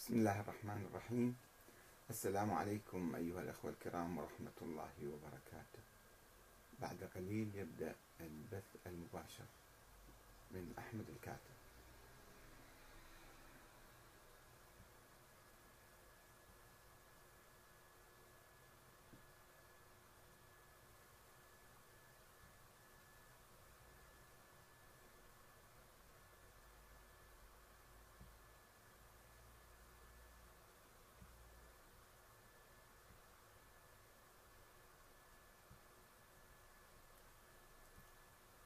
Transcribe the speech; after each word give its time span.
بسم 0.00 0.14
الله 0.14 0.40
الرحمن 0.40 0.86
الرحيم. 0.90 1.36
السلام 2.10 2.52
عليكم 2.52 3.14
أيها 3.14 3.40
الأخوة 3.40 3.70
الكرام 3.70 4.18
ورحمة 4.18 4.58
الله 4.62 4.92
وبركاته. 5.12 5.82
بعد 6.78 7.10
قليل 7.14 7.48
يبدأ 7.54 7.94
البث 8.20 8.76
المباشر 8.86 9.44
من 10.50 10.74
أحمد 10.78 11.04
الكاتب. 11.08 11.59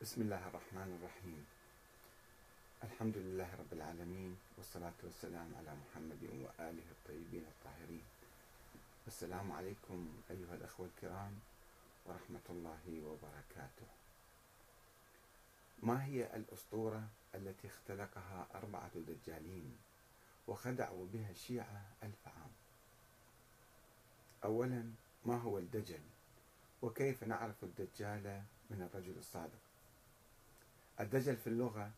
بسم 0.04 0.20
الله 0.22 0.48
الرحمن 0.48 0.90
الرحيم. 1.00 1.46
الحمد 2.84 3.16
لله 3.16 3.48
رب 3.56 3.72
العالمين 3.72 4.36
والصلاة 4.56 5.00
والسلام 5.04 5.48
على 5.56 5.72
محمد 5.72 6.22
وآله 6.44 6.88
الطيبين 6.90 7.44
الطاهرين. 7.48 8.04
السلام 9.06 9.52
عليكم 9.52 10.08
أيها 10.30 10.54
الأخوة 10.54 10.86
الكرام 10.86 11.32
ورحمة 12.06 12.46
الله 12.50 12.84
وبركاته. 13.08 13.88
ما 15.82 16.04
هي 16.04 16.36
الأسطورة 16.36 17.08
التي 17.34 17.68
اختلقها 17.68 18.46
أربعة 18.54 18.92
دجالين 19.08 19.76
وخدعوا 20.48 21.06
بها 21.12 21.30
الشيعة 21.30 21.82
ألف 22.02 22.28
عام؟ 22.28 22.52
أولا 24.44 24.84
ما 25.24 25.36
هو 25.40 25.58
الدجل؟ 25.58 26.04
وكيف 26.82 27.24
نعرف 27.24 27.64
الدجال 27.64 28.42
من 28.70 28.82
الرجل 28.84 29.18
الصادق؟ 29.18 29.63
الدجل 31.00 31.36
في 31.36 31.46
اللغة 31.46 31.90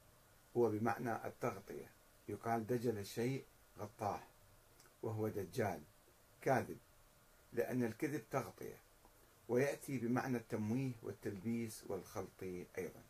هو 0.56 0.70
بمعنى 0.70 1.26
التغطية. 1.26 1.90
يقال 2.28 2.66
دجل 2.66 2.98
الشيء 2.98 3.44
غطاه 3.78 4.20
وهو 5.02 5.28
دجال 5.28 5.80
كاذب 6.42 6.78
لأن 7.52 7.84
الكذب 7.84 8.22
تغطية 8.30 8.76
ويأتي 9.48 9.98
بمعنى 9.98 10.36
التمويه 10.36 10.92
والتلبيس 11.02 11.84
والخلط 11.86 12.42
أيضا. 12.78 13.02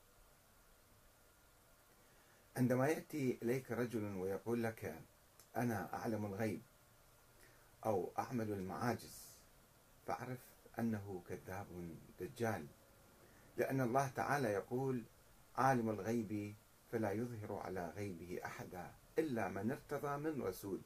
عندما 2.57 2.89
يأتي 2.89 3.39
إليك 3.43 3.73
رجل 3.73 4.05
ويقول 4.17 4.63
لك 4.63 5.01
أنا 5.57 5.95
أعلم 5.95 6.27
الغيب 6.27 6.63
أو 7.87 8.11
أعمل 8.19 8.53
المعاجز 8.53 9.27
فاعرف 10.07 10.39
أنه 10.79 11.23
كذاب 11.29 11.67
دجال 12.21 12.67
لأن 13.57 13.81
الله 13.81 14.09
تعالى 14.09 14.49
يقول 14.49 15.03
عالم 15.57 15.91
الغيب 15.91 16.55
فلا 16.93 17.13
يظهر 17.13 17.53
على 17.53 17.93
غيبه 17.97 18.41
أحدا 18.45 18.91
إلا 19.19 19.49
من 19.49 19.71
ارتضى 19.71 20.17
من 20.17 20.43
رسول. 20.43 20.81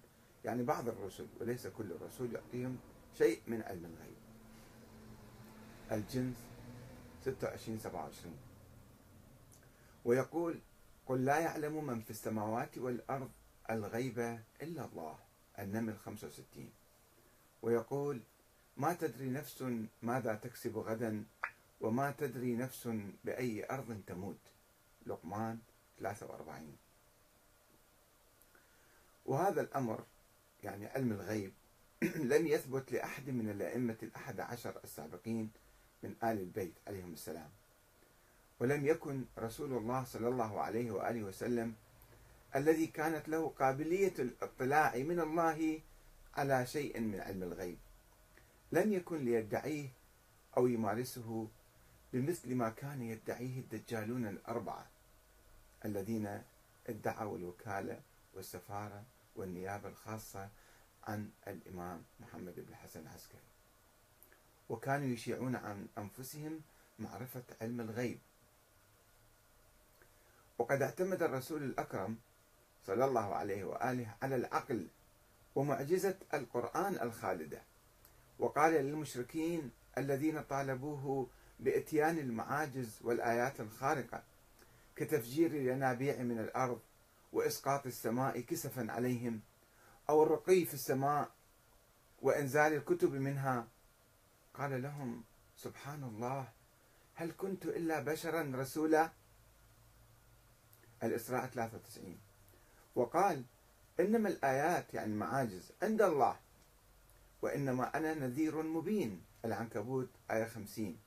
يعني 0.44 0.62
بعض 0.62 0.88
الرسل 0.88 1.26
وليس 1.40 1.66
كل 1.66 1.92
الرسول 1.92 2.34
يعطيهم 2.34 2.78
شيء 3.18 3.40
من 3.46 3.62
علم 3.62 3.84
الغيب. 3.84 4.16
الجنس 5.92 6.36
26 7.22 7.78
27 7.78 8.34
ويقول 10.04 10.60
قل 11.06 11.24
لا 11.24 11.38
يعلم 11.38 11.86
من 11.86 12.00
في 12.00 12.10
السماوات 12.10 12.78
والأرض 12.78 13.30
الغيب 13.70 14.18
إلا 14.62 14.84
الله. 14.84 15.18
النمل 15.58 15.98
65 15.98 16.70
ويقول 17.62 18.20
ما 18.76 18.92
تدري 18.92 19.30
نفس 19.30 19.64
ماذا 20.02 20.34
تكسب 20.34 20.78
غدا 20.78 21.24
وما 21.80 22.10
تدري 22.10 22.56
نفس 22.56 22.88
بأي 23.24 23.66
أرض 23.70 24.02
تموت. 24.06 24.49
لقمان 25.10 25.58
43 26.00 26.76
وهذا 29.26 29.60
الأمر 29.60 30.04
يعني 30.64 30.86
علم 30.86 31.12
الغيب 31.12 31.52
لم 32.32 32.46
يثبت 32.46 32.92
لأحد 32.92 33.30
من 33.30 33.50
الأئمة 33.50 33.96
الأحد 34.02 34.40
عشر 34.40 34.80
السابقين 34.84 35.50
من 36.02 36.10
آل 36.22 36.40
البيت 36.40 36.72
عليهم 36.86 37.12
السلام. 37.12 37.50
ولم 38.60 38.86
يكن 38.86 39.24
رسول 39.38 39.72
الله 39.72 40.04
صلى 40.04 40.28
الله 40.28 40.60
عليه 40.60 40.90
وآله 40.90 41.22
وسلم 41.22 41.74
الذي 42.56 42.86
كانت 42.86 43.28
له 43.28 43.48
قابلية 43.48 44.14
الاطلاع 44.18 44.96
من 44.96 45.20
الله 45.20 45.80
على 46.34 46.66
شيء 46.66 47.00
من 47.00 47.20
علم 47.20 47.42
الغيب. 47.42 47.78
لم 48.72 48.92
يكن 48.92 49.24
ليدعيه 49.24 49.88
أو 50.56 50.66
يمارسه 50.66 51.48
بمثل 52.12 52.54
ما 52.54 52.68
كان 52.70 53.02
يدعيه 53.02 53.60
الدجالون 53.60 54.26
الأربعة. 54.26 54.89
الذين 55.90 56.42
ادعوا 56.86 57.38
الوكالة 57.38 58.00
والسفارة 58.34 59.04
والنيابة 59.36 59.88
الخاصة 59.88 60.48
عن 61.04 61.30
الإمام 61.48 62.02
محمد 62.20 62.54
بن 62.54 62.68
الحسن 62.68 63.00
العسكري. 63.00 63.40
وكانوا 64.68 65.06
يشيعون 65.06 65.56
عن 65.56 65.86
أنفسهم 65.98 66.60
معرفة 66.98 67.42
علم 67.60 67.80
الغيب. 67.80 68.18
وقد 70.58 70.82
اعتمد 70.82 71.22
الرسول 71.22 71.62
الأكرم 71.62 72.16
صلى 72.86 73.04
الله 73.04 73.34
عليه 73.34 73.64
وآله 73.64 74.14
على 74.22 74.36
العقل 74.36 74.88
ومعجزة 75.54 76.18
القرآن 76.34 76.94
الخالدة. 77.02 77.62
وقال 78.38 78.72
للمشركين 78.72 79.70
الذين 79.98 80.42
طالبوه 80.42 81.30
بإتيان 81.60 82.18
المعاجز 82.18 82.98
والآيات 83.02 83.60
الخارقة 83.60 84.22
كتفجير 85.00 85.50
الينابيع 85.50 86.22
من 86.22 86.38
الأرض 86.38 86.80
وإسقاط 87.32 87.86
السماء 87.86 88.40
كسفا 88.40 88.86
عليهم 88.92 89.40
أو 90.08 90.22
الرقي 90.22 90.64
في 90.64 90.74
السماء 90.74 91.30
وإنزال 92.22 92.72
الكتب 92.72 93.12
منها. 93.12 93.68
قال 94.54 94.82
لهم 94.82 95.24
سبحان 95.56 96.04
الله 96.04 96.48
هل 97.14 97.32
كنت 97.38 97.66
إلا 97.66 98.00
بشرا 98.00 98.52
رسولا؟ 98.54 99.10
الإسراء 101.02 101.46
93 101.46 102.18
وقال 102.94 103.44
إنما 104.00 104.28
الآيات 104.28 104.94
يعني 104.94 105.12
المعاجز 105.12 105.72
عند 105.82 106.02
الله 106.02 106.36
وإنما 107.42 107.96
أنا 107.96 108.14
نذير 108.14 108.62
مبين. 108.62 109.22
العنكبوت 109.44 110.08
آية 110.30 110.44
50 110.44 110.98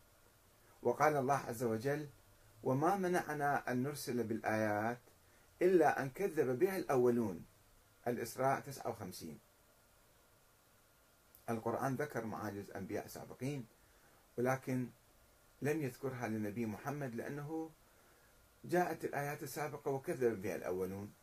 وقال 0.83 1.18
الله 1.18 1.38
عز 1.38 1.63
وجل 1.63 2.07
وما 2.63 2.95
منعنا 2.95 3.71
أن 3.71 3.83
نرسل 3.83 4.24
بالآيات 4.24 5.00
إلا 5.62 6.01
أن 6.01 6.10
كذب 6.10 6.60
بها 6.60 6.77
الأولون. 6.77 7.45
الإسراء 8.07 8.60
59 8.60 9.39
القرآن 11.50 11.95
ذكر 11.95 12.25
معاجز 12.25 12.71
أنبياء 12.71 13.07
سابقين 13.07 13.65
ولكن 14.38 14.88
لم 15.62 15.81
يذكرها 15.81 16.27
للنبي 16.27 16.65
محمد 16.65 17.15
لأنه 17.15 17.69
جاءت 18.66 19.06
الآيات 19.06 19.44
السابقة 19.44 19.92
وكذب 19.92 20.42
بها 20.42 20.56
الأولون. 20.56 21.13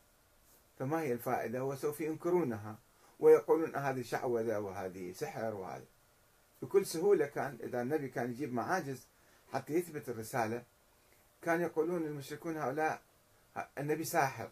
فما 0.79 1.01
هي 1.01 1.13
الفائدة؟ 1.13 1.65
وسوف 1.65 2.01
ينكرونها 2.01 2.79
ويقولون 3.21 3.77
هذه 3.77 4.03
شعوذة 4.03 4.59
وهذه 4.59 5.13
سحر 5.13 5.55
وهذا 5.55 5.85
بكل 6.63 6.87
سهولة 6.87 7.27
كان 7.27 7.59
إذا 7.63 7.83
النبي 7.83 8.09
كان 8.09 8.31
يجيب 8.31 8.53
معاجز 8.53 9.07
حتى 9.53 9.73
يثبت 9.73 10.09
الرسالة 10.09 10.63
كان 11.43 11.61
يقولون 11.61 12.03
المشركون 12.03 12.57
هؤلاء 12.57 13.03
النبي 13.79 14.05
ساحر 14.05 14.51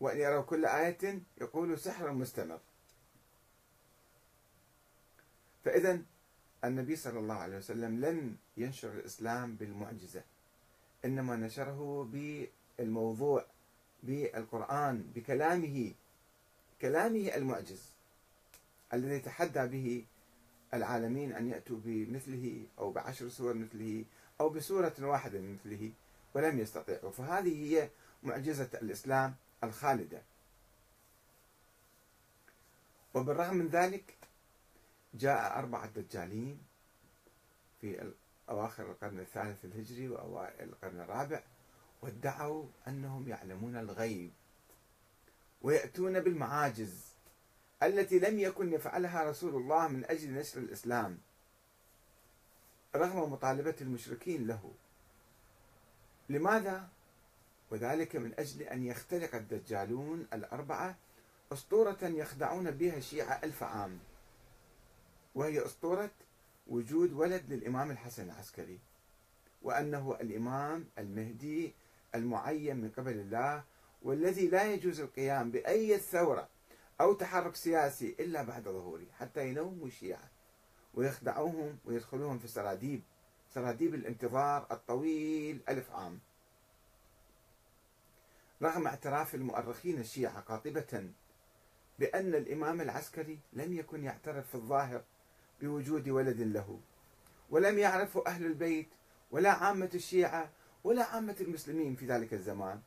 وأن 0.00 0.18
يروا 0.18 0.42
كل 0.42 0.66
آية 0.66 1.20
يقولوا 1.40 1.76
سحر 1.76 2.12
مستمر. 2.12 2.60
فإذا 5.64 6.02
النبي 6.64 6.96
صلى 6.96 7.18
الله 7.18 7.34
عليه 7.34 7.56
وسلم 7.56 8.04
لم 8.04 8.36
ينشر 8.56 8.92
الإسلام 8.92 9.54
بالمعجزة 9.54 10.22
إنما 11.04 11.36
نشره 11.36 12.08
بالموضوع 12.12 13.44
بالقرآن 14.02 15.02
بكلامه 15.14 15.92
كلامه 16.80 17.34
المعجز 17.34 17.82
الذي 18.92 19.20
تحدى 19.20 19.66
به 19.66 20.04
العالمين 20.74 21.32
أن 21.32 21.48
يأتوا 21.48 21.76
بمثله 21.84 22.66
أو 22.78 22.90
بعشر 22.90 23.28
سور 23.28 23.54
مثله 23.54 24.04
أو 24.40 24.48
بسورة 24.48 24.94
واحدة 25.00 25.38
من 25.38 25.54
مثله 25.54 25.92
ولم 26.34 26.58
يستطيعوا 26.58 27.10
فهذه 27.10 27.74
هي 27.74 27.90
معجزة 28.22 28.68
الإسلام 28.74 29.34
الخالدة. 29.64 30.22
وبالرغم 33.14 33.56
من 33.56 33.68
ذلك 33.68 34.14
جاء 35.14 35.58
أربعة 35.58 35.86
دجالين 35.86 36.58
في 37.80 38.12
أواخر 38.50 38.90
القرن 38.90 39.20
الثالث 39.20 39.64
الهجري 39.64 40.08
وأوائل 40.08 40.68
القرن 40.68 41.00
الرابع 41.00 41.42
وادعوا 42.02 42.66
أنهم 42.88 43.28
يعلمون 43.28 43.76
الغيب 43.76 44.32
ويأتون 45.62 46.20
بالمعاجز 46.20 47.04
التي 47.82 48.18
لم 48.18 48.38
يكن 48.38 48.72
يفعلها 48.72 49.30
رسول 49.30 49.54
الله 49.54 49.88
من 49.88 50.04
أجل 50.04 50.32
نشر 50.32 50.60
الإسلام. 50.60 51.18
رغم 52.96 53.32
مطالبة 53.32 53.74
المشركين 53.80 54.46
له 54.46 54.72
لماذا؟ 56.28 56.88
وذلك 57.70 58.16
من 58.16 58.34
أجل 58.38 58.62
أن 58.62 58.84
يخترق 58.86 59.34
الدجالون 59.34 60.26
الأربعة 60.32 60.96
أسطورة 61.52 61.98
يخدعون 62.02 62.70
بها 62.70 62.96
الشيعة 62.96 63.40
ألف 63.44 63.62
عام 63.62 63.98
وهي 65.34 65.64
أسطورة 65.64 66.10
وجود 66.66 67.12
ولد 67.12 67.52
للإمام 67.52 67.90
الحسن 67.90 68.24
العسكري 68.24 68.78
وأنه 69.62 70.16
الإمام 70.20 70.84
المهدي 70.98 71.74
المعين 72.14 72.76
من 72.76 72.90
قبل 72.90 73.12
الله 73.12 73.64
والذي 74.02 74.48
لا 74.48 74.72
يجوز 74.72 75.00
القيام 75.00 75.50
بأي 75.50 75.98
ثورة 75.98 76.48
أو 77.00 77.12
تحرك 77.12 77.56
سياسي 77.56 78.16
إلا 78.20 78.42
بعد 78.42 78.62
ظهوره 78.62 79.06
حتى 79.18 79.48
ينوموا 79.48 79.86
الشيعة 79.86 80.30
ويخدعوهم 80.94 81.78
ويدخلوهم 81.84 82.38
في 82.38 82.48
سراديب 82.48 83.02
سراديب 83.54 83.94
الانتظار 83.94 84.66
الطويل 84.70 85.60
ألف 85.68 85.90
عام. 85.90 86.18
رغم 88.62 88.86
اعتراف 88.86 89.34
المؤرخين 89.34 89.98
الشيعة 89.98 90.40
قاطبة 90.40 91.10
بأن 91.98 92.34
الإمام 92.34 92.80
العسكري 92.80 93.38
لم 93.52 93.72
يكن 93.72 94.04
يعترف 94.04 94.48
في 94.48 94.54
الظاهر 94.54 95.02
بوجود 95.60 96.08
ولد 96.08 96.40
له 96.40 96.80
ولم 97.50 97.78
يعرفه 97.78 98.26
أهل 98.26 98.46
البيت 98.46 98.88
ولا 99.30 99.50
عامة 99.52 99.90
الشيعة 99.94 100.50
ولا 100.84 101.04
عامة 101.04 101.36
المسلمين 101.40 101.94
في 101.94 102.06
ذلك 102.06 102.34
الزمان. 102.34 102.80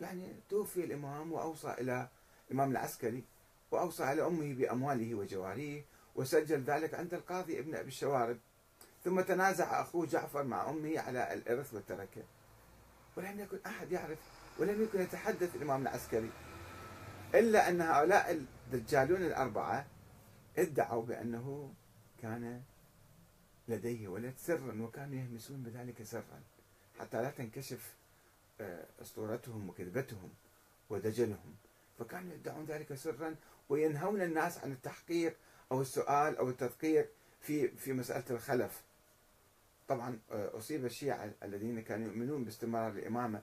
يعني 0.00 0.34
توفي 0.48 0.84
الإمام 0.84 1.32
وأوصى 1.32 1.70
إلى 1.72 2.08
الإمام 2.50 2.70
العسكري 2.70 3.24
وأوصى 3.70 4.12
إلى 4.12 4.26
أمه 4.26 4.54
بأمواله 4.54 5.14
وجواريه 5.14 5.84
وسجل 6.16 6.62
ذلك 6.62 6.94
عند 6.94 7.14
القاضي 7.14 7.58
ابن 7.58 7.74
أبي 7.74 7.88
الشوارب. 7.88 8.38
ثم 9.04 9.20
تنازع 9.20 9.82
أخوه 9.82 10.06
جعفر 10.06 10.44
مع 10.44 10.70
أمه 10.70 11.00
على 11.00 11.34
الإرث 11.34 11.74
والتركة. 11.74 12.22
ولم 13.16 13.40
يكن 13.40 13.58
أحد 13.66 13.92
يعرف 13.92 14.18
ولم 14.58 14.82
يكن 14.82 15.00
يتحدث 15.00 15.56
الإمام 15.56 15.82
العسكري 15.82 16.30
إلا 17.34 17.68
أن 17.68 17.80
هؤلاء 17.80 18.32
الدجالون 18.72 19.22
الأربعة 19.22 19.86
ادعوا 20.58 21.02
بأنه 21.02 21.72
كان 22.22 22.62
لديه 23.68 24.08
ولد 24.08 24.34
سرا 24.38 24.82
وكانوا 24.82 25.14
يهمسون 25.14 25.62
بذلك 25.62 26.02
سرا 26.02 26.40
حتى 27.00 27.22
لا 27.22 27.30
تنكشف 27.30 27.94
آه، 28.60 28.86
أسطورتهم 29.02 29.68
وكذبتهم 29.68 30.30
ودجلهم. 30.90 31.54
فكانوا 31.98 32.34
يدعون 32.34 32.64
ذلك 32.64 32.94
سرا 32.94 33.34
وينهون 33.68 34.22
الناس 34.22 34.58
عن 34.58 34.72
التحقيق 34.72 35.36
أو 35.72 35.80
السؤال 35.80 36.36
أو 36.36 36.48
التدقيق 36.48 37.10
في 37.40 37.68
في 37.68 37.92
مسألة 37.92 38.24
الخلف. 38.30 38.82
طبعا 39.88 40.18
آه، 40.32 40.58
أصيب 40.58 40.84
الشيعة 40.84 41.30
الذين 41.42 41.82
كانوا 41.82 42.06
يؤمنون 42.06 42.44
باستمرار 42.44 42.92
الإمامة 42.92 43.42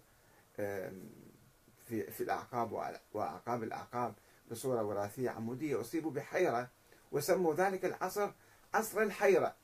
في 1.88 2.12
في 2.12 2.22
الأعقاب 2.22 2.98
وأعقاب 3.14 3.64
الأعقاب 3.64 4.14
بصورة 4.52 4.84
وراثية 4.84 5.30
عمودية. 5.30 5.82
أصيبوا 5.82 6.12
بحيرة 6.12 6.70
وسموا 7.12 7.54
ذلك 7.54 7.86
العصر 7.86 8.32
عصر 8.74 9.02
الحيرة. 9.02 9.56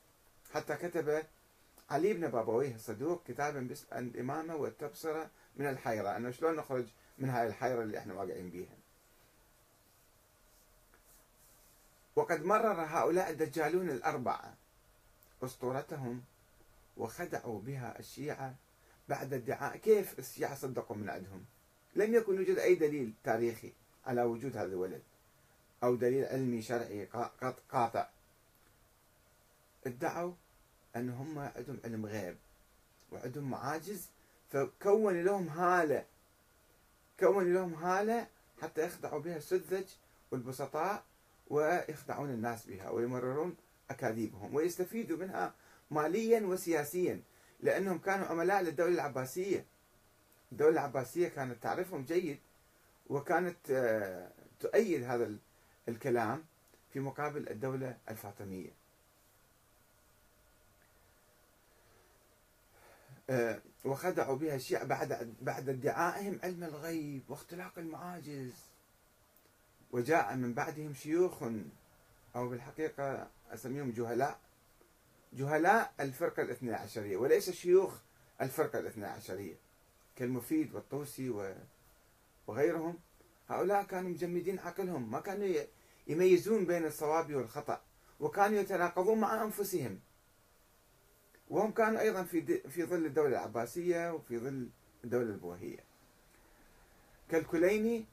حتى 0.53 0.75
كتب 0.75 1.23
علي 1.89 2.13
بن 2.13 2.27
بابويه 2.27 2.75
الصدوق 2.75 3.23
كتابا 3.27 3.59
باسم 3.59 3.85
الإمامة 3.97 4.55
والتبصرة 4.55 5.29
من 5.55 5.65
الحيرة. 5.69 6.17
انه 6.17 6.31
شلون 6.31 6.55
نخرج 6.55 6.85
من 7.17 7.29
هاي 7.29 7.47
الحيرة 7.47 7.83
اللي 7.83 7.97
إحنا 7.97 8.13
واقعين 8.13 8.49
بيها. 8.49 8.78
وقد 12.19 12.45
مرر 12.45 12.81
هؤلاء 12.81 13.29
الدجالون 13.29 13.89
الأربعة 13.89 14.53
أسطورتهم 15.43 16.21
وخدعوا 16.97 17.59
بها 17.61 17.99
الشيعة 17.99 18.55
بعد 19.09 19.33
ادعاء 19.33 19.77
كيف 19.77 20.19
الشيعة 20.19 20.55
صدقوا 20.55 20.95
من 20.95 21.09
عندهم؟ 21.09 21.45
لم 21.95 22.13
يكن 22.13 22.35
يوجد 22.35 22.57
أي 22.57 22.75
دليل 22.75 23.13
تاريخي 23.23 23.73
على 24.05 24.23
وجود 24.23 24.57
هذا 24.57 24.65
الولد 24.65 25.01
أو 25.83 25.95
دليل 25.95 26.25
علمي 26.25 26.61
شرعي 26.61 27.05
قاطع 27.71 28.09
ادعوا 29.85 30.33
أن 30.95 31.09
هم 31.09 31.39
عندهم 31.39 31.79
علم 31.83 32.05
غيب 32.05 32.37
وعندهم 33.11 33.49
معاجز 33.49 34.07
فكون 34.51 35.23
لهم 35.23 35.47
هالة 35.47 36.05
كون 37.19 37.53
لهم 37.53 37.73
هالة 37.73 38.27
حتى 38.61 38.85
يخدعوا 38.85 39.19
بها 39.19 39.37
السذج 39.37 39.85
والبسطاء 40.31 41.03
ويخدعون 41.49 42.29
الناس 42.29 42.65
بها 42.65 42.89
ويمررون 42.89 43.55
أكاذيبهم 43.89 44.55
ويستفيدوا 44.55 45.17
منها 45.17 45.53
ماليا 45.91 46.39
وسياسيا 46.45 47.21
لأنهم 47.59 47.97
كانوا 47.97 48.27
عملاء 48.27 48.61
للدولة 48.61 48.93
العباسية. 48.93 49.65
الدولة 50.51 50.71
العباسية 50.71 51.27
كانت 51.27 51.63
تعرفهم 51.63 52.05
جيد 52.05 52.39
وكانت 53.09 53.71
آه، 53.71 54.31
تؤيد 54.59 55.03
هذا 55.03 55.35
الكلام 55.87 56.43
في 56.93 56.99
مقابل 56.99 57.49
الدولة 57.49 57.97
الفاطمية. 58.09 58.69
آه، 63.29 63.61
وخدعوا 63.85 64.35
بها 64.35 64.55
الشيعة 64.55 64.83
بعد 64.83 65.35
بعد 65.41 65.69
ادعائهم 65.69 66.39
علم 66.43 66.63
الغيب 66.63 67.23
واختلاق 67.29 67.79
المعاجز. 67.79 68.68
وجاء 69.91 70.35
من 70.35 70.53
بعدهم 70.53 70.93
شيوخ 70.93 71.43
أو 72.35 72.49
بالحقيقة 72.49 73.27
أسميهم 73.51 73.91
جهلاء. 73.91 74.39
جهلاء 75.33 75.93
الفرقة 75.99 76.43
الاثنى 76.43 76.73
عشرية 76.73 77.17
وليس 77.17 77.49
شيوخ 77.49 77.93
الفرقة 78.41 78.79
الاثنى 78.79 79.05
عشرية 79.05 79.55
كالمفيد 80.15 80.75
والطوسي 80.75 81.53
وغيرهم. 82.47 82.97
هؤلاء 83.49 83.83
كانوا 83.83 84.09
مجمدين 84.09 84.59
عقلهم 84.59 85.11
ما 85.11 85.19
كانوا 85.19 85.63
يميزون 86.07 86.65
بين 86.65 86.85
الصواب 86.85 87.35
والخطأ 87.35 87.81
وكانوا 88.19 88.59
يتناقضون 88.59 89.19
مع 89.19 89.43
أنفسهم. 89.43 89.99
وهم 91.49 91.71
كانوا 91.71 91.99
أيضا 91.99 92.23
في 92.23 92.69
في 92.69 92.83
ظل 92.83 93.05
الدولة 93.05 93.29
العباسية 93.29 94.13
وفي 94.13 94.39
ظل 94.39 94.69
الدولة 95.03 95.29
البويهية 95.29 95.83
كالكليني 97.29 98.05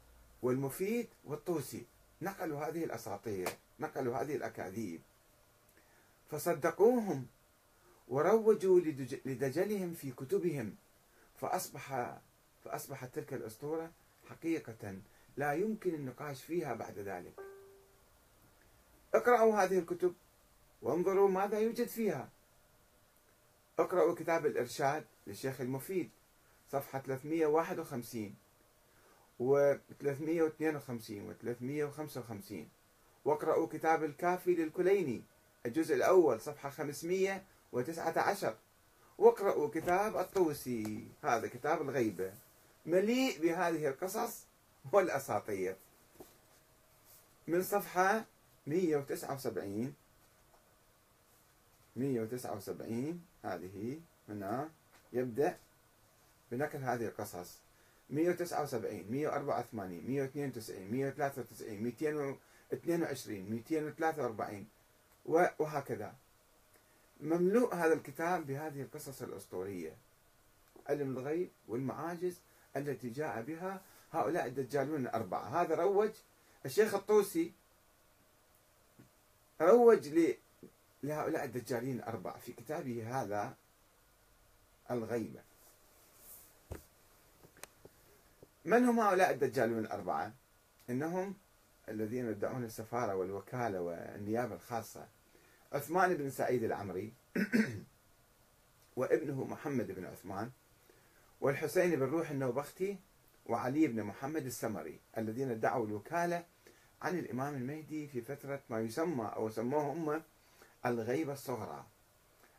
والمفيد 0.46 1.08
والطوسي 1.24 1.86
نقلوا 2.22 2.68
هذه 2.68 2.84
الأساطير 2.84 3.48
نقلوا 3.80 4.16
هذه 4.16 4.36
الأكاذيب. 4.36 5.00
فصدقوهم 6.30 7.26
وروجوا 8.08 8.80
لدجلهم 9.24 9.94
في 9.94 10.10
كتبهم. 10.10 10.76
فأصبح 11.36 12.16
فأصبحت 12.64 13.14
تلك 13.14 13.34
الأسطورة 13.34 13.90
حقيقة 14.30 14.98
لا 15.36 15.52
يمكن 15.52 15.94
النقاش 15.94 16.42
فيها 16.42 16.74
بعد 16.74 16.98
ذلك. 16.98 17.34
اقرأوا 19.14 19.54
هذه 19.54 19.78
الكتب 19.78 20.14
وانظروا 20.82 21.28
ماذا 21.28 21.58
يوجد 21.58 21.86
فيها. 21.86 22.28
اقرأوا 23.78 24.14
كتاب 24.14 24.46
الإرشاد 24.46 25.04
للشيخ 25.26 25.60
المفيد 25.60 26.10
صفحة 26.70 26.98
351 26.98 28.45
و 29.40 29.74
352 30.00 31.28
و 31.28 31.32
355 31.32 32.68
واقرأوا 33.24 33.66
كتاب 33.66 34.04
الكافي 34.04 34.54
للكليني 34.54 35.22
الجزء 35.66 35.94
الأول 35.94 36.40
صفحة 36.40 36.70
519 36.70 38.56
واقرأوا 39.18 39.68
كتاب 39.68 40.16
الطوسي 40.16 41.08
هذا 41.22 41.48
كتاب 41.48 41.82
الغيبة. 41.82 42.32
مليء 42.86 43.40
بهذه 43.42 43.88
القصص 43.88 44.44
والأساطير. 44.92 45.76
من 47.48 47.62
صفحة 47.62 48.24
179 48.66 49.94
179 51.96 53.24
هذه 53.42 54.00
هنا 54.28 54.70
يبدأ 55.12 55.58
بنقل 56.50 56.78
هذه 56.78 57.06
القصص. 57.06 57.58
179 58.10 59.04
184 59.10 60.00
192 60.06 60.90
193 60.90 61.82
222 61.82 63.50
243 63.50 64.66
وهكذا. 65.58 66.14
مملوء 67.20 67.74
هذا 67.74 67.94
الكتاب 67.94 68.46
بهذه 68.46 68.82
القصص 68.82 69.22
الأسطورية. 69.22 69.96
علم 70.86 71.18
الغيب 71.18 71.50
والمعاجز 71.68 72.40
التي 72.76 73.10
جاء 73.10 73.42
بها 73.42 73.80
هؤلاء 74.12 74.46
الدجالون 74.46 75.00
الأربعة. 75.00 75.62
هذا 75.62 75.74
روج 75.74 76.10
الشيخ 76.66 76.94
الطوسي 76.94 77.52
روج 79.60 80.08
لهؤلاء 81.02 81.44
الدجالين 81.44 81.96
الأربعة 81.98 82.38
في 82.38 82.52
كتابه 82.52 83.22
هذا 83.22 83.56
الغيبة. 84.90 85.45
من 88.66 88.84
هم 88.84 89.00
هؤلاء 89.00 89.30
الدجالون 89.30 89.78
الأربعة؟ 89.78 90.32
إنهم 90.90 91.34
الذين 91.88 92.30
يدعون 92.30 92.64
السفارة 92.64 93.14
والوكالة 93.14 93.80
والنيابة 93.80 94.54
الخاصة 94.54 95.08
عثمان 95.72 96.14
بن 96.14 96.30
سعيد 96.30 96.64
العمري 96.64 97.12
وابنه 98.96 99.44
محمد 99.44 99.92
بن 99.92 100.04
عثمان 100.04 100.50
والحسين 101.40 101.96
بن 101.96 102.02
روح 102.02 102.30
النوبختي 102.30 102.98
وعلي 103.46 103.86
بن 103.86 104.02
محمد 104.02 104.46
السمري 104.46 105.00
الذين 105.18 105.50
ادعوا 105.50 105.86
الوكالة 105.86 106.44
عن 107.02 107.18
الإمام 107.18 107.54
المهدي 107.54 108.08
في 108.08 108.20
فترة 108.20 108.60
ما 108.70 108.80
يسمى 108.80 109.32
أو 109.36 109.50
سموه 109.50 109.82
هم 109.92 110.22
الغيبة 110.86 111.32
الصغرى 111.32 111.86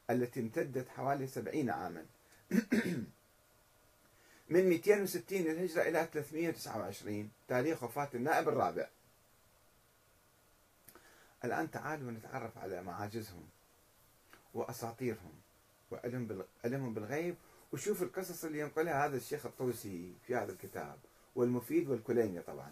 التي 0.09 0.39
امتدت 0.39 0.89
حوالي 0.89 1.27
سبعين 1.27 1.69
عاما 1.69 2.05
من 4.49 4.69
260 4.69 5.37
للهجرة 5.37 5.81
إلى 5.81 6.07
329 6.13 7.31
تاريخ 7.47 7.83
وفاة 7.83 8.09
النائب 8.13 8.49
الرابع. 8.49 8.87
الآن 11.45 11.71
تعالوا 11.71 12.11
نتعرف 12.11 12.57
على 12.57 12.83
معاجزهم 12.83 13.47
وأساطيرهم 14.53 15.33
وعلمهم 15.91 16.93
بالغيب 16.93 17.35
وشوف 17.73 18.03
القصص 18.03 18.45
اللي 18.45 18.59
ينقلها 18.59 19.05
هذا 19.05 19.17
الشيخ 19.17 19.45
الطوسي 19.45 20.13
في 20.27 20.35
هذا 20.35 20.51
الكتاب 20.51 20.97
والمفيد 21.35 21.89
والكليني 21.89 22.41
طبعا. 22.41 22.71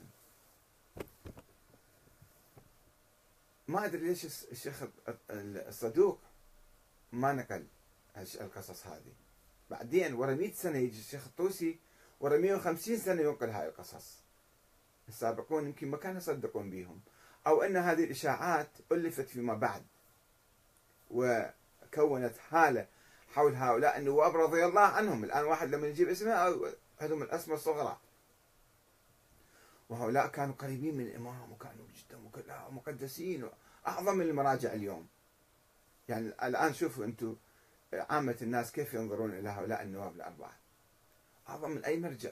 ما 3.67 3.85
أدري 3.85 4.07
ليش 4.07 4.25
الشيخ 4.25 4.83
الصدوق 5.29 6.19
ما 7.11 7.33
نقل 7.33 7.65
القصص 8.17 8.87
هذه. 8.87 9.13
بعدين 9.69 10.13
ورا 10.13 10.35
100 10.35 10.53
سنة 10.53 10.77
يجي 10.77 10.99
الشيخ 10.99 11.25
الطوسي 11.25 11.79
ورا 12.19 12.37
150 12.37 12.97
سنة 12.97 13.21
ينقل 13.21 13.49
هاي 13.49 13.67
القصص. 13.67 14.19
السابقون 15.07 15.65
يمكن 15.65 15.87
ما 15.87 15.97
كانوا 15.97 16.17
يصدقون 16.17 16.69
بهم 16.69 17.01
أو 17.47 17.61
أن 17.61 17.77
هذه 17.77 18.03
الإشاعات 18.03 18.69
ألفت 18.91 19.29
فيما 19.29 19.53
بعد 19.53 19.85
وكونت 21.11 22.37
حالة 22.37 22.87
حول 23.33 23.55
هؤلاء 23.55 23.97
النواب 23.97 24.35
رضي 24.35 24.65
الله 24.65 24.81
عنهم. 24.81 25.23
الآن 25.23 25.43
واحد 25.45 25.69
لما 25.69 25.87
يجيب 25.87 26.09
اسمه 26.09 26.33
عندهم 27.01 27.23
الأسماء 27.23 27.57
الصغرى. 27.57 27.99
وهؤلاء 29.89 30.27
كانوا 30.27 30.53
قريبين 30.53 30.97
من 30.97 31.05
الإمام 31.07 31.51
وكانوا 31.51 31.85
جدا 31.95 32.17
مقدسين 32.69 33.49
أعظم 33.87 34.17
من 34.17 34.25
المراجع 34.25 34.73
اليوم. 34.73 35.07
يعني 36.09 36.27
الآن 36.27 36.73
شوفوا 36.73 37.05
أنتم 37.05 37.35
عامة 37.99 38.37
الناس 38.41 38.71
كيف 38.71 38.93
ينظرون 38.93 39.31
إلى 39.31 39.49
هؤلاء 39.49 39.83
النواب 39.83 40.15
الأربعة؟ 40.15 40.53
أعظم 41.49 41.71
من 41.71 41.85
أي 41.85 41.99
مرجع. 41.99 42.31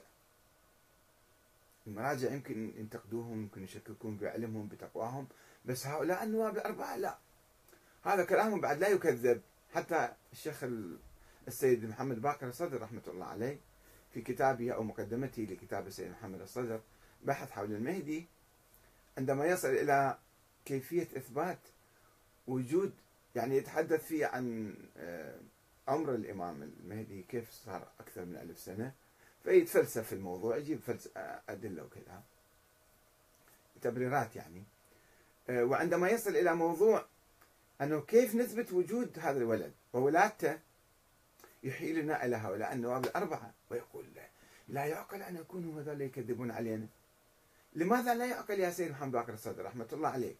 المراجع 1.86 2.32
يمكن 2.32 2.72
ينتقدوهم 2.76 3.42
يمكن 3.42 3.64
يشككون 3.64 4.16
بعلمهم 4.16 4.68
بتقواهم 4.68 5.26
بس 5.64 5.86
هؤلاء 5.86 6.24
النواب 6.24 6.56
الأربعة 6.56 6.96
لا. 6.96 7.18
هذا 8.04 8.24
كلامهم 8.24 8.60
بعد 8.60 8.78
لا 8.78 8.88
يكذب. 8.88 9.42
حتى 9.74 10.12
الشيخ 10.32 10.64
السيد 11.48 11.84
محمد 11.84 12.20
باقر 12.22 12.48
الصدر 12.48 12.82
رحمة 12.82 13.02
الله 13.06 13.26
عليه 13.26 13.58
في 14.12 14.20
كتابه 14.22 14.72
أو 14.72 14.82
مقدمته 14.82 15.42
لكتاب 15.42 15.86
السيد 15.86 16.10
محمد 16.10 16.40
الصدر 16.40 16.80
بحث 17.24 17.50
حول 17.50 17.72
المهدي 17.72 18.26
عندما 19.18 19.46
يصل 19.46 19.68
إلى 19.68 20.18
كيفية 20.64 21.02
إثبات 21.16 21.58
وجود 22.46 22.92
يعني 23.34 23.56
يتحدث 23.56 24.04
فيه 24.06 24.26
عن 24.26 24.74
آه، 25.88 25.90
عمر 25.92 26.14
الإمام 26.14 26.62
المهدي 26.62 27.22
كيف 27.22 27.50
صار 27.50 27.88
أكثر 28.00 28.24
من 28.24 28.36
ألف 28.36 28.58
سنة؟ 28.58 28.92
فيتفلسف 29.44 30.06
في 30.06 30.12
الموضوع 30.12 30.56
يجيب 30.56 30.80
أدلة 31.48 31.82
وكذا. 31.82 32.22
تبريرات 33.82 34.36
يعني. 34.36 34.62
آه، 35.50 35.64
وعندما 35.64 36.08
يصل 36.08 36.36
إلى 36.36 36.54
موضوع 36.54 37.04
أنه 37.80 38.00
كيف 38.00 38.34
نثبت 38.34 38.72
وجود 38.72 39.18
هذا 39.18 39.38
الولد 39.38 39.72
وولادته 39.92 40.58
يحيلنا 41.62 42.24
إلى 42.24 42.36
هؤلاء 42.36 42.72
النواب 42.72 43.04
الأربعة 43.04 43.54
ويقول 43.70 44.04
لا 44.68 44.84
يعقل 44.84 45.22
أن 45.22 45.36
يكونوا 45.36 45.80
هذول 45.80 46.00
يكذبون 46.00 46.50
علينا. 46.50 46.86
لماذا 47.74 48.14
لا 48.14 48.26
يعقل 48.26 48.60
يا 48.60 48.70
سيد 48.70 48.90
محمد 48.90 49.12
باكر 49.12 49.34
الصدر؟ 49.34 49.64
رحمة 49.64 49.88
الله 49.92 50.08
عليك. 50.08 50.36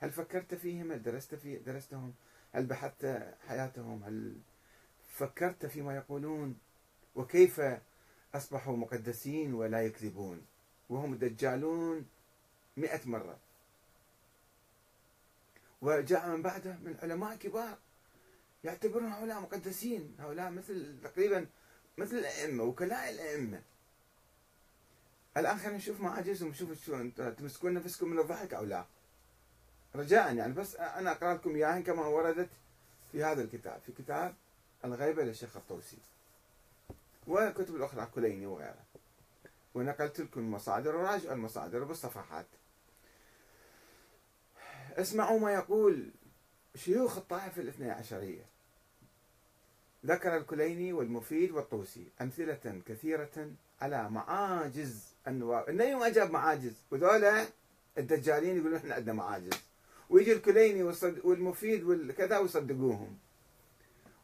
هل 0.00 0.10
فكرت 0.10 0.54
فيهم؟ 0.54 0.92
هل 0.92 1.02
درست 1.02 1.34
في 1.34 1.56
درستهم؟ 1.56 2.14
هل 2.54 2.66
بحثت 2.66 3.34
حياتهم؟ 3.48 4.02
هل 4.04 4.36
فكرت 5.08 5.66
فيما 5.66 5.96
يقولون؟ 5.96 6.58
وكيف 7.14 7.60
أصبحوا 8.34 8.76
مقدسين 8.76 9.54
ولا 9.54 9.82
يكذبون؟ 9.82 10.46
وهم 10.88 11.14
دجالون 11.14 12.06
مئة 12.76 13.00
مرة. 13.08 13.38
وجاء 15.82 16.28
من 16.28 16.42
بعده 16.42 16.76
من 16.82 16.96
علماء 17.02 17.36
كبار 17.36 17.78
يعتبرون 18.64 19.12
هؤلاء 19.12 19.40
مقدسين. 19.40 20.16
هؤلاء 20.18 20.50
مثل 20.50 21.00
تقريبا 21.02 21.46
مثل 21.98 22.16
الأئمة 22.16 22.64
وكلاء 22.64 23.10
الأئمة. 23.10 23.62
الآن 25.36 25.58
خلينا 25.58 25.76
نشوف 25.76 26.00
معاجزهم 26.00 26.48
نشوف 26.48 26.84
شو 26.84 27.08
تمسكون 27.08 27.74
نفسكم 27.74 28.08
من 28.08 28.18
الضحك 28.18 28.54
أو 28.54 28.64
لا. 28.64 28.84
رجاء 29.96 30.34
يعني. 30.34 30.52
بس 30.52 30.76
أنا 30.76 31.10
أقرأ 31.12 31.34
لكم 31.34 31.54
إياها 31.54 31.80
كما 31.80 32.06
وردت 32.06 32.48
في 33.12 33.24
هذا 33.24 33.42
الكتاب 33.42 33.80
في 33.86 33.92
كتاب 33.92 34.34
الغيبة 34.84 35.22
للشيخ 35.24 35.56
الطوسي 35.56 35.98
والكتب 37.26 37.76
الأخرى 37.76 38.08
كليني 38.14 38.46
وغيرها. 38.46 38.84
ونقلت 39.74 40.20
لكم 40.20 40.40
المصادر 40.40 40.96
وراجعوا 40.96 41.34
المصادر 41.34 41.84
بالصفحات. 41.84 42.46
اسمعوا 44.92 45.38
ما 45.38 45.52
يقول 45.52 46.10
شيوخ 46.76 47.16
الطائفة 47.16 47.62
الاثنى 47.62 47.90
عشرية. 47.90 48.44
ذكر 50.06 50.36
الكليني 50.36 50.92
والمفيد 50.92 51.50
والطوسي 51.50 52.08
أمثلة 52.20 52.82
كثيرة 52.86 53.50
على 53.80 54.10
معاجز 54.10 55.14
النواب. 55.28 55.68
النبي 55.68 55.94
ما 55.94 56.08
جاب 56.08 56.30
معاجز 56.30 56.72
وذولا 56.90 57.46
الدجالين 57.98 58.56
يقولون 58.56 58.76
إحنا 58.76 58.94
عندنا 58.94 59.12
معاجز. 59.12 59.52
ويجي 60.10 60.32
الكليني 60.32 60.82
والمفيد 61.24 61.84
والكذا 61.84 62.38
ويصدقوهم. 62.38 63.18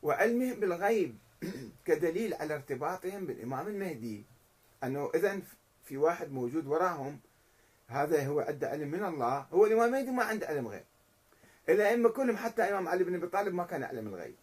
وعلمهم 0.03 0.61
بالغيب 0.61 1.19
كدليل 1.87 2.35
على 2.35 2.55
ارتباطهم 2.55 3.27
بالإمام 3.27 3.69
المهدي. 3.69 4.25
أنه 4.85 5.11
إذا 5.15 5.41
في 5.85 5.97
واحد 5.97 6.33
موجود 6.33 6.67
وراهم 6.67 7.21
هذا 7.87 8.27
هو 8.27 8.41
عنده 8.41 8.69
علم 8.69 8.89
من 8.91 9.05
الله. 9.05 9.47
هو 9.53 9.67
الإمام 9.67 9.85
المهدي 9.89 10.11
ما 10.11 10.25
عنده 10.25 10.47
علم 10.47 10.69
غيب. 10.69 10.85
الأئمة 11.69 12.09
كلهم 12.09 12.37
حتى 12.37 12.63
إمام 12.63 12.89
علي 12.89 13.05
بن 13.05 13.15
أبي 13.15 13.27
طالب 13.27 13.55
ما 13.55 13.65
كان 13.65 13.83
يعلم 13.83 14.09
الغيب. 14.09 14.35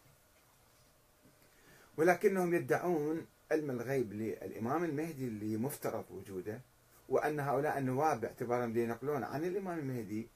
ولكنهم 1.97 2.53
يدعون 2.53 3.25
علم 3.51 3.71
الغيب 3.71 4.13
للإمام 4.13 4.83
المهدي 4.83 5.27
اللي 5.27 5.57
مفترض 5.57 6.05
وجوده 6.11 6.61
وأن 7.09 7.39
هؤلاء 7.39 7.77
النواب 7.77 8.21
باعتبارهم 8.21 8.77
ينقلون 8.77 9.23
عن 9.23 9.43
الإمام 9.43 9.79
المهدي 9.79 10.27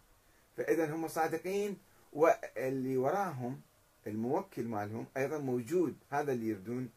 فإذا 0.58 0.96
هم 0.96 1.08
صادقين 1.08 1.78
واللي 2.14 2.98
وراهم 2.98 3.62
الموكل 4.08 4.64
مالهم 4.64 5.06
أيضا 5.18 5.38
موجود. 5.38 5.96
هذا 6.10 6.32
اللي 6.34 6.48
يردون 6.48 6.90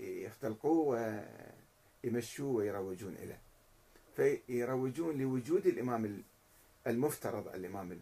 يختلقوه 0.00 1.24
ويمشوه 2.04 2.54
ويروجون 2.54 3.14
إليه. 3.14 3.40
فيروجون 4.16 5.18
لوجود 5.18 5.66
الإمام 5.66 6.22
المفترض 6.86 7.48
الإمام 7.48 8.00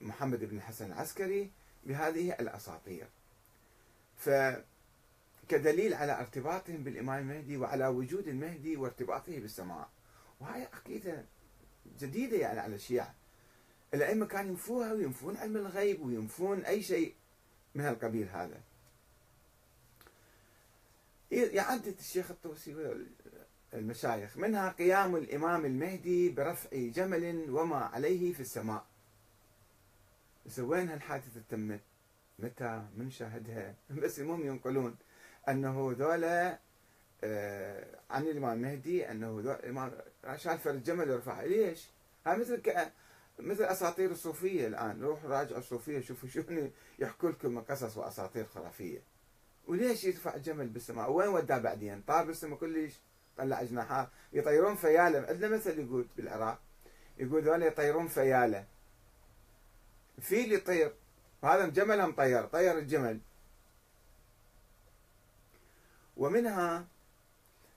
محمد 0.00 0.44
بن 0.44 0.56
الحسن 0.56 0.86
العسكري 0.86 1.50
بهذه 1.86 2.32
الأساطير. 2.32 3.06
فكدليل 4.16 5.94
على 5.94 6.20
ارتباطهم 6.20 6.76
بالإمام 6.76 7.18
المهدي 7.22 7.56
وعلى 7.56 7.86
وجود 7.86 8.28
المهدي 8.28 8.76
وارتباطه 8.76 9.40
بالسماء. 9.40 9.88
وهي 10.40 10.68
عقيدة 10.72 11.24
جديدة 12.00 12.36
يعني 12.36 12.60
على 12.60 12.74
الشيعة. 12.74 13.14
الأئمة 13.94 14.26
كانوا 14.26 14.50
ينفوها 14.50 14.92
وينفون 14.92 15.36
علم 15.36 15.56
الغيب 15.56 16.06
وينفون 16.06 16.64
أي 16.64 16.82
شيء 16.82 17.14
من 17.74 17.86
القبيل 17.86 18.28
هذا. 18.28 18.60
يعدد 21.30 21.98
الشيخ 21.98 22.30
الطوسي 22.30 22.96
المشايخ 23.74 24.36
منها 24.36 24.68
قيام 24.70 25.16
الإمام 25.16 25.66
المهدي 25.66 26.30
برفع 26.30 26.68
جمل 26.72 27.50
وما 27.50 27.76
عليه 27.76 28.32
في 28.32 28.40
السماء. 28.40 28.86
وين 30.58 30.88
هالحادثة 30.88 31.42
تمت 31.48 31.80
متى؟ 32.38 32.86
من 32.96 33.10
شاهدها. 33.10 33.74
بس 34.02 34.20
المهم 34.20 34.46
ينقلون 34.46 34.96
أنه 35.48 35.94
ذولا 35.98 36.58
آه، 37.24 37.86
عن 38.10 38.26
الإمام 38.26 38.52
المهدي 38.52 39.10
أنه 39.10 39.38
الإمام 39.38 39.92
شاف 40.36 40.68
الجمل 40.68 41.10
ورفعه 41.10 41.44
ليش؟ 41.44 41.86
هاي 42.26 42.38
مثل 42.38 42.62
مثل 43.38 43.64
أساطير 43.64 44.10
الصوفية 44.10 44.66
الآن. 44.66 45.02
روحوا 45.02 45.30
راجعوا 45.30 45.58
الصوفية 45.58 46.00
شوفوا 46.00 46.28
شنو 46.28 46.70
يحكوا 46.98 47.30
لكم 47.30 47.60
قصص 47.60 47.96
وأساطير 47.96 48.44
خرافية. 48.44 49.02
وليش 49.66 50.04
يرفع 50.04 50.36
جمل 50.36 50.68
بالسماء؟ 50.68 51.10
وين 51.10 51.28
وداه 51.28 51.58
بعدين؟ 51.58 52.02
طار 52.02 52.24
بالسماء 52.24 52.58
كلش 52.58 52.94
طلع 53.36 53.62
جناحات 53.62 54.08
يطيرون 54.32 54.76
فياله. 54.76 55.26
عندنا 55.28 55.56
مثل 55.56 55.78
يقول 55.78 56.06
بالعراق 56.16 56.58
يقول 57.18 57.42
ذولا 57.42 57.66
يطيرون 57.66 58.08
فياله. 58.08 58.64
فيل 60.20 60.52
يطير 60.52 60.92
وهذا 61.42 61.66
جمل 61.66 62.06
مطير 62.06 62.46
طير 62.46 62.78
الجمل. 62.78 63.20
ومنها 66.16 66.86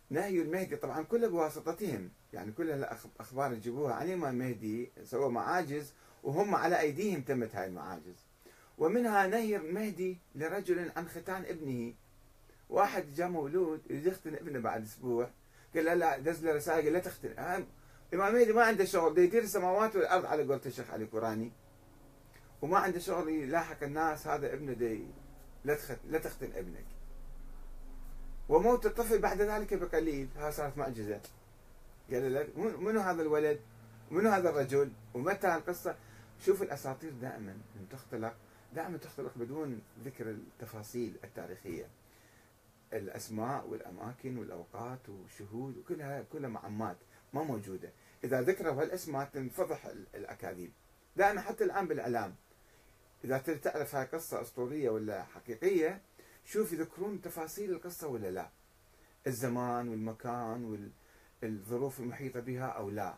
نهي 0.09 0.41
المهدي. 0.41 0.75
طبعا 0.75 1.03
كله 1.03 1.27
بواسطتهم. 1.27 2.09
يعني 2.33 2.51
كل 2.51 2.71
الاخبار 2.71 3.53
يجيبوها. 3.53 3.93
عن 3.93 4.07
الامام 4.07 4.41
المهدي 4.41 4.91
سووا 5.03 5.31
معاجز 5.31 5.93
وهم 6.23 6.55
على 6.55 6.79
أيديهم 6.79 7.21
تمت 7.21 7.55
هاي 7.55 7.67
المعاجز. 7.67 8.25
ومنها 8.77 9.27
نهي 9.27 9.55
المهدي 9.55 10.17
لرجل 10.35 10.91
عن 10.95 11.07
ختان 11.07 11.45
ابنه. 11.45 11.93
واحد 12.69 13.13
جاء 13.13 13.27
مولود 13.27 13.81
يريد 13.89 14.05
يختن 14.05 14.35
ابنه 14.35 14.59
بعد 14.59 14.83
أسبوع. 14.83 15.29
قال 15.75 15.85
له 15.85 15.93
لا 15.93 16.17
دز 16.17 16.45
له 16.45 16.53
رساله 16.53 16.83
قال 16.83 16.93
لا 16.93 16.99
تختن. 16.99 17.65
الامام 18.13 18.35
المهدي 18.35 18.53
ما 18.53 18.63
عنده 18.63 18.85
شغل 18.85 19.17
يدير 19.17 19.43
السماوات 19.43 19.95
والأرض 19.95 20.25
على 20.25 20.43
قولة 20.43 20.61
الشيخ 20.65 20.89
علي 20.91 21.05
كوراني. 21.05 21.51
وما 22.61 22.77
عنده 22.77 22.99
شغل 22.99 23.29
يلاحق 23.29 23.83
الناس 23.83 24.27
هذا 24.27 24.53
ابنه 24.53 24.73
دي 24.73 25.05
لا 25.65 25.77
لا 26.09 26.19
تختن 26.19 26.51
ابنك. 26.55 26.85
وموت 28.49 28.85
الطفل 28.85 29.19
بعد 29.19 29.41
ذلك 29.41 29.73
بقليل. 29.73 30.29
ها 30.37 30.51
صارت 30.51 30.77
معجزة. 30.77 31.21
قال 32.11 32.33
له 32.33 32.47
منو 32.77 32.99
هذا 32.99 33.21
الولد؟ 33.21 33.59
منو 34.11 34.29
هذا 34.29 34.49
الرجل؟ 34.49 34.91
ومتى 35.13 35.55
القصة؟ 35.55 35.95
شوف 36.45 36.61
الأساطير 36.61 37.11
دائما 37.21 37.57
تختلق 37.91 38.35
دائما 38.75 38.97
تختلق 38.97 39.31
بدون 39.35 39.81
ذكر 40.05 40.29
التفاصيل 40.29 41.15
التاريخية. 41.23 41.87
الأسماء 42.93 43.67
والأماكن 43.67 44.37
والأوقات 44.37 45.09
والشهود 45.09 45.77
وكلها 45.77 46.23
كلها 46.31 46.49
معمات 46.49 46.97
ما 47.33 47.43
موجودة. 47.43 47.89
إذا 48.23 48.41
ذكروا 48.41 48.81
هالأسماء 48.81 49.29
تنفضح 49.33 49.85
الأكاذيب. 50.15 50.71
دائما 51.15 51.41
حتى 51.41 51.63
الآن 51.63 51.87
بالإعلام 51.87 52.35
إذا 53.23 53.37
تريد 53.37 53.61
تعرف 53.61 53.95
هاي 53.95 54.05
قصة 54.05 54.41
أسطورية 54.41 54.89
ولا 54.89 55.23
حقيقية 55.23 56.01
شوف 56.45 56.73
يذكرون 56.73 57.21
تفاصيل 57.21 57.71
القصة 57.71 58.07
ولا 58.07 58.31
لا. 58.31 58.49
الزمان 59.27 59.89
والمكان 59.89 60.65
وال 60.65 60.89
الظروف 61.43 61.99
المحيطة 61.99 62.39
بها 62.39 62.65
أو 62.65 62.89
لا. 62.89 63.15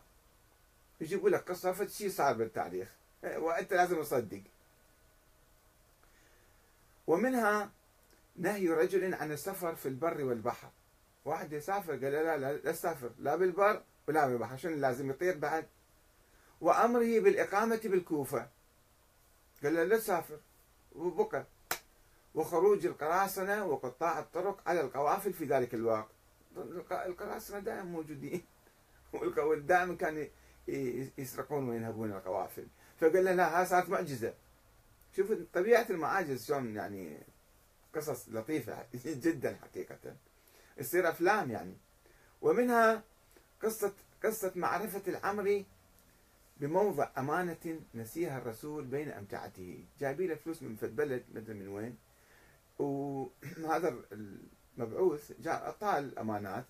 يجيبوا 1.00 1.30
لك 1.30 1.50
قصة 1.50 1.72
فد 1.72 1.88
شيء 1.88 2.10
صار 2.10 2.34
بالتاريخ 2.34 2.88
وأنت 3.24 3.72
لازم 3.72 4.02
تصدق. 4.02 4.42
ومنها 7.06 7.70
نهي 8.36 8.68
رجل 8.68 9.14
عن 9.14 9.32
السفر 9.32 9.74
في 9.74 9.88
البر 9.88 10.24
والبحر. 10.24 10.68
واحد 11.24 11.52
يسافر 11.52 11.92
قال 11.92 12.12
لا 12.12 12.36
لا 12.36 12.52
لا 12.52 12.72
تسافر. 12.72 13.10
لا 13.18 13.36
بالبر 13.36 13.82
ولا 14.08 14.26
بالبحر 14.26 14.56
شنو 14.56 14.76
لازم 14.76 15.10
يطير 15.10 15.38
بعد؟ 15.38 15.66
وأمره 16.60 17.20
بالإقامة 17.20 17.80
بالكوفة. 17.84 18.48
قال 19.62 19.74
له 19.74 19.84
لا 19.84 19.98
تسافر. 19.98 20.38
وبقى 20.96 21.44
وخروج 22.34 22.86
القراصنة 22.86 23.64
وقطاع 23.64 24.18
الطرق 24.18 24.60
على 24.66 24.80
القوافل 24.80 25.32
في 25.32 25.44
ذلك 25.44 25.74
الوقت. 25.74 26.13
القراصنة 26.92 27.58
دائما 27.58 27.82
موجودين. 27.82 28.42
دائما 29.66 29.94
كانوا 29.94 30.26
يسرقون 31.18 31.68
وينهبون 31.68 32.12
القوافل. 32.12 32.66
فقال 33.00 33.24
لنا 33.24 33.60
ها 33.60 33.64
صارت 33.64 33.88
معجزة. 33.88 34.34
شوف 35.16 35.32
طبيعة 35.52 35.86
المعاجز 35.90 36.46
شلون 36.46 36.76
يعني 36.76 37.18
قصص 37.94 38.28
لطيفة 38.28 38.86
جدا 39.24 39.56
حقيقة. 39.56 40.16
تصير 40.76 41.08
أفلام 41.08 41.50
يعني. 41.50 41.76
ومنها 42.42 43.02
قصة 43.62 43.92
قصة 44.24 44.52
معرفة 44.54 45.02
العمري 45.08 45.66
بموضع 46.56 47.10
أمانة 47.18 47.80
نسيها 47.94 48.38
الرسول 48.38 48.84
بين 48.84 49.10
أمتعته. 49.10 49.84
جايبين 50.00 50.28
له 50.28 50.34
فلوس 50.34 50.62
من 50.62 50.76
فد 50.76 50.96
بلد 50.96 51.24
مدري 51.34 51.54
من 51.54 51.68
وين. 51.68 51.96
وهذا 52.78 53.94
مبعوث 54.76 55.32
جاء 55.40 55.54
أعطاه 55.54 55.98
الأمانات. 55.98 56.64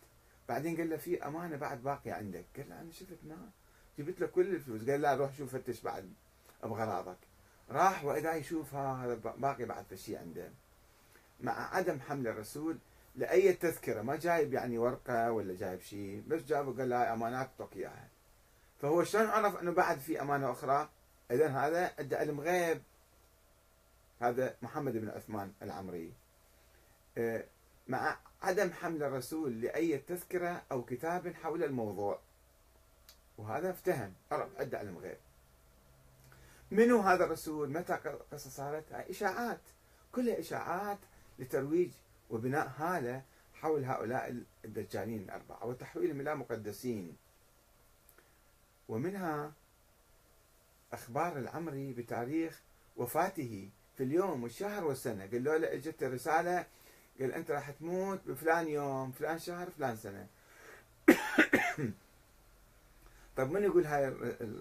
بعدين 0.49 0.77
قال 0.77 0.91
له 0.91 0.97
في 0.97 1.27
أمانة 1.27 1.57
بعد 1.57 1.83
باقية 1.83 2.13
عندك. 2.13 2.45
قال 2.57 2.69
له 2.69 2.81
أنا 2.81 2.93
شفت 2.93 3.19
ما 3.25 3.51
جبت 3.99 4.21
له 4.21 4.27
كل 4.27 4.55
الفلوس. 4.55 4.91
قال 4.91 5.01
لا 5.01 5.15
روح 5.15 5.37
شوف 5.37 5.57
فتش 5.57 5.81
بعد 5.81 6.13
بغراضك. 6.63 7.19
راح 7.71 8.05
وإذا 8.05 8.35
يشوف 8.35 8.75
ها 8.75 9.05
هذا 9.05 9.15
باقي 9.15 9.65
بعد 9.65 9.95
شيء 9.95 10.19
عنده. 10.19 10.51
مع 11.41 11.75
عدم 11.75 12.01
حمل 12.01 12.29
الرسول 12.29 12.79
لأي 13.17 13.53
تذكرة 13.53 14.03
ما 14.03 14.17
جايب 14.17 14.53
يعني 14.53 14.79
ورقة 14.79 15.33
ولا 15.33 15.55
جايب 15.55 15.81
شيء 15.81 16.25
بس 16.29 16.43
جابه 16.43 16.77
قال 16.77 16.89
له 16.89 17.13
أمانات 17.13 17.49
اعطوك 17.49 17.77
إياها. 17.77 18.09
فهو 18.81 19.05
شلون 19.05 19.27
عرف 19.27 19.57
إنه 19.57 19.71
بعد 19.71 19.99
في 19.99 20.23
أمانة 20.23 20.51
أخرى؟ 20.51 20.89
اذا 21.31 21.49
هذا 21.49 21.93
عنده 21.99 22.19
علم 22.19 22.41
غيب. 22.41 22.83
هذا 24.21 24.57
محمد 24.63 24.93
بن 24.93 25.09
عثمان 25.09 25.53
العمري. 25.63 26.13
آه، 27.19 27.45
مع 27.89 28.19
عدم 28.43 28.73
حمل 28.73 29.03
الرسول 29.03 29.61
لأي 29.61 29.99
تذكرة 29.99 30.63
أو 30.73 30.85
كتاب 30.85 31.35
حول 31.35 31.65
الموضوع. 31.65 32.21
وهذا 33.39 33.71
افتهم. 33.71 34.13
عرف 34.33 34.57
أدى 34.57 34.77
علم 34.77 34.99
غير 34.99 35.19
منو 36.71 37.01
هذا 37.01 37.25
الرسول؟ 37.25 37.71
متى 37.71 37.93
قصة 38.33 38.51
صارت؟ 38.51 38.93
إشاعات. 38.93 39.61
كلها 40.13 40.41
إشاعات 40.41 40.99
لترويج 41.39 41.91
وبناء 42.31 42.73
هالة 42.77 43.23
حول 43.55 43.85
هؤلاء 43.85 44.43
الدجالين 44.65 45.23
الأربعة 45.23 45.67
وتحويلهم 45.67 46.21
إلى 46.21 46.35
مقدسين 46.35 47.17
ومنها 48.89 49.53
أخبار 50.93 51.39
العمري 51.39 51.93
بتاريخ 51.93 52.61
وفاته 52.97 53.71
في 53.97 54.03
اليوم 54.03 54.43
والشهر 54.43 54.85
والسنة. 54.85 55.27
قال 55.27 55.45
له 55.45 55.73
إجت 55.75 56.03
رسالة 56.03 56.67
قال 57.21 57.33
أنت 57.33 57.51
راح 57.51 57.71
تموت 57.71 58.21
بفلان 58.27 58.69
يوم 58.69 59.13
فلان 59.13 59.39
شهر 59.39 59.71
فلان 59.71 59.97
سنة. 59.97 60.27
طيب 63.37 63.51
من 63.53 63.63
يقول 63.63 63.87
هاي 63.87 64.09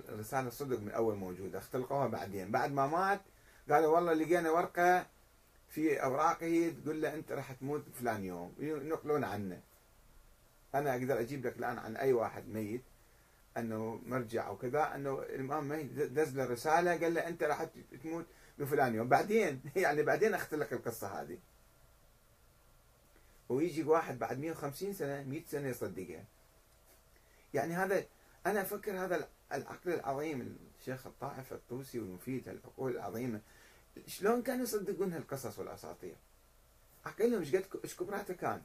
الرسالة 0.10 0.50
صدق 0.50 0.80
من 0.80 0.92
أول 0.92 1.16
موجودة؟ 1.16 1.60
اختلقوها 1.60 2.08
بعدين. 2.08 2.52
بعد 2.52 2.72
ما 2.72 2.88
مات 2.88 3.22
قالوا 3.70 3.96
والله 3.96 4.14
لقينا 4.14 4.52
ورقة 4.52 5.06
في 5.70 6.04
اوراقه 6.04 6.76
تقول 6.84 7.02
له 7.02 7.14
أنت 7.14 7.32
راح 7.32 7.52
تموت 7.52 7.84
فلان 7.94 8.24
يوم. 8.24 8.56
ينقلون 8.60 9.24
عنه. 9.24 9.62
أنا 10.76 10.92
أقدر 10.92 11.20
أجيب 11.20 11.46
لك 11.48 11.58
الآن 11.58 11.78
عن 11.78 11.96
أي 11.96 12.14
واحد 12.14 12.48
ميت 12.48 12.84
أنه 13.58 14.02
مرجع 14.06 14.48
أو 14.48 14.58
كذا 14.58 14.96
أنه 14.96 15.20
الامام 15.22 15.70
ميت 15.70 15.92
دز 15.92 16.38
له 16.38 16.46
رسالة 16.46 16.92
قال 16.98 17.14
له 17.14 17.28
أنت 17.28 17.44
راح 17.44 17.68
تموت 18.04 18.26
بفلان 18.60 18.96
يوم. 18.96 19.10
بعدين 19.10 19.62
يعني 19.76 20.04
بعدين 20.04 20.34
أختلق 20.34 20.74
القصة 20.74 21.22
هذه. 21.22 21.38
ويجي 23.50 23.84
واحد 23.84 24.20
بعد 24.20 24.40
150 24.40 24.94
سنة 24.94 25.24
100 25.24 25.42
سنة 25.48 25.68
يصدقها. 25.68 26.26
يعني 27.54 27.74
هذا 27.74 28.06
أنا 28.46 28.62
أفكر 28.62 29.06
هذا 29.06 29.28
العقل 29.54 29.94
العظيم 29.94 30.58
الشيخ 30.80 31.08
الطائف 31.08 31.54
الطوسي 31.54 32.00
والمفيد 32.00 32.50
العقول 32.50 32.92
العظيمة. 32.92 33.42
شلون 34.08 34.42
كانوا 34.42 34.64
يصدقون 34.64 35.14
هالقصص 35.14 35.60
والأساطير؟ 35.60 36.16
عقلهم 37.06 37.40
إيش 37.40 37.56
قد 37.56 37.80
إيش 37.84 37.96
كبراته 37.96 38.34
كان؟ 38.34 38.62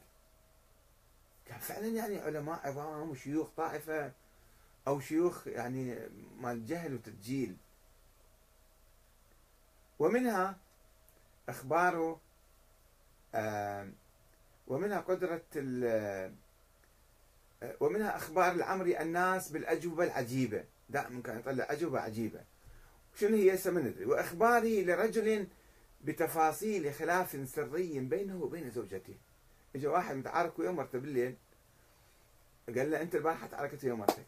كان 1.47 1.59
فعلا 1.59 1.87
يعني 1.87 2.19
علماء 2.19 2.69
عظام 2.69 3.11
وشيوخ 3.11 3.51
طائفة 3.51 4.13
أو 4.87 5.01
شيوخ 5.01 5.47
يعني 5.47 6.09
مال 6.37 6.67
جهل 6.67 6.95
وتدجيل. 6.95 7.57
ومنها 9.99 10.57
أخباره 11.49 12.21
آه 13.35 13.89
ومنها 14.69 15.01
قدرة 15.01 15.43
ومنها 17.81 18.17
أخبار 18.17 18.53
العمري 18.53 19.01
الناس 19.01 19.49
بالأجوبة 19.49 20.05
العجيبة. 20.05 20.65
دائما 20.91 21.23
كان 21.23 21.39
يطلع 21.39 21.67
أجوبة 21.71 22.01
عجيبة. 22.01 22.41
شنو 23.15 23.37
هي 23.37 23.55
هسه 23.55 23.71
ما 23.71 23.81
ندري. 23.81 24.05
وإخباره 24.05 24.83
لرجل 24.83 25.47
بتفاصيل 26.05 26.95
خلاف 26.95 27.49
سري 27.49 28.01
بينه 28.01 28.43
وبين 28.43 28.71
زوجته. 28.71 29.15
اجى 29.77 29.87
واحد 29.87 30.17
متعارك 30.17 30.59
ويا 30.59 30.71
مرته 30.71 30.99
بالليل 30.99 31.37
قال 32.77 32.91
له 32.91 33.03
أنت 33.03 33.15
البارحة 33.15 33.47
تعاركت 33.47 33.85
ويا 33.85 33.95
مرتك. 33.95 34.27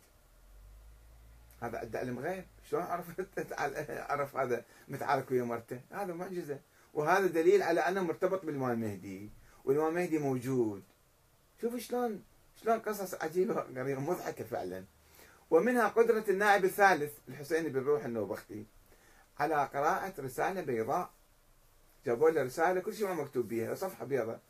هذا 1.63 1.79
عنده 1.79 1.99
علم 1.99 2.19
غيب. 2.19 2.45
شلون 2.71 2.83
عرف 2.83 3.07
عرف 4.11 4.37
هذا 4.37 4.65
متعارك 4.89 5.31
ويا 5.31 5.43
مرته. 5.43 5.81
هذا 5.91 6.15
معجزة. 6.15 6.59
وهذا 6.95 7.27
دليل 7.27 7.63
على 7.63 7.81
أنه 7.81 8.03
مرتبط 8.03 8.45
بالامام 8.45 8.71
المهدي 8.71 9.31
والإمام 9.65 9.89
المهدي 9.89 10.19
موجود. 10.19 10.83
شوف 11.61 11.77
شلون 11.77 12.23
شلون 12.63 12.79
قصص 12.79 13.15
عجيبة 13.15 13.55
غريبة 13.55 14.01
مضحكة 14.01 14.45
فعلا. 14.45 14.85
ومنها 15.51 15.89
قدرة 15.89 16.25
النائب 16.29 16.65
الثالث 16.65 17.13
الحسين 17.29 17.69
بن 17.69 17.81
روح 17.81 18.05
النوبختي. 18.05 18.67
على 19.39 19.55
قراءة 19.55 20.21
رسالة 20.21 20.61
بيضاء 20.61 21.11
جابوا 22.07 22.31
له 22.31 22.43
رسالة 22.43 22.81
كل 22.81 22.95
شيء 22.95 23.07
ما 23.07 23.15
مكتوب 23.15 23.49
بها 23.49 23.75
صفحة 23.75 24.05
بيضاء. 24.05 24.41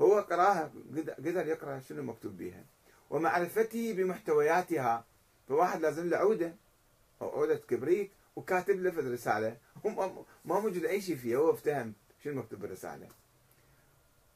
هو 0.00 0.20
قراها 0.20 0.72
قدر 1.18 1.46
يقرأ 1.46 1.80
شنو 1.80 2.02
مكتوب 2.02 2.36
بها 2.36 2.64
ومعرفته 3.10 3.92
بمحتوياتها 3.92 5.04
فواحد 5.48 5.80
لازم 5.80 6.08
له 6.08 6.16
عودة. 6.16 6.54
أو 7.22 7.30
عودة 7.30 7.56
كبريت 7.56 8.10
وكاتب 8.36 8.80
له 8.80 8.90
في 8.90 9.00
الرسالة 9.00 9.56
ما 10.44 10.60
موجود 10.60 10.84
أي 10.84 11.00
شيء 11.00 11.16
فيها 11.16 11.38
هو 11.38 11.50
افتهم 11.50 11.92
شنو 12.24 12.42
مكتوب 12.42 12.60
بالرسالة. 12.60 13.08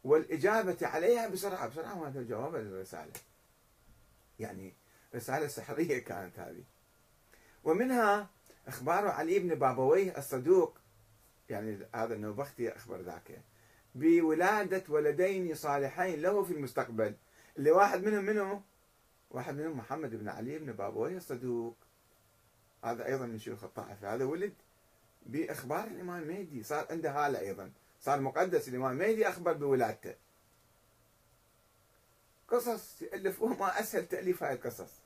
والإجابة 0.07 0.77
عليها 0.83 1.29
بسرعة 1.29 1.69
بسرعة 1.69 1.95
ما 1.95 2.25
جواب 2.29 2.55
الرسالة. 2.55 3.13
يعني 4.39 4.75
رسالة 5.15 5.47
سحرية 5.47 5.99
كانت 5.99 6.39
هذه. 6.39 6.63
ومنها 7.65 8.31
إخبار 8.69 9.09
علي 9.09 9.39
بن 9.39 9.55
بابويه 9.55 10.19
الصدوق. 10.19 10.79
يعني 11.51 11.79
هذا 11.95 12.15
النوبختي 12.15 12.77
أخبر 12.77 13.01
ذاك. 13.01 13.41
بولادة 13.95 14.83
ولدين 14.89 15.55
صالحين 15.55 16.23
له 16.23 16.43
في 16.43 16.53
المستقبل. 16.53 17.15
اللي 17.59 17.71
واحد 17.71 18.05
منهم 18.05 18.25
منه 18.25 18.63
واحد 19.31 19.55
منهم 19.55 19.79
محمد 19.79 20.15
بن 20.15 20.29
علي 20.29 20.59
بن 20.59 20.73
بابويه 20.73 21.17
الصدوق. 21.17 21.77
هذا 22.85 23.07
أيضا 23.07 23.27
من 23.27 23.39
شيوخ 23.39 23.65
الطائفة. 23.65 24.15
هذا 24.15 24.25
ولد 24.25 24.55
بإخبار 25.27 25.85
الإمام 25.85 26.23
المهدي 26.23 26.63
صار 26.63 26.87
عنده 26.91 27.11
هالة 27.11 27.41
أيضا. 27.41 27.73
صار 28.01 28.21
مقدس 28.21 28.69
الإمام 28.69 28.93
المهدي 28.93 29.29
أخبر 29.29 29.53
بولادته. 29.53 30.15
قصص 32.49 33.03
يألفوها 33.03 33.57
ما 33.57 33.81
أسهل 33.81 34.07
تأليف 34.07 34.43
هاي 34.43 34.55
القصص. 34.55 35.01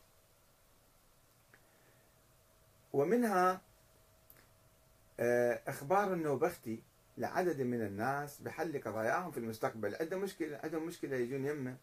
ومنها 2.92 3.60
آه، 5.20 5.62
إخبار 5.66 6.12
النوبختي 6.12 6.82
لعدد 7.18 7.60
من 7.60 7.82
الناس 7.86 8.40
بحل 8.40 8.80
قضاياهم 8.82 9.30
في 9.30 9.38
المستقبل. 9.38 9.96
عندهم 10.00 10.20
مشكلة 10.20 10.60
عندهم 10.64 10.86
مشكلة 10.86 11.16
يجون 11.16 11.46
يمه 11.46 11.76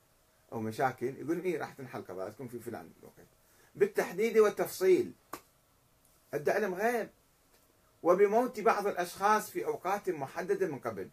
أو 0.52 0.60
مشاكل 0.60 1.15
يقولون 1.17 1.39
إيه 1.39 1.60
راح 1.60 1.74
تنحل 1.74 2.02
قضاياكم 2.02 2.48
في 2.48 2.60
فلان. 2.60 2.91
الوقت 3.00 3.28
بالتحديد 3.76 4.38
والتفصيل. 4.38 5.13
عنده 6.34 6.54
علم 6.54 6.74
غيب. 6.74 7.10
وبموت 8.08 8.60
بعض 8.60 8.88
الأشخاص 8.88 9.50
في 9.50 9.65
أوقات 9.65 10.10
محددة 10.10 10.67
من 10.67 10.80
قبل. 10.80 11.10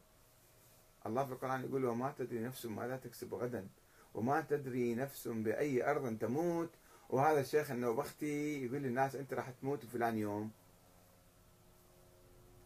الله 1.07 1.25
في 1.25 1.33
القرآن 1.33 1.65
يقول 1.65 1.85
وما 1.85 2.15
تدري 2.19 2.39
نفس 2.41 2.67
ماذا 2.67 2.97
تكسب 2.97 3.35
غدا 3.35 3.69
وما 4.15 4.41
تدري 4.41 4.95
نفس 4.95 5.29
بأي 5.29 5.91
أرض 5.91 6.19
تموت. 6.19 6.71
وهذا 7.11 7.41
الشيخ 7.41 7.71
النوبختي 7.71 8.65
يقول 8.65 8.83
للناس 8.83 9.17
أنت 9.17 9.35
راح 9.35 9.51
تموت 9.51 9.85
فلان 9.85 10.19
يوم. 10.19 10.51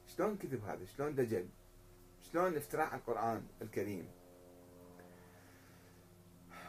شلون 0.06 0.36
كذب 0.36 0.64
هذا؟ 0.64 0.84
شلون 0.84 1.14
دجل؟ 1.14 1.48
شلون 2.32 2.56
افتراء 2.56 2.94
القرآن 2.94 3.46
الكريم؟ 3.62 4.08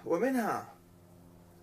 ومنها 0.05 0.75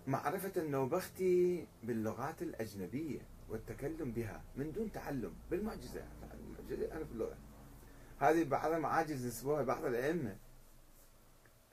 معرفة 0.07 0.61
النوبختي 0.61 1.67
باللغات 1.83 2.41
الأجنبية. 2.41 3.36
والتكلم 3.49 4.11
بها 4.11 4.41
من 4.55 4.71
دون 4.71 4.91
تعلم 4.91 5.33
بالمعجزة. 5.51 6.03
المعجزة 6.33 6.95
أنا 6.95 7.05
في 7.05 7.11
اللغة. 7.11 7.37
هذه 8.19 8.43
بعض 8.43 8.71
المعاجز 8.71 9.25
نسبوها 9.25 9.63
بعض 9.63 9.85
الأئمة. 9.85 10.35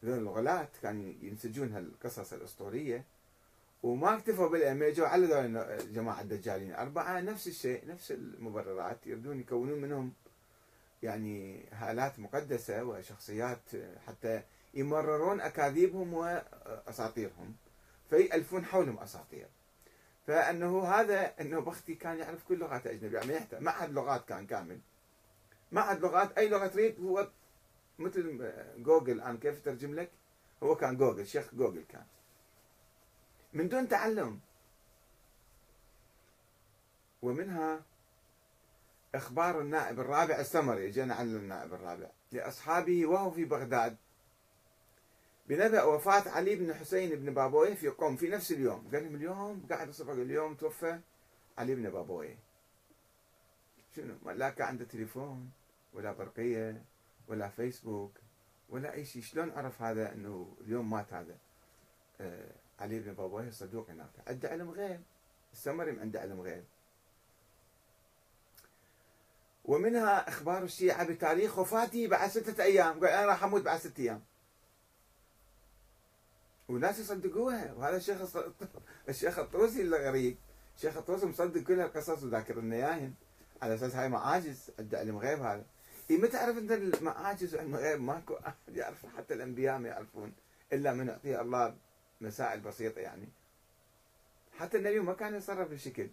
الغلاة 0.05 0.69
كانوا 0.83 1.13
ينسجون 1.23 1.73
هالقصص 1.73 2.33
الأسطورية 2.33 3.05
وما 3.83 4.15
اكتفوا 4.15 4.49
بالأئمة 4.49 4.89
جو 4.89 5.05
على 5.05 5.27
جماعة 5.93 6.21
الدجالين 6.21 6.73
أربعة 6.73 7.21
نفس 7.21 7.47
الشيء 7.49 7.87
نفس 7.87 8.13
المبررات 8.13 9.07
يريدون 9.07 9.41
يكونون 9.41 9.81
منهم 9.81 10.13
يعني 11.03 11.65
هالات 11.73 12.19
مقدسة 12.19 12.85
وشخصيات 12.85 13.61
حتى 14.07 14.43
يمررون 14.75 15.41
أكاذيبهم 15.41 16.15
وأساطيرهم 16.15 17.55
فيألفون 18.11 18.65
حولهم 18.65 18.99
أساطير. 18.99 19.47
فأنه 20.27 20.85
هذا 20.85 21.41
أنه 21.41 21.61
بختي 21.61 21.95
كان 21.95 22.19
يعرف 22.19 22.45
كل 22.45 22.59
لغات 22.59 22.87
الأجنبية 22.87 23.19
يعني 23.19 23.47
معهد 23.53 23.93
لغات 23.93 24.29
كان 24.29 24.47
كامل. 24.47 24.81
معهد 25.73 26.01
لغات 26.01 26.39
أي 26.39 26.49
لغة 26.49 26.67
تريد 26.67 27.01
هو 27.01 27.29
مثل 27.99 28.53
جوجل 28.77 29.21
أنا 29.21 29.39
كيف 29.39 29.59
أترجم 29.59 29.95
لك؟ 29.95 30.11
هو 30.63 30.77
كان 30.77 30.97
جوجل 30.97 31.27
شيخ 31.27 31.55
جوجل 31.55 31.85
كان. 31.89 32.05
من 33.53 33.69
دون 33.69 33.89
تعلم. 33.89 34.41
ومنها 37.23 37.83
إخبار 39.15 39.61
النائب 39.61 40.01
الرابع 40.01 40.41
السمري 40.41 40.91
جينا 40.91 41.15
عن 41.15 41.27
النائب 41.27 41.75
الرابع. 41.75 42.11
لأصحابه 42.33 43.07
وهو 43.07 43.31
في 43.31 43.45
بغداد. 43.45 43.97
بنبأ 45.47 45.83
وفاة 45.83 46.31
علي 46.31 46.57
بن 46.57 46.75
حسين 46.75 47.11
بن 47.11 47.35
بابويه 47.35 47.75
في 47.75 47.89
قوم 47.89 48.17
في 48.17 48.29
نفس 48.29 48.53
اليوم. 48.53 48.89
قال 48.93 49.05
لهم 49.05 49.15
اليوم 49.15 49.67
قاعد 49.71 49.89
الصبح 49.89 50.13
اليوم 50.13 50.55
توفى 50.55 51.01
علي 51.59 51.75
بن 51.75 51.91
بابويه. 51.91 52.39
شنو؟ 53.97 54.31
لا 54.31 54.51
كان 54.51 54.67
عنده 54.67 54.85
تليفون 54.85 55.51
ولا 55.93 56.13
برقية 56.13 56.83
ولا 57.29 57.49
فيسبوك 57.49 58.13
ولا 58.69 58.93
أي 58.95 59.05
شيء. 59.05 59.23
شلون 59.23 59.51
عرف 59.51 59.83
هذا 59.83 60.13
أنه 60.13 60.57
اليوم 60.61 60.91
مات 60.91 61.13
هذا؟ 61.13 61.37
آه 62.21 62.53
علي 62.81 63.01
بن 63.01 63.13
بابويه 63.13 63.49
الصدوق 63.49 63.91
هناك. 63.91 64.11
عنده 64.27 64.49
علم 64.49 64.71
غيب. 64.71 65.01
السمري 65.53 66.01
عنده 66.01 66.21
علم 66.21 66.41
غيب. 66.41 66.65
ومنها 69.65 70.29
أخبار 70.29 70.63
الشيعة 70.63 71.05
بتاريخ 71.05 71.59
وفاته 71.59 72.09
بعد 72.09 72.31
ستة 72.31 72.65
أيام. 72.65 73.01
قال 73.01 73.09
أنا 73.09 73.27
راح 73.27 73.45
أموت 73.45 73.63
بعد 73.63 73.79
ستة 73.79 74.01
أيام. 74.01 74.23
وناس 76.69 76.99
يصدقوها. 76.99 77.73
وهذا 77.73 77.97
الشيخ 77.97 78.37
الشيخ 79.09 79.39
الطوسي 79.39 79.83
الغريب 79.83 80.37
الشيخ 80.77 80.97
الطوسي 80.97 81.27
مصدق 81.27 81.61
كل 81.61 81.81
القصص 81.81 82.23
وذاكر 82.23 82.61
لنا 82.61 82.77
اياهم 82.77 83.15
على 83.63 83.75
أساس 83.75 83.95
هاي 83.95 84.09
معاجز. 84.09 84.71
عنده 84.79 84.99
علم 84.99 85.19
غيب 85.19 85.41
هذا. 85.41 85.65
إيه 86.11 86.19
متى 86.19 86.33
تعرف 86.33 86.59
أنت 86.59 86.73
المعاجز 86.73 87.55
وعلم 87.55 87.77
غيب 87.77 88.01
ماكو 88.01 88.35
أحد 88.35 88.77
يعرف. 88.77 89.07
حتى 89.17 89.35
الأنبياء 89.35 89.79
ما 89.79 89.89
يعرفون. 89.89 90.33
إلا 90.73 90.93
من 90.93 91.09
يعطيه 91.09 91.41
الله 91.41 91.77
مسائل 92.21 92.61
بسيطة 92.61 93.01
يعني. 93.01 93.29
حتى 94.59 94.77
النبي 94.77 95.01
ما 95.01 95.13
كان 95.13 95.35
يتصرف 95.35 95.69
بالشكل 95.69 96.09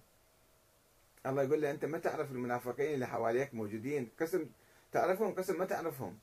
الله 1.25 1.43
يقول 1.43 1.61
له 1.61 1.71
أنت 1.71 1.85
ما 1.85 1.97
تعرف 1.97 2.31
المنافقين 2.31 2.93
اللي 2.93 3.07
حواليك 3.07 3.53
موجودين. 3.53 4.09
قسم 4.19 4.45
تعرفهم 4.91 5.35
قسم 5.35 5.59
ما 5.59 5.65
تعرفهم. 5.65 6.19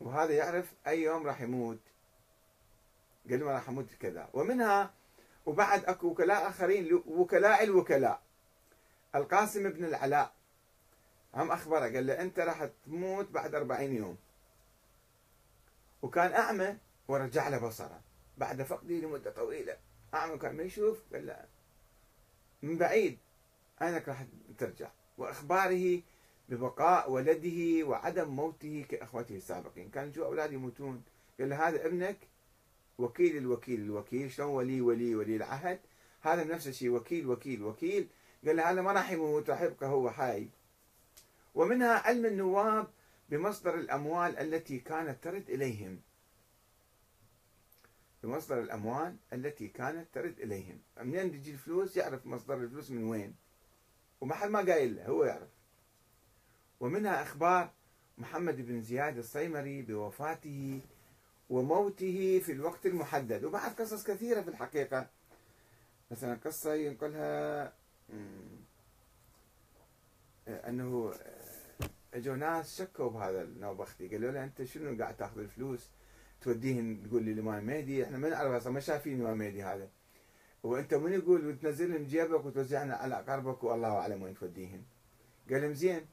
وهذا 0.00 0.32
يعرف 0.32 0.72
أي 0.86 1.02
يوم 1.02 1.26
راح 1.26 1.40
يموت. 1.40 1.78
قال 3.30 3.44
ما 3.44 3.52
راح 3.52 3.68
أموت 3.68 3.94
كذا. 4.00 4.28
ومنها 4.32 4.94
وبعد 5.46 5.84
أكو 5.84 6.06
وكلاء 6.06 6.48
آخرين 6.48 7.02
وكلاء 7.06 7.62
الوكلاء. 7.62 8.22
القاسم 9.14 9.70
بن 9.70 9.84
العلاء. 9.84 10.32
هم 11.34 11.50
أخبره 11.50 11.80
قال 11.80 12.06
له 12.06 12.20
أنت 12.20 12.38
راح 12.38 12.68
تموت 12.86 13.30
بعد 13.30 13.54
أربعين 13.54 13.96
يوم. 13.96 14.16
وكان 16.02 16.32
أعمى 16.32 16.76
ورجع 17.08 17.48
له 17.48 17.58
بصره. 17.58 18.00
بعد 18.38 18.62
فقده 18.62 18.94
لمدة 18.94 19.30
طويلة. 19.30 19.76
أعمى 20.14 20.38
كان 20.38 20.56
ما 20.56 20.62
يشوف 20.62 21.02
قال 21.12 21.26
لا 21.26 21.44
من 22.62 22.78
بعيد 22.78 23.18
عينك 23.80 24.08
راح 24.08 24.24
ترجع. 24.58 24.90
وإخباره 25.18 26.02
ببقاء 26.48 27.10
ولده 27.10 27.86
وعدم 27.86 28.28
موته 28.28 28.86
كأخوته 28.88 29.36
السابقين. 29.36 29.90
كان 29.90 30.10
يشوف 30.10 30.24
أولاد 30.24 30.52
يموتون. 30.52 31.02
قال 31.40 31.48
له 31.48 31.68
هذا 31.68 31.86
ابنك 31.86 32.16
وكيل 33.00 33.36
الوكيل 33.36 33.80
الوكيل 33.80 34.30
شلون 34.32 34.48
ولي 34.48 34.80
ولي 34.80 35.14
ولي 35.14 35.36
العهد؟ 35.36 35.80
هذا 36.20 36.44
نفس 36.44 36.68
الشيء 36.68 36.90
وكيل 36.90 37.26
وكيل 37.26 37.62
وكيل. 37.62 38.08
قال 38.46 38.56
له 38.56 38.70
هذا 38.70 38.82
ما 38.82 38.92
راح 38.92 39.10
يموت 39.10 39.50
راح 39.50 39.62
يبقى 39.62 39.88
هو 39.88 40.10
حي 40.10 40.48
ومنها 41.54 41.98
علم 41.98 42.26
النواب 42.26 42.86
بمصدر 43.28 43.74
الأموال 43.74 44.38
التي 44.38 44.78
كانت 44.78 45.24
ترد 45.24 45.50
إليهم. 45.50 46.00
بمصدر 48.22 48.60
الأموال 48.60 49.16
التي 49.32 49.68
كانت 49.68 50.06
ترد 50.14 50.40
إليهم. 50.40 50.78
منين 51.02 51.32
تجي 51.32 51.50
الفلوس؟ 51.50 51.96
يعرف 51.96 52.26
مصدر 52.26 52.54
الفلوس 52.54 52.90
من 52.90 53.04
وين. 53.04 53.34
وما 54.20 54.34
حد 54.34 54.50
ما 54.50 54.58
قايل 54.58 54.96
له 54.96 55.06
هو 55.06 55.24
يعرف. 55.24 55.48
ومنها 56.80 57.22
أخبار 57.22 57.70
محمد 58.18 58.66
بن 58.66 58.82
زياد 58.82 59.18
الصيمري 59.18 59.82
بوفاته 59.82 60.80
وموته 61.50 62.40
في 62.44 62.52
الوقت 62.52 62.86
المحدد. 62.86 63.44
وبعد 63.44 63.70
قصص 63.72 64.04
كثيرة 64.06 64.40
في 64.40 64.48
الحقيقة. 64.48 65.06
مثلا 66.10 66.38
قصة 66.44 66.74
ينقلها 66.74 67.72
أنه 70.48 71.14
اجوا 72.14 72.36
ناس 72.36 72.78
شكوا 72.78 73.10
بهذا 73.10 73.42
النوبختي 73.42 74.08
قالوا 74.08 74.30
له 74.30 74.44
أنت 74.44 74.62
شنو 74.62 75.02
قاعد 75.02 75.16
تأخذ 75.16 75.38
الفلوس؟ 75.38 75.90
توديهن 76.40 77.02
تقول 77.08 77.22
لي 77.22 77.32
الامام 77.32 77.64
مهدي. 77.64 78.04
إحنا 78.04 78.18
ما 78.18 78.28
نعرف 78.28 78.52
أصلا 78.52 78.72
ما 78.72 78.80
شايفين 78.80 79.20
الامام 79.20 79.38
مهدي 79.38 79.62
هذا. 79.62 79.88
وأنت 80.62 80.94
من 80.94 81.12
يقول 81.12 81.46
وتنزلهم 81.46 82.04
جيبك 82.04 82.44
وتوزعنا 82.44 82.94
على 82.94 83.18
أقاربك 83.18 83.64
والله 83.64 83.88
أعلم 83.88 84.22
وين 84.22 84.34
توديهن 84.34 84.82
قال 85.50 85.62
لهم 85.62 85.74
زين 85.74 86.06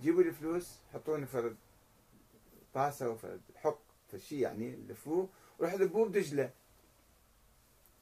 جيبوا 0.00 0.22
لي 0.22 0.32
فلوس 0.32 0.78
حطوني 0.94 1.26
فرد 1.26 1.56
طاسة 2.74 3.10
وفرد 3.10 3.40
حق 3.56 3.85
فشي 4.12 4.40
يعني 4.40 4.76
لفوه 4.88 5.28
وراح 5.58 5.74
ذبوه 5.74 6.08
بدجله 6.08 6.50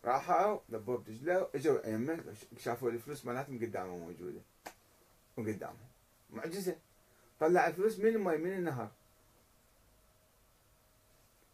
راحوا 0.04 0.58
ذبوه 0.70 0.98
بدجله 0.98 1.48
اجوا 1.54 1.86
ايمه 1.86 2.34
شافوا 2.58 2.90
الفلوس 2.90 3.26
مالتهم 3.26 3.58
قدامهم 3.58 3.98
موجودة. 4.00 4.40
وقدامهم 5.36 5.88
معجزة. 6.30 6.76
طلع 7.40 7.66
الفلوس 7.66 7.98
من 7.98 8.06
الماء 8.06 8.38
من 8.38 8.52
النهر. 8.52 8.90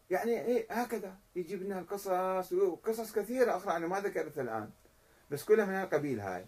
يعني 0.09 0.41
إيه 0.45 0.81
هكذا. 0.81 1.17
يجيب 1.35 1.63
لنا 1.63 1.79
القصص 1.79 2.53
وقصص 2.53 3.11
كثيرة 3.11 3.57
أخرى 3.57 3.75
أنا 3.77 3.87
ما 3.87 3.99
ذكرتها 3.99 4.41
الآن. 4.41 4.69
بس 5.31 5.43
كلها 5.43 5.65
من 5.65 5.75
القبيل 5.75 6.19
هاي. 6.19 6.45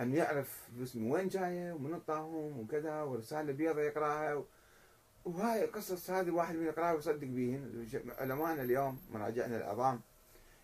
أن 0.00 0.14
يعرف 0.14 0.68
فلوس 0.76 0.96
من 0.96 1.10
وين 1.10 1.28
جاية 1.28 1.72
ومن 1.72 1.94
الطاهم 1.94 2.60
وكذا 2.60 3.02
ورسالة 3.02 3.52
بيضة 3.52 3.80
يقراها 3.80 4.44
وهاي 5.24 5.64
القصص 5.64 6.10
هذه 6.10 6.28
الواحد 6.28 6.54
من 6.54 6.66
يقراها 6.66 6.92
ويصدق 6.92 7.26
بيهن. 7.26 7.88
علمائنا 8.18 8.62
اليوم 8.62 9.00
مراجعنا 9.10 9.56
العظام 9.56 10.00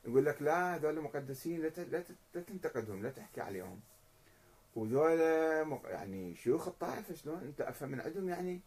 يقول 0.05 0.27
لك 0.27 0.43
لا 0.43 0.77
هذول 0.77 1.01
مقدسين 1.01 1.61
لا 2.33 2.43
تنتقدهم 2.43 3.03
لا 3.03 3.11
تحكي 3.11 3.41
عليهم. 3.41 3.81
وذول 4.77 5.21
يعني 5.85 6.35
شيوخ 6.35 6.69
الطائفة 6.69 7.15
شلون؟ 7.15 7.39
أنت 7.43 7.61
أفهم 7.61 7.91
من 7.91 8.01
عندهم 8.01 8.29
يعني؟ 8.29 8.61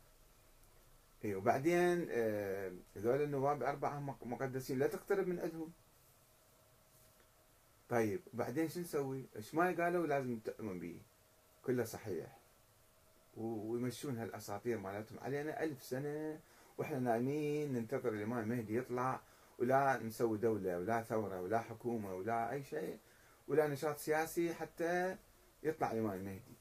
اي 1.26 1.36
وبعدين 1.36 2.08
آه، 2.12 2.72
هذول 2.96 3.22
النواب 3.22 3.64
أربعة 3.64 4.00
مقدسين 4.26 4.80
لا 4.80 4.88
تقترب 4.88 5.28
من 5.28 5.40
عندهم. 5.40 5.72
طيب 7.90 8.22
وبعدين 8.34 8.70
شو 8.70 8.80
نسوي؟ 8.80 9.26
إيش 9.36 9.56
ما 9.56 9.66
قالوا 9.84 10.08
لازم 10.08 10.40
تؤمن 10.40 10.80
به. 10.80 11.02
كله 11.66 11.84
صحيح. 11.84 12.43
ويمشون 13.38 14.18
هالأساطير 14.18 14.78
مالتهم. 14.78 15.20
علينا 15.20 15.64
ألف 15.64 15.84
سنة 15.84 16.40
وإحنا 16.78 17.00
نايمين 17.00 17.74
ننتظر 17.74 18.10
الإمام 18.10 18.40
المهدي 18.40 18.78
يطلع 18.78 19.22
ولا 19.60 20.00
نسوي 20.04 20.38
دولة 20.38 20.78
ولا 20.78 21.02
ثورة 21.02 21.42
ولا 21.42 21.60
حكومة 21.60 22.16
ولا 22.16 22.52
أي 22.52 22.64
شيء 22.64 22.98
ولا 23.48 23.68
نشاط 23.68 23.98
سياسي 23.98 24.54
حتى 24.54 25.18
يطلع 25.64 25.92
الإمام 25.92 26.14
المهدي. 26.14 26.56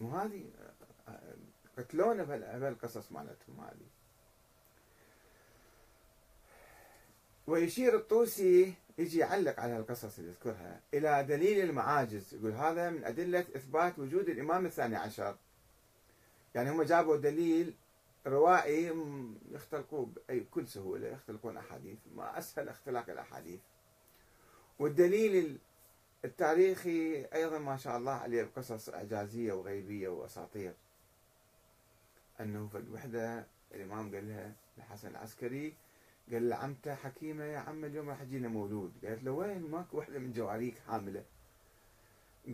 وهذه 0.00 0.50
قتلونا 1.78 2.24
بهالقصص 2.24 3.12
مالتهم 3.12 3.60
هذه. 3.60 3.86
ويشير 7.46 7.96
الطوسي 7.96 8.74
يجي 8.98 9.18
يعلق 9.18 9.60
على 9.60 9.76
القصص 9.76 10.18
اللي 10.18 10.30
يذكرها 10.30 10.80
إلى 10.94 11.24
دليل 11.24 11.70
المعاجز 11.70 12.34
يقول 12.34 12.52
هذا 12.52 12.90
من 12.90 13.04
أدلة 13.04 13.40
إثبات 13.40 13.98
وجود 13.98 14.28
الإمام 14.28 14.66
الثاني 14.66 14.96
عشر. 14.96 15.36
يعني 16.54 16.70
هم 16.70 16.82
جابوا 16.82 17.16
دليل 17.16 17.74
روائي 18.26 18.92
يختلقوه 19.50 20.10
بكل 20.28 20.68
سهولة 20.68 21.08
يختلقون 21.08 21.56
أحاديث. 21.56 21.98
ما 22.14 22.38
أسهل 22.38 22.68
اختلاق 22.68 23.10
الأحاديث. 23.10 23.60
والدليل 24.78 25.58
التاريخي 26.24 27.24
أيضا 27.24 27.58
ما 27.58 27.76
شاء 27.76 27.96
الله 27.96 28.12
عليه 28.12 28.50
قصص 28.56 28.88
إعجازية 28.88 29.52
وغيبية 29.52 30.08
وأساطير. 30.08 30.74
أنه 32.40 32.68
في 32.68 32.78
الوحدة 32.78 33.46
الإمام 33.74 34.14
قال 34.14 34.28
لها 34.28 34.52
الحسن 34.78 35.08
العسكري 35.08 35.74
قال 36.32 36.48
لعمته 36.48 36.94
حكيمة 36.94 37.44
يا 37.44 37.58
عم 37.58 37.84
اليوم 37.84 38.08
راح 38.08 38.22
يجينا 38.22 38.48
مولود. 38.48 38.92
قالت 39.04 39.22
له 39.24 39.30
وين؟ 39.30 39.62
ماكو 39.62 39.98
وحدة 39.98 40.18
من 40.18 40.32
جواريك 40.32 40.78
حاملة. 40.78 41.24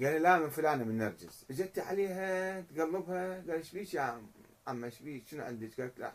قال 0.02 0.22
لا 0.22 0.38
من 0.38 0.50
فلانة 0.50 0.84
من 0.84 0.98
نرجس. 0.98 1.46
اجت 1.50 1.78
عليها 1.78 2.60
تقلبها 2.60 3.34
قال 3.34 3.50
إيش 3.50 3.72
بيك 3.72 3.94
يا 3.94 4.00
عم؟ 4.66 4.84
إيش 4.84 5.02
بيك 5.02 5.26
شنو 5.26 5.44
عندك؟ 5.44 5.80
قالت 5.80 5.98
لا 5.98 6.12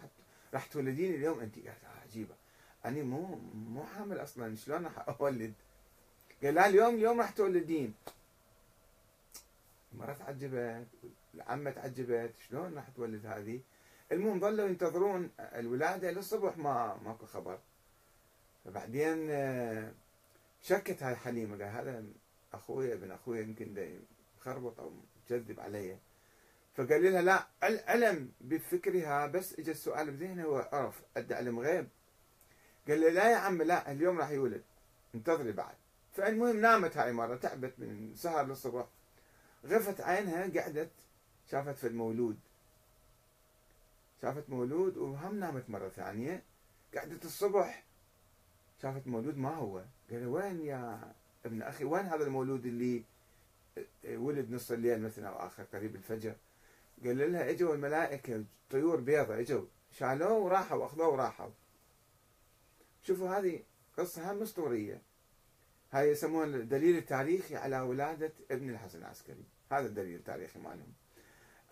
راح 0.54 0.66
تولدين 0.66 1.14
اليوم 1.14 1.40
أنت. 1.40 1.56
قالت 1.56 1.84
آه 1.84 2.02
عجيبة. 2.04 2.36
أنا 2.86 3.04
مو 3.04 3.36
مو 3.54 3.84
حامل 3.84 4.24
أصلا 4.24 4.56
شلون 4.56 4.84
راح 4.84 5.10
أولد؟ 5.22 5.54
قال 6.44 6.54
لا 6.54 6.68
اليوم 6.68 6.96
اليوم 6.96 7.20
راح 7.20 7.30
تولدين. 7.30 7.94
المرة 9.94 10.14
تعجبت 10.14 10.88
العمة 11.36 11.72
تعجبت 11.72 12.34
شلون 12.50 12.74
راح 12.76 12.90
تولد 12.90 13.26
هذه؟ 13.26 13.60
المهم 14.12 14.40
ظلوا 14.40 14.68
ينتظرون 14.68 15.30
الولادة 15.40 16.12
للصبح 16.12 16.58
ما 16.58 17.00
ماكو 17.06 17.26
خبر. 17.26 17.60
فبعدين 18.66 19.28
آه، 19.30 19.92
شكت 20.62 21.04
هاي 21.04 21.16
حليمة 21.16 21.58
قال 21.66 21.76
هذا 21.76 22.04
أخوي 22.54 22.94
ابن 22.94 23.12
أخوي 23.12 23.42
يمكن 23.42 24.00
خربط 24.40 24.80
أو 24.80 24.92
مكذب 25.26 25.60
علي 25.60 25.98
فقال 26.80 27.04
لها 27.04 27.22
لا 27.22 27.48
علم 27.64 28.32
بفكرها 28.42 29.28
بس 29.28 29.60
اجى 29.60 29.72
السؤال 29.72 30.12
بذهنه 30.12 30.48
وعرف 30.48 31.02
ادى 31.18 31.34
علم 31.36 31.60
غيب. 31.60 31.88
قال 32.88 33.02
له 33.02 33.10
لا 33.10 33.32
يا 33.32 33.38
عم 33.38 33.62
لا 33.62 33.92
اليوم 33.92 34.20
راح 34.20 34.30
يولد. 34.30 34.64
انتظري 35.16 35.52
بعد. 35.52 35.76
فالمهم 36.14 36.62
نامت 36.62 36.98
هاي 36.98 37.14
مرة 37.14 37.36
تعبت 37.36 37.74
من 37.78 38.16
سهر 38.16 38.48
للصبح. 38.48 38.88
غفت 39.66 40.02
عينها 40.02 40.62
قعدت 40.62 40.92
شافت 41.52 41.78
في 41.78 41.88
المولود. 41.88 42.40
شافت 44.22 44.50
مولود 44.50 44.98
وهم 44.98 45.40
نامت 45.40 45.70
مرة 45.70 45.90
ثانية. 45.90 46.44
قعدت 46.96 47.26
الصبح 47.26 47.84
شافت 48.82 49.08
مولود 49.08 49.38
ما 49.38 49.56
هو. 49.56 49.84
قال 50.12 50.28
وين 50.28 50.62
يا 50.62 51.14
ابن 51.50 51.62
أخي 51.62 51.84
وين 51.84 52.06
هذا 52.06 52.24
المولود 52.24 52.66
اللي 52.66 53.04
ولد 54.16 54.52
نص 54.52 54.72
الليل 54.72 55.02
مثلا 55.02 55.28
أو 55.28 55.48
آخر 55.48 55.64
قريب 55.64 55.96
الفجر؟ 55.96 56.36
قال 57.06 57.32
لها 57.32 57.50
إجوا 57.50 57.76
الملائكة 57.76 58.44
طيور 58.70 59.00
بيضة 59.00 59.40
إجوا. 59.40 59.66
شالوه 59.92 60.34
وراحوا 60.34 60.86
أخذوه 60.86 61.08
وراحوا. 61.08 61.50
شوفوا 63.04 63.30
هذه 63.30 63.64
قصة 63.98 64.32
هم 64.32 64.42
أسطورية. 64.42 65.02
هاي 65.92 66.12
يسمون 66.12 66.56
الدليل 66.56 66.98
التاريخي 66.98 67.56
على 67.56 67.80
ولادة 67.80 68.32
ابن 68.52 68.70
الحسن 68.70 69.00
العسكري. 69.00 69.44
هذا 69.72 69.86
الدليل 69.88 70.16
التاريخي 70.16 70.60
مالهم. 70.60 70.94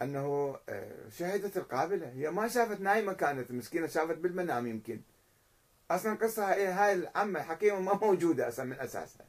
أنه 0.01 0.57
آه، 0.69 1.09
شهدت 1.09 1.57
القابلة. 1.57 2.11
هي 2.11 2.31
ما 2.31 2.47
شافت 2.47 2.81
نايمة 2.81 3.13
كانت 3.13 3.51
مسكينة 3.51 3.87
شافت 3.87 4.17
بالمنام 4.17 4.67
يمكن. 4.67 5.01
أصلا 5.91 6.13
قصة 6.13 6.45
هاي, 6.45 6.93
العمة 6.93 7.41
حكيمة 7.41 7.79
ما 7.79 7.93
موجودة 7.93 8.47
أصلا 8.47 8.65
من 8.65 8.79
أساسها. 8.79 9.26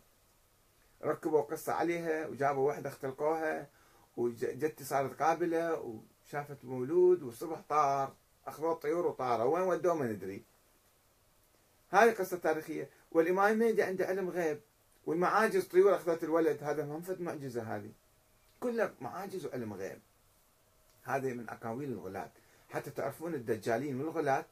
ركبوا 1.04 1.40
قصة 1.40 1.72
عليها 1.72 2.26
وجابوا 2.26 2.68
وحدة 2.68 2.88
اختلقوها 2.90 3.66
وجت 4.16 4.82
صارت 4.82 5.22
قابلة 5.22 5.96
وشافت 6.26 6.64
مولود 6.64 7.22
والصبح 7.22 7.60
طار 7.68 8.14
أخذوا 8.46 8.72
الطيور 8.72 9.06
وطاروا. 9.06 9.54
وين 9.54 9.62
ودوه 9.62 9.94
ما 9.94 10.06
ندري. 10.06 10.42
هذه 11.90 12.10
قصة 12.10 12.36
تاريخية. 12.36 12.90
والإمام 13.12 13.52
المهدي 13.52 13.82
عنده 13.82 14.06
علم 14.06 14.28
غيب 14.28 14.60
والمعاجز 15.06 15.64
طيور 15.64 15.94
أخذت 15.94 16.24
الولد. 16.24 16.62
هذا 16.62 16.84
ما 16.84 17.00
فد 17.00 17.20
معجزة 17.20 17.62
هذه. 17.62 17.90
كلها 18.60 18.94
معاجز 19.00 19.46
وعلم 19.46 19.74
غيب. 19.74 19.98
هذه 21.02 21.32
من 21.32 21.48
أقاويل 21.48 21.92
الغلاة. 21.92 22.30
حتى 22.70 22.90
تعرفون 22.90 23.34
الدجالين 23.34 24.00
والغلاة 24.00 24.44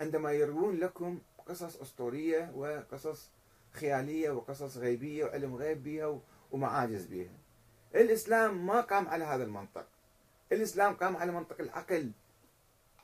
عندما 0.00 0.32
يروون 0.32 0.76
لكم 0.76 1.18
قصص 1.46 1.76
أسطورية 1.76 2.52
وقصص 2.54 3.30
خيالية 3.74 4.30
وقصص 4.30 4.76
غيبية 4.76 5.24
وعلم 5.24 5.54
غيب 5.54 5.82
بها 5.82 6.20
ومعاجز 6.52 7.06
بها 7.06 7.32
الإسلام 7.94 8.66
ما 8.66 8.80
قام 8.80 9.08
على 9.08 9.24
هذا 9.24 9.44
المنطق. 9.44 9.86
الإسلام 10.52 10.94
قام 10.94 11.16
على 11.16 11.32
منطق 11.32 11.60
العقل 11.60 12.10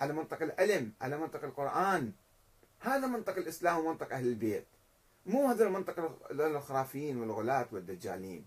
على 0.00 0.12
منطق 0.12 0.42
العلم 0.42 0.92
على 1.00 1.18
منطق 1.18 1.44
القرآن. 1.44 2.12
هذا 2.80 3.06
منطق 3.06 3.36
الإسلام 3.36 3.78
ومنطق 3.78 4.12
أهل 4.12 4.26
البيت. 4.26 4.66
مو 5.26 5.48
هذا 5.48 5.64
المنطق 5.64 6.18
الخرافيين 6.30 7.20
والغلاة 7.20 7.66
والدجالين. 7.72 8.46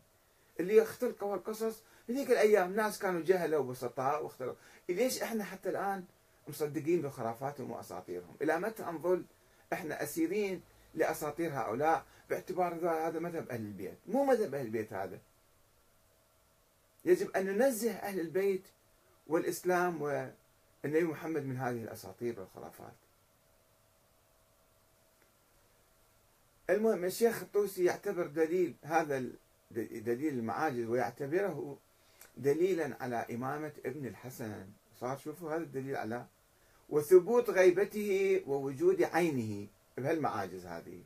اللي 0.59 0.81
اختلقوا 0.81 1.36
القصص 1.36 1.83
هذيك 2.09 2.31
الأيام 2.31 2.75
ناس 2.75 2.99
كانوا 2.99 3.21
جهله 3.21 3.59
وبسطاء 3.59 4.23
واختلقوا. 4.23 4.55
ليش 4.89 5.21
إحنا 5.21 5.43
حتى 5.43 5.69
الآن 5.69 6.03
مصدقين 6.47 7.01
بخرافاتهم 7.01 7.71
وأساطيرهم؟ 7.71 8.36
إلى 8.41 8.59
متى 8.59 8.83
نظل 8.83 9.25
إحنا 9.73 10.03
أسيرين 10.03 10.62
لأساطير 10.95 11.53
هؤلاء 11.53 12.06
باعتبار 12.29 12.73
هذا 13.08 13.19
مذهب 13.19 13.49
أهل 13.49 13.62
البيت. 13.62 13.97
مو 14.08 14.25
مذهب 14.25 14.56
أهل 14.56 14.65
البيت 14.65 14.93
هذا. 14.93 15.19
يجب 17.06 17.32
أن 17.32 17.45
ننزه 17.45 17.91
أهل 17.91 18.19
البيت 18.19 18.63
والإسلام 19.27 20.01
والنبي 20.01 21.03
محمد 21.03 21.45
من 21.45 21.58
هذه 21.58 21.84
الأساطير 21.84 22.39
والخرافات. 22.39 22.93
المهم 26.69 27.06
الشيخ 27.06 27.41
الطوسي 27.41 27.84
يعتبر 27.84 28.27
دليل 28.27 28.75
هذا 28.84 29.23
دليل 29.71 30.34
المعاجز 30.34 30.86
ويعتبره 30.86 31.77
دليلا 32.38 32.97
على 33.01 33.25
إمامة 33.32 33.71
ابن 33.86 34.06
الحسن. 34.06 34.65
صار 34.99 35.17
شوفوا 35.17 35.56
هذا 35.56 35.63
الدليل 35.63 35.95
على 35.95 36.25
وثبوت 36.89 37.49
غيبته 37.49 38.43
ووجود 38.47 39.03
عينه. 39.03 39.67
بهالمعاجز 39.97 40.65
هذه. 40.65 41.03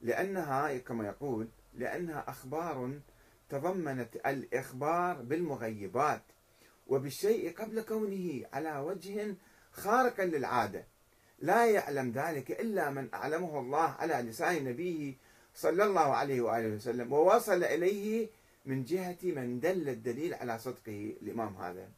لأنها 0.00 0.78
كما 0.78 1.06
يقول 1.06 1.48
لأنها 1.74 2.24
أخبار 2.28 3.00
تضمنت 3.48 4.16
الإخبار 4.16 5.22
بالمغيبات 5.22 6.22
وبالشيء 6.86 7.52
قبل 7.52 7.80
كونه 7.80 8.46
على 8.52 8.78
وجه 8.78 9.34
خارق 9.72 10.20
للعادة. 10.20 10.84
لا 11.38 11.66
يعلم 11.66 12.10
ذلك 12.10 12.50
إلا 12.50 12.90
من 12.90 13.08
أعلمه 13.14 13.60
الله 13.60 13.88
على 13.88 14.14
لسان 14.14 14.64
نبيه 14.64 15.14
صلى 15.54 15.84
الله 15.84 16.14
عليه 16.14 16.40
وآله 16.40 16.74
وسلم 16.74 17.12
ووصل 17.12 17.64
إليه 17.64 18.28
من 18.66 18.84
جهة 18.84 19.18
من 19.22 19.60
دل 19.60 19.88
الدليل 19.88 20.34
على 20.34 20.58
صدقه 20.58 21.16
الإمام 21.22 21.56
هذا. 21.56 21.88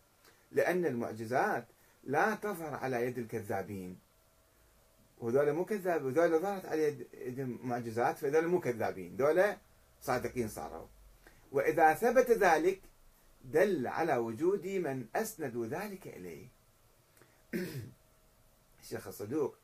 لأن 0.53 0.87
المعجزات 0.87 1.67
لا 2.05 2.35
تظهر 2.35 2.75
على 2.75 3.07
يد 3.07 3.19
الكذابين. 3.19 3.99
وذولا 5.21 5.53
مو 5.53 5.65
كذاب 5.65 6.05
وذولا 6.05 6.39
ظهرت 6.39 6.67
على 6.67 6.83
يد 6.83 7.39
المعجزات 7.39 8.19
فذولا 8.19 8.47
مو 8.47 8.61
كذابين. 8.61 9.17
ذولا 9.17 9.59
صادقين 10.03 10.49
صاروا. 10.49 10.87
وإذا 11.53 11.95
ثبت 11.95 12.31
ذلك 12.31 12.81
دل 13.45 13.87
على 13.87 14.17
وجود 14.17 14.67
من 14.67 15.07
أسندوا 15.17 15.67
ذلك 15.67 16.07
إليه. 16.07 16.49
الشيخ 18.83 19.07
الصدوق 19.07 19.57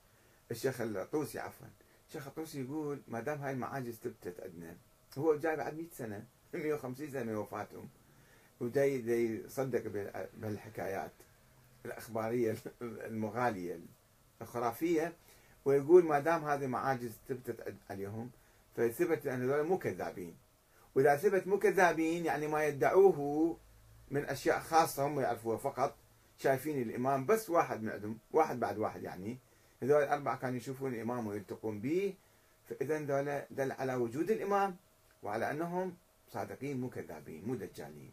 الشيخ 0.51 0.81
الطوسي 0.81 1.38
عفوا 1.38 1.66
الشيخ 2.09 2.27
الطوسي 2.27 2.61
يقول 2.64 3.01
ما 3.09 3.21
دام 3.21 3.38
هاي 3.38 3.53
المعاجز 3.53 3.95
ثبتت 3.95 4.40
عندنا 4.40 4.77
هو 5.19 5.35
جاي 5.35 5.57
بعد 5.57 5.77
100 5.77 5.87
سنة 5.92 6.25
150 6.55 7.11
سنة 7.11 7.23
من 7.23 7.35
وفاتهم 7.37 7.88
وداي 8.61 8.95
يصدق 9.45 10.11
بهالحكايات 10.35 11.12
الأخبارية 11.85 12.57
المغالية 12.83 13.81
الخرافية. 14.42 15.12
ويقول 15.66 16.05
ما 16.05 16.18
دام 16.18 16.44
هذه 16.44 16.66
معاجز 16.66 17.12
ثبتت 17.29 17.74
عليهم 17.90 18.31
فثبت 18.76 19.26
أن 19.26 19.42
هذول 19.42 19.66
مو 19.66 19.79
كذابين. 19.79 20.37
وإذا 20.94 21.16
ثبت 21.16 21.46
مو 21.46 21.59
كذابين 21.59 22.24
يعني 22.24 22.46
ما 22.46 22.64
يدعوه 22.64 23.57
من 24.11 24.24
أشياء 24.24 24.61
خاصة 24.61 25.07
هم 25.07 25.20
يعرفوها 25.20 25.57
فقط 25.57 25.96
شايفين 26.38 26.83
الإمام 26.83 27.26
بس 27.26 27.50
واحد 27.50 27.83
من 27.83 27.90
عندهم 27.90 28.18
واحد 28.33 28.61
بعد 28.61 28.79
واحد 28.79 29.02
يعني. 29.02 29.38
هذول 29.83 30.02
الأربعة 30.02 30.38
كانوا 30.38 30.57
يشوفون 30.57 30.94
الإمام 30.94 31.26
ويلتقون 31.26 31.81
به 31.81 32.14
فاذا 32.68 32.98
ذولا 32.98 33.46
دل 33.50 33.72
على 33.72 33.94
وجود 33.94 34.31
الإمام 34.31 34.76
وعلى 35.22 35.50
أنهم 35.50 35.96
صادقين 36.33 36.81
مو 36.81 36.90
كذابين 36.90 37.44
مو 37.44 37.55
دجالين. 37.55 38.12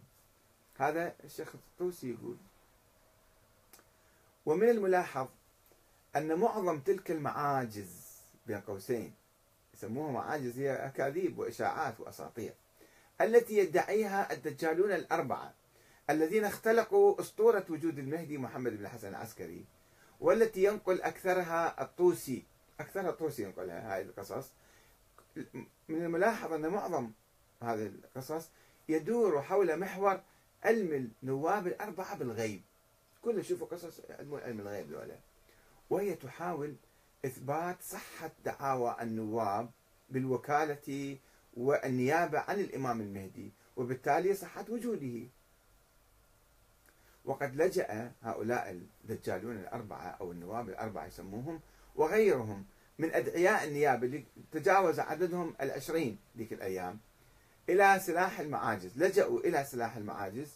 هذا 0.78 1.16
الشيخ 1.24 1.56
الطوسي 1.56 2.10
يقول 2.10 2.38
ومن 4.46 4.70
الملاحظ 4.70 5.28
أن 6.16 6.40
معظم 6.40 6.80
تلك 6.80 7.12
المعاجز 7.12 8.14
بين 8.48 8.60
قوسين 8.62 9.14
يسموها 9.74 10.12
معاجز 10.12 10.60
هي 10.60 10.74
أكاذيب 10.76 11.40
وإشاعات 11.40 12.00
وأساطير 12.00 12.54
التي 13.22 13.58
يدعيها 13.58 14.34
الدجالون 14.34 14.92
الأربعة 14.92 15.54
الذين 16.10 16.46
اختلقوا 16.46 17.22
أسطورة 17.22 17.66
وجود 17.70 18.00
المهدي 18.00 18.38
محمد 18.38 18.72
بن 18.72 18.86
الحسن 18.86 19.08
العسكري 19.08 19.66
والتي 20.20 20.64
ينقل 20.64 21.02
أكثرها 21.02 21.84
الطوسي 21.84 22.44
أكثرها 22.80 23.10
الطوسي 23.10 23.44
ينقلها 23.44 23.98
هذه 23.98 24.02
القصص. 24.06 24.52
من 25.88 26.06
الملاحظ 26.06 26.54
أن 26.54 26.68
معظم 26.68 27.12
هذه 27.62 27.86
القصص 27.86 28.50
يدور 28.90 29.42
حول 29.42 29.80
محور 29.80 30.22
علم 30.64 31.12
النواب 31.24 31.68
الأربعة 31.68 32.18
بالغيب. 32.18 32.62
كل 33.22 33.46
شوفوا 33.46 33.68
قصص 33.68 34.02
علم 34.32 34.60
الغيب 34.60 34.92
ذولا 34.92 35.16
وهي 35.90 36.16
تحاول 36.16 36.76
إثبات 37.26 37.82
صحة 37.82 38.32
دعاوى 38.46 38.96
النواب 39.02 39.70
بالوكالة 40.10 41.18
والنيابة 41.54 42.40
عن 42.40 42.60
الإمام 42.60 43.02
المهدي 43.02 43.52
وبالتالي 43.76 44.34
صحة 44.34 44.66
وجوده. 44.70 45.28
وقد 47.26 47.56
لجأ 47.56 48.12
هؤلاء 48.22 48.82
الدجالون 49.04 49.58
الأربعة 49.58 50.18
أو 50.22 50.32
النواب 50.32 50.70
الأربعة 50.70 51.06
يسموهم 51.06 51.60
وغيرهم 51.96 52.66
من 53.00 53.14
أدعياء 53.14 53.68
النيابة 53.68 54.06
اللي 54.06 54.24
تجاوز 54.52 55.00
عددهم 55.00 55.56
العشرين 55.62 56.18
ذيك 56.38 56.54
الأيام 56.54 57.00
إلى 57.70 58.00
سلاح 58.00 58.40
المعاجز. 58.40 58.98
لجأوا 58.98 59.40
إلى 59.40 59.64
سلاح 59.64 59.98
المعاجز 59.98 60.52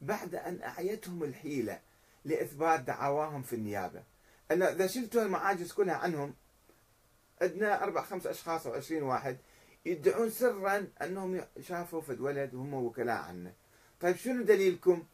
بعد 0.00 0.34
أن 0.34 0.62
أعيتهم 0.62 1.22
الحيلة 1.22 1.80
لإثبات 2.24 2.80
دعواهم 2.80 3.42
في 3.42 3.56
النيابة. 3.56 4.02
أن 4.50 4.62
إذا 4.62 4.86
شلتوا 4.86 5.22
المعاجز 5.22 5.72
كلها 5.72 5.94
عنهم 5.94 6.34
عندنا 7.42 7.84
أربع 7.84 8.02
خمس 8.02 8.26
أشخاص 8.26 8.66
أو 8.66 8.72
عشرين 8.72 9.02
واحد 9.02 9.38
يدعون 9.86 10.30
سرا 10.30 10.86
أنهم 11.02 11.44
شافوا 11.60 12.00
فد 12.00 12.20
ولد 12.20 12.54
وهم 12.54 12.74
وكلاء 12.74 13.16
عنه. 13.16 13.52
طيب 14.00 14.16
شنو 14.16 14.44
دليلكم؟ 14.44 15.06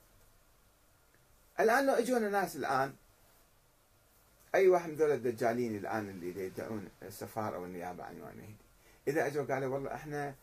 الآن 1.61 1.87
لو 1.87 1.93
إجونا 1.93 2.29
ناس 2.29 2.57
الآن 2.57 2.95
أي 4.55 4.69
واحد 4.69 4.89
من 4.89 4.95
ذول 4.95 5.11
الدجالين 5.11 5.77
الآن 5.77 6.11
اللي 6.11 6.47
يدعون 6.47 6.89
السفارة 7.03 7.57
أو 7.57 7.65
النيابة 7.65 8.05
عن 8.05 8.17
الإمام 8.17 8.33
المهدي 8.33 8.57
إذا 9.09 9.27
أجوا 9.27 9.45
قالوا 9.45 9.75
والله 9.75 9.95
إحنا 9.95 10.35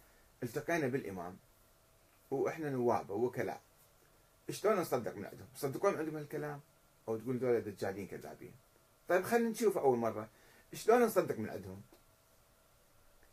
التقينا 0.43 0.87
بالإمام 0.87 1.37
وإحنا 2.31 2.69
نوابه 2.69 3.13
وكلاء. 3.13 3.61
شلون 4.49 4.75
نصدق 4.75 5.15
من 5.15 5.25
عندهم؟ 5.25 5.47
تصدقون 5.55 5.97
عندهم 5.97 6.17
هالكلام؟ 6.17 6.59
أو 7.07 7.17
تقول 7.17 7.37
ذول 7.37 7.61
دجالين 7.61 8.07
كذابين؟ 8.07 8.53
طيب 9.07 9.23
خلينا 9.23 9.49
نشوف 9.49 9.77
أول 9.77 9.97
مرة 9.97 10.29
شلون 10.73 11.01
نصدق 11.01 11.39
من 11.39 11.49
عندهم؟ 11.49 11.81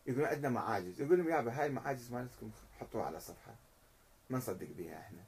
يقولون 0.07 0.27
عندنا 0.27 0.49
معاجز 0.49 1.01
يقول 1.01 1.19
لهم 1.19 1.29
يابا 1.29 1.61
هاي 1.61 1.67
المعاجز 1.67 2.13
مالتكم 2.13 2.51
حطوها 2.81 3.05
على 3.05 3.21
صفحة 3.21 3.55
ما 4.31 4.39
نصدق 4.39 4.69
بها 4.79 4.99
إحنا 4.99 5.23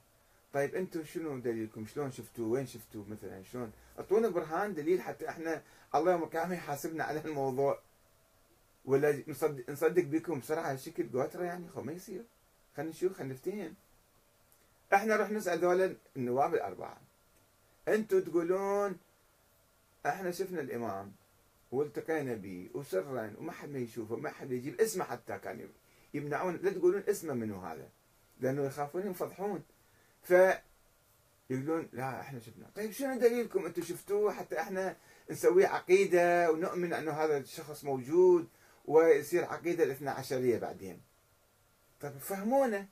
طيب 0.52 0.74
أنتم 0.74 1.04
شنو 1.04 1.38
دليلكم؟ 1.38 1.86
شلون 1.86 2.10
شفتوا؟ 2.10 2.52
وين 2.52 2.66
شفتوا 2.66 3.04
مثلا؟ 3.08 3.42
شلون؟ 3.42 3.72
أعطونا 3.98 4.28
برهان 4.28 4.74
دليل 4.74 5.00
حتى 5.00 5.28
إحنا 5.28 5.62
الله 5.94 6.12
يوم 6.12 6.22
القيامة 6.22 6.54
يحاسبنا 6.54 7.04
على 7.04 7.20
الموضوع 7.24 7.78
ولا 8.84 9.22
نصدق, 9.28 9.70
نصدق 9.70 10.02
بكم 10.04 10.40
بسرعة 10.40 10.72
هالشكل 10.72 11.12
قوترة 11.12 11.44
يعني 11.44 11.68
خو 11.68 11.82
ما 11.82 11.92
يصير 11.92 12.24
خلينا 12.76 12.90
نشوف 12.90 13.12
خلينا 13.12 13.32
نفتهم 13.34 13.74
إحنا 14.94 15.16
رح 15.16 15.30
نسأل 15.30 15.58
ذولا 15.58 15.96
النواب 16.16 16.54
الأربعة 16.54 17.00
أنتم 17.88 18.20
تقولون 18.20 18.98
إحنا 20.06 20.30
شفنا 20.30 20.60
الامام 20.60 21.12
والتقينا 21.72 22.34
به 22.34 22.70
وسرا 22.74 23.34
وما 23.38 23.52
حد 23.52 23.68
ما 23.68 23.78
يشوفه 23.78 24.16
ما 24.16 24.30
حد 24.30 24.52
يجيب 24.52 24.80
اسمه 24.80 25.04
حتى 25.04 25.38
كان 25.38 25.68
يمنعون 26.14 26.56
لا 26.56 26.70
تقولون 26.72 27.02
اسمه 27.08 27.34
منو 27.34 27.60
هذا؟ 27.60 27.88
لأنه 28.40 28.62
يخافون 28.62 29.06
ينفضحون. 29.06 29.62
ف 30.22 30.34
يقولون 31.50 31.88
لا 31.92 32.20
إحنا 32.20 32.40
شفنا 32.40 32.70
طيب 32.76 32.90
شنو 32.90 33.18
دليلكم؟ 33.18 33.66
أنتم 33.66 33.82
شفتوه؟ 33.82 34.32
حتى 34.32 34.60
إحنا 34.60 34.96
نسوي 35.30 35.66
عقيدة 35.66 36.52
ونؤمن 36.52 36.92
أنه 36.92 37.12
هذا 37.12 37.38
الشخص 37.38 37.84
موجود 37.84 38.48
ويصير 38.84 39.44
عقيدة 39.44 39.84
الاثنا 39.84 40.10
عشرية 40.10 40.58
بعدين. 40.58 41.00
طيب 42.00 42.18
فهمونا. 42.18 42.86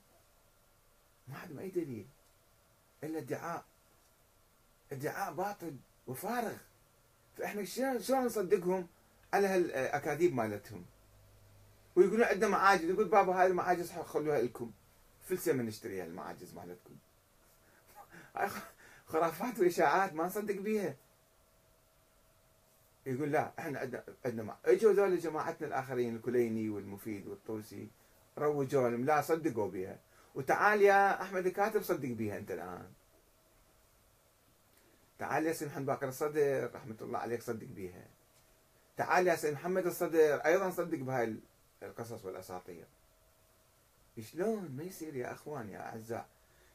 ما 1.27 1.37
عندهم 1.37 1.59
أي 1.59 1.69
دليل. 1.69 2.07
إلا 3.03 3.19
ادعاء. 3.19 3.65
ادعاء 4.91 5.33
باطل 5.33 5.75
وفارغ. 6.07 6.57
فاحنا 7.39 7.63
شلون 7.99 8.25
نصدقهم؟ 8.25 8.87
على 9.33 9.47
هالأكاذيب 9.47 10.35
مالتهم. 10.35 10.85
ويقولون 11.95 12.23
عندنا 12.23 12.47
معاجز. 12.47 12.89
يقول 12.89 13.07
بابا 13.07 13.41
هاي 13.41 13.47
المعاجز 13.47 13.91
خلوها 13.91 14.41
لكم. 14.41 14.71
فلسه 15.25 15.53
من 15.53 15.65
نشتريها 15.65 16.05
المعاجز 16.05 16.53
مالتكم. 16.53 16.95
خرافات 19.07 19.59
وإشاعات 19.59 20.13
ما 20.13 20.25
نصدق 20.25 20.55
بيها. 20.55 20.95
يقول 23.05 23.31
لا 23.31 23.51
إحنا 23.59 23.79
عندنا 23.79 24.03
عندنا 24.25 24.57
إجوا 24.65 24.93
ذول 24.93 25.19
جماعتنا 25.19 25.67
الآخرين 25.67 26.15
الكليني 26.15 26.69
والمفيد 26.69 27.27
والطوسي 27.27 27.87
روجوا 28.37 28.89
لهم. 28.89 29.05
لا 29.05 29.21
صدقوا 29.21 29.67
بها 29.67 29.99
وتعال 30.35 30.81
يا 30.81 31.21
أحمد 31.21 31.45
الكاتب 31.45 31.81
صدق 31.81 32.09
بها 32.09 32.37
أنت 32.37 32.51
الآن. 32.51 32.87
تعال 35.19 35.45
يا 35.45 35.53
سيد 35.53 35.67
محمد 35.67 35.85
باكر 35.85 36.07
الصدر 36.07 36.71
رحمة 36.75 36.95
الله 37.01 37.19
عليك 37.19 37.41
صدق 37.41 37.67
بها 37.67 38.07
تعال 38.97 39.27
يا 39.27 39.35
سيد 39.35 39.53
محمد 39.53 39.85
الصدر 39.85 40.35
أيضا 40.45 40.69
صدق 40.69 40.97
بهاي 40.97 41.35
القصص 41.83 42.25
والأساطير. 42.25 42.85
شلون؟ 44.19 44.75
ما 44.77 44.83
يصير 44.83 45.15
يا 45.15 45.31
أخوان 45.31 45.69
يا 45.69 45.79
أعزاء. 45.79 46.25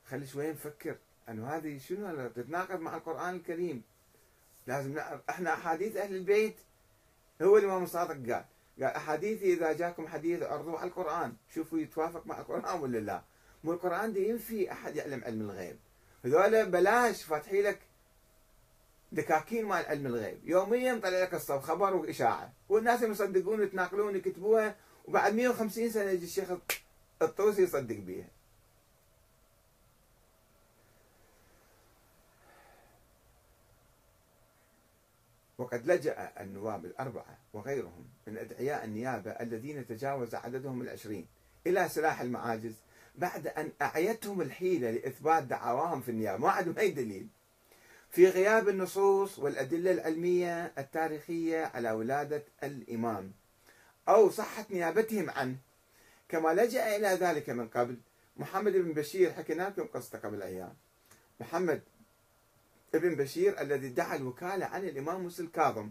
خلي 0.07 0.27
شوي 0.27 0.53
نفكر. 0.53 0.97
أنه 1.29 1.49
هذه 1.49 1.79
شنو؟ 1.79 2.29
تتناقض 2.29 2.81
مع 2.81 2.97
القرآن 2.97 3.35
الكريم. 3.35 3.83
لازم 4.67 4.95
نعرف 4.95 5.21
إحنا 5.31 5.55
أحاديث 5.55 5.97
أهل 5.97 6.17
البيت. 6.17 6.57
هو 7.43 7.59
الامام 7.59 7.83
الصادق 7.83 8.33
قال. 8.33 8.45
قال 8.81 8.85
أحاديثي 8.85 9.53
إذا 9.53 9.73
جاكم 9.73 10.09
حديث 10.09 10.43
عرضوه 10.43 10.79
على 10.79 10.89
القرآن. 10.89 11.37
شوفوا 11.55 11.79
يتوافق 11.79 12.27
مع 12.27 12.39
القرآن 12.41 12.81
ولا 12.81 12.99
لا. 12.99 13.23
مو 13.65 13.73
القرآن 13.73 14.13
دي 14.13 14.29
ينفي 14.29 14.73
أحد 14.73 14.97
يعلم 14.97 15.25
علم 15.25 15.41
الغيب. 15.41 15.77
هذول 16.25 16.71
بلاش 16.71 17.23
فاتحي 17.23 17.63
لك 17.63 17.79
دكاكين 19.15 19.65
مال 19.65 19.87
علم 19.87 20.07
الغيب. 20.07 20.39
يوميا 20.45 21.01
طلع 21.03 21.23
لك 21.23 21.35
الصف 21.35 21.63
خبر 21.63 21.97
وإشاعة. 21.97 22.53
والناس 22.69 23.03
يصدقون 23.03 23.61
ويتناقلون 23.61 24.15
ويكتبوها 24.15 24.77
وبعد 25.05 25.35
150 25.35 25.91
سنة 25.91 26.11
يجي 26.11 26.25
الشيخ 26.25 26.49
الطوسي 27.23 27.63
يصدق 27.63 27.97
بيها. 27.97 28.29
وقد 35.59 35.87
لجأ 35.87 36.33
النواب 36.41 36.85
الأربعة 36.85 37.39
وغيرهم 37.53 38.05
من 38.27 38.39
أدعياء 38.39 38.85
النيابة 38.85 39.31
الذين 39.31 39.87
تجاوز 39.87 40.35
عددهم 40.35 40.83
العشرين 40.83 41.27
إلى 41.67 41.89
سلاح 41.89 42.21
المعاجز 42.21 42.75
بعد 43.15 43.47
أن 43.47 43.73
أعيتهم 43.83 44.41
الحيلة 44.41 44.91
لإثبات 44.91 45.43
دعواهم 45.43 46.01
في 46.01 46.11
النيابة. 46.11 46.39
ما 46.39 46.51
عندهم 46.51 46.79
أي 46.79 46.91
دليل. 46.91 47.29
في 48.15 48.29
غياب 48.29 48.69
النصوص 48.69 49.39
والأدلة 49.39 49.91
العلمية 49.91 50.73
التاريخية 50.79 51.65
على 51.65 51.91
ولادة 51.91 52.43
الإمام 52.63 53.33
أو 54.09 54.31
صحة 54.31 54.67
نيابتهم 54.71 55.31
عنه 55.31 55.57
كما 56.29 56.55
لجأ 56.55 56.97
إلى 56.97 57.09
ذلك 57.09 57.51
من 57.51 57.69
قبل 57.69 57.97
محمد 58.37 58.73
بن 58.73 58.93
بشير 58.93 59.33
حكينا 59.33 59.63
لكم 59.63 59.83
قصته 59.87 60.19
قبل 60.19 60.43
أيام. 60.43 60.75
محمد 61.41 61.83
ابن 62.95 63.15
بشير 63.15 63.61
الذي 63.61 63.87
ادعى 63.87 64.17
الوكالة 64.17 64.67
عن 64.67 64.85
الإمام 64.85 65.21
موسى 65.21 65.43
الكاظم 65.43 65.91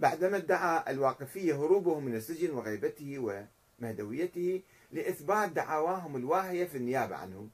بعدما 0.00 0.36
ادعى 0.36 0.92
الواقفية 0.92 1.54
هروبه 1.54 2.00
من 2.00 2.14
السجن 2.14 2.50
وغيبته 2.50 3.46
ومهدويته 3.80 4.62
لإثبات 4.92 5.50
دعواهم 5.50 6.16
الواهية 6.16 6.64
في 6.64 6.76
النيابة 6.76 7.16
عنه 7.16 7.48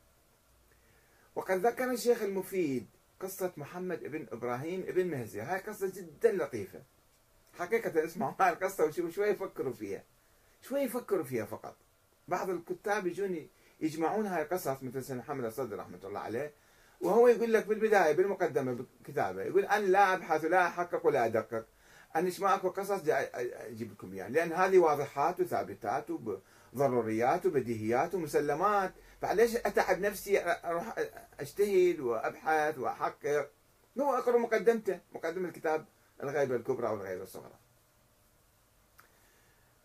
وقد 1.34 1.66
ذكر 1.66 1.90
الشيخ 1.90 2.22
المفيد 2.22 2.86
قصة 3.22 3.52
محمد 3.56 4.04
ابن 4.04 4.26
إبراهيم 4.32 4.84
ابن 4.88 5.06
مهزي. 5.06 5.40
هاي 5.40 5.60
قصة 5.60 5.92
جدا 5.96 6.32
لطيفة. 6.32 6.82
حقيقة 7.58 8.04
اسمعوا 8.04 8.32
هاي 8.40 8.52
القصة 8.52 8.84
وشوفوا 8.84 9.10
شوي 9.10 9.26
يفكروا 9.26 9.72
فيها. 9.72 10.04
شوي 10.62 10.80
يفكروا 10.80 11.24
فيها 11.24 11.44
فقط. 11.44 11.76
بعض 12.28 12.50
الكتاب 12.50 13.06
يجون 13.06 13.48
يجمعون 13.80 14.26
هاي 14.26 14.42
القصص 14.42 14.82
مثل 14.82 15.04
سيدنا 15.04 15.22
محمد 15.22 15.44
الصدر 15.44 15.78
رحمة 15.78 15.98
الله 16.04 16.20
عليه 16.20 16.52
وهو 17.00 17.28
يقول 17.28 17.52
لك 17.52 17.66
بالبداية 17.66 18.12
بالمقدمة 18.12 18.86
بكتابه 19.00 19.42
يقول 19.42 19.64
أنا 19.64 19.86
لا 19.86 20.14
أبحث 20.14 20.44
ولا 20.44 20.66
أحقق 20.66 21.06
ولا 21.06 21.26
أدقق. 21.26 21.66
أنا 22.16 22.26
إيش 22.26 22.40
ماكو 22.40 22.68
قصص 22.68 23.00
أجيب 23.08 23.92
لكم 23.92 24.12
إياها. 24.12 24.28
لأن 24.28 24.52
هذه 24.52 24.78
واضحات 24.78 25.40
وثابتات 25.40 26.06
وضروريات 26.72 27.46
وبديهيات 27.46 28.14
ومسلمات. 28.14 28.92
فعليش 29.22 29.56
أتعب 29.56 30.00
نفسي 30.00 30.40
أروح 30.44 30.94
أجتهد 31.40 32.00
وأبحث 32.00 32.78
وأحقق؟ 32.78 33.50
هو 34.00 34.14
أقرأ 34.14 34.38
مقدمته 34.38 35.00
مقدمة 35.12 35.48
الكتاب 35.48 35.86
الغيبة 36.22 36.56
الكبرى 36.56 36.88
والغيبة 36.88 37.22
الصغرى. 37.22 37.58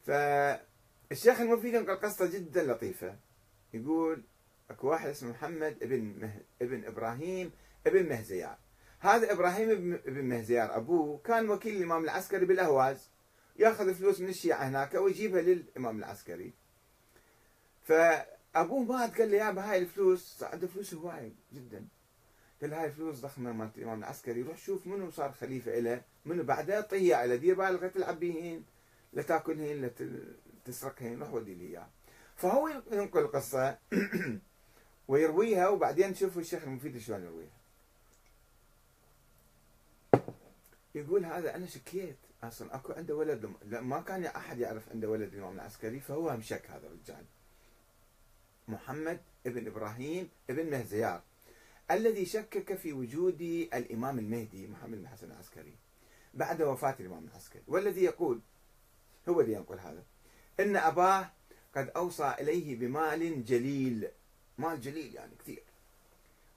فالشيخ 0.08 1.42
المفيد 1.42 1.74
ينقل 1.74 1.96
قصة 1.96 2.26
جدا 2.26 2.64
لطيفة. 2.64 3.16
يقول 3.74 4.24
أكو 4.70 4.88
واحد 4.88 5.10
اسمه 5.10 5.30
محمد 5.30 5.84
ابن 5.84 6.16
مه... 6.22 6.42
ابن 6.62 6.86
إبراهيم 6.86 7.52
ابن 7.88 8.10
مهزيار. 8.10 8.58
هذا 9.00 9.32
إبراهيم 9.32 9.94
ابن 9.94 10.26
مهزيار 10.26 10.76
أبوه 10.76 11.22
كان 11.26 11.50
وكيل 11.50 11.78
الإمام 11.78 12.04
العسكري 12.04 12.46
بالأهواز. 12.46 13.10
يأخذ 13.56 13.94
فلوس 13.94 14.20
من 14.20 14.30
الشيعة 14.30 14.68
هناك 14.68 14.94
ويجيبها 14.94 15.42
للإمام 15.42 15.98
العسكري. 15.98 16.54
فابوه 18.58 18.84
مات 18.84 19.18
قال 19.18 19.32
له 19.32 19.38
يابا 19.38 19.72
هاي 19.72 19.78
الفلوس 19.78 20.44
عنده 20.44 20.68
فلوس 20.68 20.94
هواي 20.94 21.34
جدا. 21.54 21.88
قال 22.62 22.74
هاي 22.74 22.92
فلوس 22.92 23.20
ضخمة 23.20 23.52
مالت 23.52 23.78
الامام 23.78 24.00
العسكري 24.00 24.42
روح 24.42 24.58
شوف 24.58 24.88
منو 24.88 25.12
صار 25.12 25.32
خليفة 25.32 25.80
له 25.80 26.02
منو 26.26 26.44
بعدها 26.44 26.82
طيها 26.82 27.16
على 27.16 27.38
دير 27.38 27.56
بالك 27.56 27.82
لا 27.82 27.88
تلعب 27.88 28.20
بيهن 28.20 28.64
لا 29.14 29.22
تاكلهن 29.22 29.82
لا 29.82 29.92
تسرقهن 30.66 31.20
روح 31.20 31.34
ودي 31.34 31.56
لي 31.56 31.68
إياه. 31.68 31.88
فهو 32.36 32.68
ينقل 32.92 33.20
القصة 33.20 33.78
ويرويها 35.08 35.68
وبعدين 35.68 36.10
نشوف 36.10 36.38
الشيخ 36.38 36.64
المفيد 36.64 36.98
شلون 36.98 37.24
يرويها. 37.24 37.58
يقول 40.96 41.26
هذا 41.26 41.56
أنا 41.56 41.66
شكيت 41.66 42.18
أصلا 42.44 42.76
أكو 42.76 42.94
عنده 42.94 43.16
ولد 43.16 43.52
ما 43.66 44.02
كان 44.02 44.26
أحد 44.26 44.60
يعرف 44.60 44.90
عنده 44.90 45.10
ولد 45.10 45.34
الامام 45.34 45.56
العسكري 45.56 46.00
فهو 46.00 46.30
هم 46.30 46.42
شك 46.42 46.70
هذا 46.70 46.88
الرجال. 46.88 47.26
محمد 48.68 49.20
ابن 49.46 49.68
إبراهيم 49.68 50.30
ابن 50.50 50.72
مهزيار 50.72 51.22
الذي 51.92 52.26
شكك 52.26 52.76
في 52.76 52.94
وجود 52.94 53.42
الإمام 53.74 54.20
المهدي 54.20 54.68
محمد 54.68 54.98
بن 54.98 55.08
حسن 55.08 55.32
العسكري 55.32 55.76
بعد 56.34 56.62
وفاة 56.62 56.96
الإمام 57.00 57.26
العسكري. 57.26 57.64
والذي 57.68 58.04
يقول 58.04 58.40
هو 59.30 59.42
اللي 59.42 59.54
ينقل 59.54 59.80
هذا 59.80 60.04
إن 60.60 60.76
أباه 60.76 61.32
قد 61.76 61.90
أوصى 61.90 62.36
إليه 62.40 62.76
بمال 62.80 63.46
جليل 63.46 64.08
مال 64.58 64.82
جليل 64.82 65.16
يعني 65.16 65.36
كثير 65.40 65.64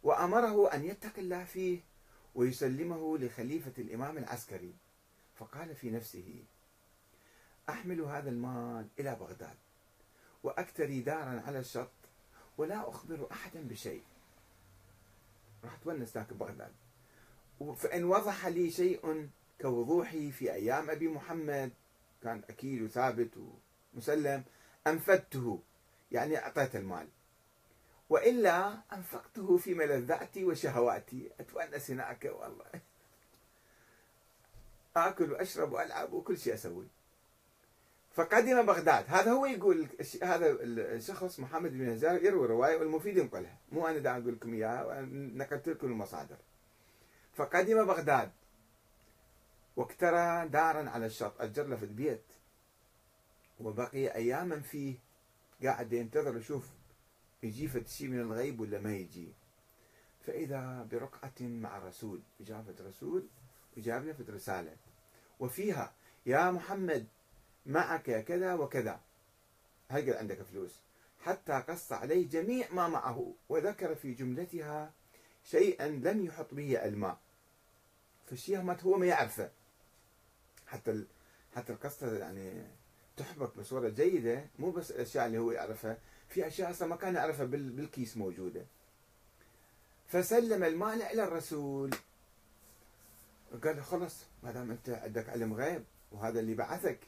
وأمره 0.03 0.75
أن 0.75 0.85
يتقي 0.85 1.23
الله 1.23 1.45
فيه 1.45 1.81
ويسلمه 2.35 3.19
لخليفة 3.19 3.73
الإمام 3.79 4.19
العسكري. 4.19 4.75
فقال 5.35 5.75
في 5.75 5.91
نفسه 5.91 6.45
أحمل 7.69 8.01
هذا 8.01 8.31
المال 8.31 8.87
إلى 8.99 9.17
بغداد 9.21 9.57
وأكتري 10.43 11.01
دارا 11.01 11.43
على 11.47 11.59
الشط 11.59 11.91
ولا 12.61 12.89
أخبر 12.89 13.29
أحدا 13.33 13.61
بشيء. 13.69 14.03
راح 15.65 15.77
تونس 15.77 16.15
ذاك 16.15 16.33
بغداد. 16.33 16.73
فإن 17.77 18.05
وضح 18.05 18.47
لي 18.47 18.71
شيء 18.71 19.29
كوضوحي 19.61 20.31
في 20.33 20.53
أيام 20.53 20.91
أبي 20.91 21.09
محمد 21.09 21.73
كان 22.23 22.43
أكيد 22.51 22.83
وثابت 22.83 23.31
ومسلم 23.95 24.45
أنفدته 24.87 25.63
يعني 26.13 26.39
أعطيت 26.39 26.77
المال. 26.77 27.09
وإلا 28.09 28.83
أنفقته 28.93 29.57
في 29.57 29.75
ملذاتي 29.75 30.45
وشهواتي. 30.45 31.31
أتونس 31.41 31.91
هناك 31.91 32.25
والله. 32.25 32.71
آكل 34.97 35.33
وأشرب 35.33 35.73
وألعب 35.73 36.13
وكل 36.13 36.39
شيء 36.39 36.55
أسوي. 36.55 36.87
فقدم 38.13 38.67
بغداد. 38.67 39.05
هذا 39.09 39.33
هو 39.33 39.47
يقول 39.47 39.89
هذا 40.23 40.57
الشخص 40.63 41.41
محمد 41.41 41.73
بن 41.73 41.89
هزار 41.89 42.25
يروي 42.25 42.47
رواية 42.47 42.77
والمفيد 42.77 43.17
ينقلها. 43.17 43.59
مو 43.73 43.87
أنا 43.87 43.99
دا 43.99 44.11
أقول 44.11 44.33
لكم 44.35 44.55
إياها 44.55 45.03
نقلت 45.11 45.69
لكم 45.69 45.87
المصادر. 45.87 46.37
فقدم 47.35 47.87
بغداد. 47.87 48.31
واكترى 49.77 50.49
دارا 50.49 50.91
على 50.91 51.07
الشط 51.07 51.41
أجر 51.41 51.67
له 51.67 51.77
في 51.77 51.85
البيت. 51.85 52.23
وبقي 53.61 54.15
أياما 54.15 54.61
فيه. 54.61 54.95
قاعد 55.63 55.93
ينتظر 55.93 56.37
يشوف 56.37 56.69
يجي 57.43 57.71
شيء 57.87 58.09
من 58.09 58.21
الغيب 58.21 58.61
ولا 58.61 58.79
ما 58.79 58.97
يجي. 58.97 59.33
فإذا 60.27 60.89
برقعة 60.93 61.41
مع 61.41 61.77
الرسول 61.77 62.21
إجابة 62.41 62.75
رسول 62.89 63.27
وجاب 63.77 64.05
له 64.05 64.35
رسالة. 64.35 64.77
وفيها 65.41 65.93
يا 66.27 66.51
محمد 66.51 67.07
معك 67.67 68.25
كذا 68.25 68.55
وكذا. 68.55 69.01
هل 69.89 70.13
عندك 70.13 70.43
فلوس. 70.43 70.73
حتى 71.21 71.53
قص 71.53 71.93
عليه 71.93 72.29
جميع 72.29 72.73
ما 72.73 72.89
معه 72.89 73.35
وذكر 73.49 73.95
في 73.95 74.15
جملتها 74.15 74.93
شيئا 75.45 75.89
لم 75.89 76.27
يحط 76.27 76.55
به 76.55 76.85
الماء. 76.85 77.19
فالشيء 78.27 78.63
ما 78.63 78.81
هو 78.81 78.97
ما 78.97 79.07
يعرفه 79.07 79.51
حتى 80.67 81.05
حتى 81.57 81.73
القصة 81.73 82.19
يعني 82.19 82.67
تحبط 83.17 83.59
بصورة 83.59 83.89
جيدة 83.89 84.45
مو 84.59 84.71
بس 84.71 84.91
الأشياء 84.91 85.27
اللي 85.27 85.39
هو 85.39 85.51
يعرفها 85.51 85.99
في 86.29 86.47
أشياء 86.47 86.71
أصلا 86.71 86.89
ما 86.89 86.97
كان 86.97 87.15
يعرفها 87.15 87.47
بالكيس 87.47 88.17
موجودة. 88.17 88.67
فسلم 90.09 90.65
المال 90.65 91.03
إلى 91.03 91.25
الرسول. 91.25 91.91
قال 93.65 93.77
له 93.77 93.83
خلص 93.83 94.25
ما 94.43 94.53
دام 94.53 94.71
أنت 94.71 94.89
عندك 94.89 95.29
علم 95.29 95.55
غيب 95.55 95.85
وهذا 96.13 96.41
اللي 96.41 96.55
بعثك. 96.55 96.99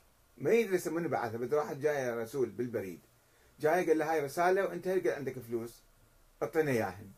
ما 0.43 0.51
يدري 0.51 0.90
من 0.90 1.09
بعثه 1.09 1.38
بس 1.38 1.53
واحد 1.53 1.80
جاي 1.80 2.11
رسول 2.11 2.51
بالبريد. 2.51 3.01
جاي 3.61 3.86
قال 3.86 3.99
له 3.99 4.12
هاي 4.12 4.20
رسالة 4.20 4.64
وأنت 4.64 4.88
قال 4.88 5.09
عندك 5.09 5.38
فلوس؟ 5.38 5.82
أعطينا 6.43 6.70
إياهن. 6.70 7.11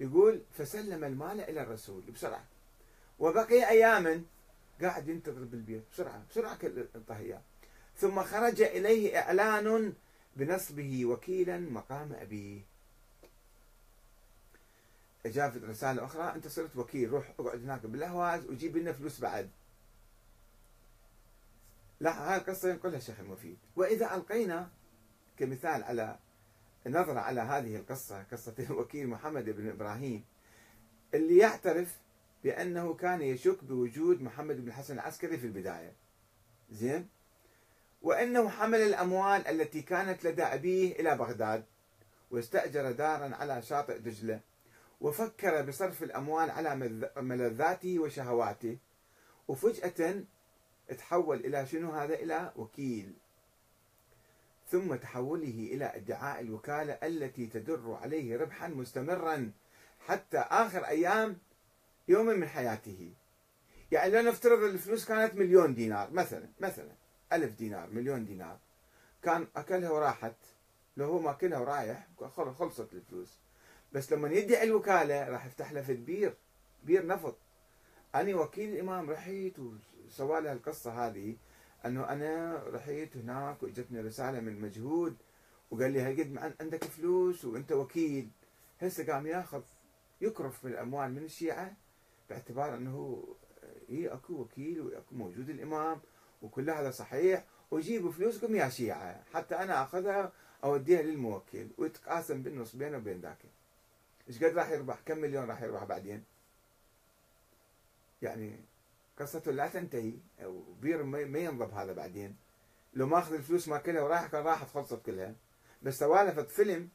يقول 0.00 0.42
فسلم 0.52 1.04
المال 1.04 1.40
إلى 1.40 1.62
الرسول 1.62 2.02
بسرعة. 2.02 2.44
وبقي 3.18 3.68
أياما 3.68 4.22
قاعد 4.82 5.08
ينتظر 5.08 5.44
بالبيت 5.44 5.82
بسرعة 5.92 6.22
بسرعة 6.30 6.58
انطه 6.96 7.18
إياه 7.18 7.42
ثم 7.96 8.22
خرج 8.22 8.62
إليه 8.62 9.18
إعلان 9.18 9.92
بنصبه 10.36 11.06
وكيلا 11.06 11.58
مقام 11.58 12.12
أبيه. 12.12 12.60
جافت 15.26 15.64
رسالة 15.64 16.04
أخرى 16.04 16.34
أنت 16.34 16.48
صرت 16.48 16.76
وكيل 16.76 17.10
روح 17.10 17.32
اقعد 17.38 17.62
هناك 17.62 17.86
بالأهواز 17.86 18.46
وجيب 18.46 18.76
لنا 18.76 18.92
فلوس 18.92 19.20
بعد. 19.20 19.50
لا 22.02 22.32
هاي 22.32 22.36
القصة 22.36 22.70
ينقلها 22.70 22.96
الشيخ 22.96 23.20
المفيد. 23.20 23.56
وإذا 23.76 24.14
ألقينا 24.14 24.70
كمثال 25.36 25.84
على 25.84 26.18
نظرة 26.86 27.20
على 27.20 27.40
هذه 27.40 27.76
القصة 27.76 28.22
قصة 28.22 28.54
الوكيل 28.70 29.08
محمد 29.08 29.44
بن 29.44 29.68
إبراهيم 29.68 30.24
اللي 31.14 31.36
يعترف 31.36 31.98
بأنه 32.44 32.94
كان 32.94 33.22
يشك 33.22 33.64
بوجود 33.64 34.22
محمد 34.22 34.56
بن 34.56 34.68
الحسن 34.68 34.94
العسكري 34.94 35.38
في 35.38 35.46
البداية. 35.46 35.92
زين؟ 36.70 37.08
وأنه 38.02 38.48
حمل 38.48 38.80
الأموال 38.80 39.46
التي 39.46 39.82
كانت 39.82 40.24
لدى 40.24 40.42
أبيه 40.42 41.00
إلى 41.00 41.16
بغداد 41.16 41.64
واستأجر 42.30 42.92
دارا 42.92 43.34
على 43.34 43.62
شاطئ 43.62 43.98
دجلة 43.98 44.40
وفكر 45.00 45.62
بصرف 45.62 46.02
الأموال 46.02 46.50
على 46.50 46.74
ملذاته 47.16 47.98
وشهواته 47.98 48.78
وفجأة 49.48 50.24
تحول 50.88 51.36
إلى 51.36 51.66
شنو 51.66 51.90
هذا؟ 51.90 52.14
إلى 52.14 52.52
وكيل. 52.56 53.12
ثم 54.70 54.94
تحوله 54.94 55.68
إلى 55.72 55.84
ادعاء 55.84 56.40
الوكالة 56.40 56.92
التي 56.92 57.46
تدر 57.46 57.98
عليه 58.02 58.36
ربحا 58.36 58.68
مستمرا 58.68 59.52
حتى 60.06 60.38
آخر 60.38 60.84
أيام 60.84 61.38
يوم 62.08 62.26
من 62.26 62.48
حياته. 62.48 63.12
يعني 63.92 64.12
لو 64.12 64.30
نفترض 64.30 64.62
الفلوس 64.62 65.04
كانت 65.04 65.34
مليون 65.34 65.74
دينار 65.74 66.10
مثلا 66.10 66.48
مثلا 66.60 66.92
ألف 67.32 67.54
دينار 67.54 67.90
مليون 67.90 68.24
دينار. 68.24 68.58
كان 69.22 69.46
أكلها 69.56 69.90
وراحت 69.90 70.36
لو 70.96 71.06
هو 71.06 71.18
ماكلها 71.18 71.58
ورايح 71.58 72.08
خلصت 72.58 72.92
الفلوس. 72.92 73.38
بس 73.92 74.12
لما 74.12 74.30
يدعي 74.30 74.62
الوكالة 74.62 75.28
راح 75.28 75.46
يفتح 75.46 75.72
له 75.72 75.82
في 75.82 75.94
بير 75.94 76.34
بير 76.84 77.06
نفط. 77.06 77.36
أنا 78.14 78.34
وكيل 78.34 78.72
الإمام 78.72 79.10
رحيت 79.10 79.56
وسوى 80.12 80.40
له 80.40 80.52
القصة 80.52 81.06
هذه 81.06 81.36
أنه 81.86 82.08
أنا 82.08 82.62
رحيت 82.66 83.16
هناك 83.16 83.62
وإجتني 83.62 84.00
رسالة 84.00 84.40
من 84.40 84.60
مجهود 84.60 85.16
وقال 85.70 85.92
لي 85.92 86.00
هالقد 86.00 86.54
عندك 86.60 86.84
فلوس 86.84 87.44
وأنت 87.44 87.72
وكيل. 87.72 88.30
هسه 88.80 89.12
قام 89.12 89.26
ياخذ 89.26 89.62
يكرف 90.20 90.64
بالأموال 90.64 91.12
من 91.12 91.24
الشيعة 91.24 91.76
باعتبار 92.30 92.74
أنه 92.74 93.24
إيه 93.88 94.14
أكو 94.14 94.34
وكيل 94.34 94.80
وأكو 94.80 95.14
موجود 95.14 95.50
الإمام 95.50 96.00
وكل 96.42 96.70
هذا 96.70 96.90
صحيح 96.90 97.44
وجيبوا 97.70 98.12
فلوسكم 98.12 98.56
يا 98.56 98.68
شيعة. 98.68 99.24
حتى 99.34 99.54
أنا 99.54 99.82
أخذها 99.82 100.32
أوديها 100.64 101.02
للموكل 101.02 101.66
ويتقاسم 101.78 102.42
بالنص 102.42 102.76
بينه 102.76 102.96
وبين 102.96 103.20
ذاك. 103.20 103.38
إيش 104.28 104.44
قد 104.44 104.58
راح 104.58 104.70
يربح؟ 104.70 105.00
كم 105.06 105.18
مليون 105.18 105.44
راح 105.44 105.62
يربح 105.62 105.84
بعدين؟ 105.84 106.24
يعني 108.22 108.60
قصته 109.22 109.50
لا 109.50 109.68
تنتهي 109.68 110.12
وبير 110.44 111.02
ما 111.02 111.38
ينضب 111.38 111.74
هذا 111.74 111.92
بعدين. 111.92 112.36
لو 112.94 113.06
ماخذ 113.06 113.34
الفلوس 113.34 113.68
ما 113.68 113.78
كلها 113.78 114.02
وراح 114.02 114.26
كان 114.26 114.44
راحت 114.44 114.68
خلصت 114.68 115.06
كلها 115.06 115.34
بس 115.82 115.98
سوالف 115.98 116.38
فيلم 116.38 116.88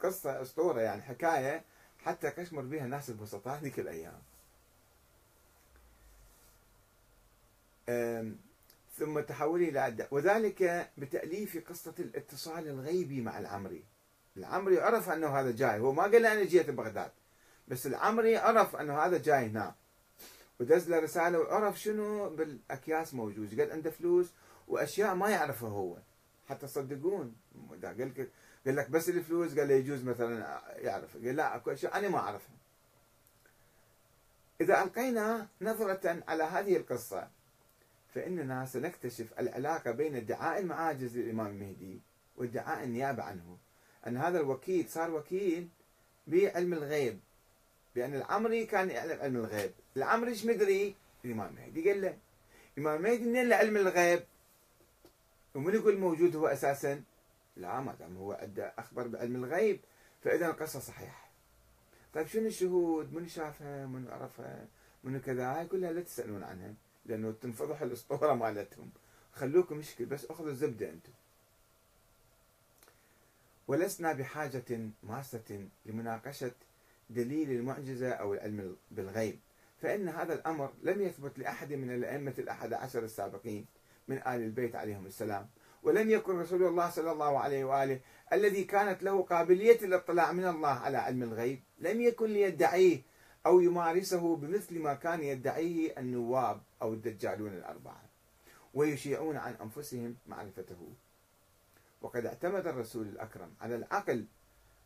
قصة 0.00 0.42
أسطورة 0.42 0.80
يعني 0.80 1.02
حكاية 1.02 1.64
حتى 1.98 2.30
كشمر 2.30 2.62
بها 2.62 2.84
الناس 2.84 3.10
البسطاء 3.10 3.58
هذيك 3.58 3.78
الأيام 3.78 4.22
ثم 8.96 9.20
تحولي 9.20 9.68
إلى 9.68 10.08
وذلك 10.10 10.90
بتأليف 10.98 11.68
قصة 11.68 11.94
الاتصال 11.98 12.68
الغيبي 12.68 13.20
مع 13.20 13.38
العمري. 13.38 13.84
العمري 14.36 14.80
عرف 14.80 15.10
أنه 15.10 15.40
هذا 15.40 15.50
جاي. 15.50 15.78
هو 15.80 15.92
ما 15.92 16.02
قال 16.02 16.26
أنا 16.26 16.44
جيت 16.44 16.70
بغداد. 16.70 17.10
بس 17.68 17.86
العمري 17.86 18.36
عرف 18.36 18.76
أنه 18.76 18.98
هذا 18.98 19.18
جاي 19.18 19.46
هنا. 19.46 19.74
ودز 20.60 20.90
له 20.90 20.98
رسالة 20.98 21.38
وعرف 21.38 21.80
شنو 21.80 22.30
بالأكياس 22.30 23.14
موجود. 23.14 23.60
قال 23.60 23.72
عنده 23.72 23.90
فلوس 23.90 24.32
وأشياء 24.68 25.14
ما 25.14 25.30
يعرفها 25.30 25.70
هو. 25.70 25.96
حتى 26.48 26.66
تصدقون 26.66 27.36
قال 27.70 27.98
لك 27.98 28.30
قال 28.66 28.76
لك 28.76 28.90
بس 28.90 29.08
الفلوس 29.08 29.58
قال 29.58 29.68
له 29.68 29.74
يجوز 29.74 30.04
مثلا 30.04 30.60
يعرف. 30.76 31.16
قال 31.16 31.36
لا 31.36 31.56
أكو 31.56 31.70
أشياء 31.70 31.98
أنا 31.98 32.08
ما 32.08 32.18
أعرفها. 32.18 32.56
إذا 34.60 34.82
ألقينا 34.82 35.48
نظرة 35.60 36.22
على 36.28 36.44
هذه 36.44 36.76
القصة 36.76 37.28
فإننا 38.14 38.66
سنكتشف 38.66 39.38
العلاقة 39.38 39.90
بين 39.90 40.16
ادعاء 40.16 40.60
المعاجز 40.60 41.18
للإمام 41.18 41.46
المهدي 41.46 42.00
وادعاء 42.36 42.84
النيابة 42.84 43.22
عنه. 43.22 43.58
أن 44.06 44.16
هذا 44.16 44.40
الوكيل 44.40 44.88
صار 44.88 45.10
وكيل 45.10 45.68
بعلم 46.26 46.72
الغيب 46.72 47.20
بأن 47.94 48.14
العمري 48.14 48.66
كان 48.66 48.90
يعلم 48.90 49.20
علم 49.20 49.36
الغيب. 49.36 49.72
العمري 49.96 50.30
إيش 50.30 50.44
مدري 50.44 50.94
الإمام 51.24 51.48
المهدي 51.48 51.90
قال 51.90 52.00
له. 52.00 52.18
الإمام 52.78 52.96
المهدي 52.96 53.24
منين 53.24 53.48
له 53.48 53.56
علم 53.56 53.76
الغيب؟ 53.76 54.24
ومن 55.54 55.74
يقول 55.74 55.98
موجود 55.98 56.36
هو 56.36 56.46
أساسا؟ 56.46 57.02
لا 57.56 57.80
ما 57.80 57.94
دام 57.94 58.16
هو 58.16 58.32
عنده 58.32 58.72
أخبر 58.78 59.06
بعلم 59.06 59.44
الغيب 59.44 59.80
فإذا 60.24 60.46
القصة 60.46 60.80
صحيحة. 60.80 61.28
طيب 62.14 62.26
شنو 62.26 62.46
الشهود؟ 62.46 63.14
من 63.14 63.28
شافها؟ 63.28 63.86
من 63.86 64.08
عرفها؟ 64.08 64.66
من 65.04 65.20
كذا؟ 65.20 65.46
هاي 65.46 65.66
كلها 65.66 65.92
لا 65.92 66.00
تسألون 66.00 66.42
عنها 66.42 66.74
لأنه 67.06 67.34
تنفضح 67.42 67.82
الأسطورة 67.82 68.34
مالتهم. 68.42 68.90
خلوكم 69.32 69.76
مشكل 69.76 70.04
بس 70.06 70.24
أخذوا 70.24 70.50
الزبدة 70.50 70.90
أنتم. 70.90 71.12
ولسنا 73.68 74.12
بحاجة 74.12 74.80
ماسة 75.02 75.68
لمناقشة 75.86 76.52
دليل 77.10 77.50
المعجزة 77.50 78.10
أو 78.10 78.34
العلم 78.34 78.76
بالغيب. 78.90 79.38
فإن 79.84 80.08
هذا 80.08 80.34
الأمر 80.34 80.72
لم 80.82 81.02
يثبت 81.02 81.38
لأحد 81.38 81.72
من 81.72 81.94
الأئمة 81.94 82.34
الأحد 82.38 82.72
عشر 82.72 83.04
السابقين 83.04 83.66
من 84.08 84.16
آل 84.16 84.26
البيت 84.26 84.76
عليهم 84.76 85.06
السلام 85.06 85.48
ولم 85.82 86.10
يكن 86.10 86.38
رسول 86.38 86.62
الله 86.62 86.90
صلى 86.90 87.12
الله 87.12 87.38
عليه 87.38 87.64
وآله 87.64 88.00
الذي 88.32 88.64
كانت 88.64 89.02
له 89.02 89.22
قابلية 89.22 89.78
الاطلاع 89.82 90.32
من 90.32 90.46
الله 90.46 90.68
على 90.68 90.96
علم 90.96 91.22
الغيب 91.22 91.62
لم 91.78 92.00
يكن 92.00 92.26
ليدعيه 92.26 93.02
أو 93.46 93.60
يمارسه 93.60 94.36
بمثل 94.36 94.78
ما 94.78 94.94
كان 94.94 95.22
يدعيه 95.22 95.98
النواب 95.98 96.62
أو 96.82 96.92
الدجالون 96.92 97.52
الأربعة 97.52 98.02
ويشيعون 98.74 99.36
عن 99.36 99.54
أنفسهم 99.54 100.16
معرفته. 100.26 100.92
وقد 102.02 102.26
اعتمد 102.26 102.66
الرسول 102.66 103.06
الأكرم 103.06 103.54
على 103.60 103.76
العقل 103.76 104.26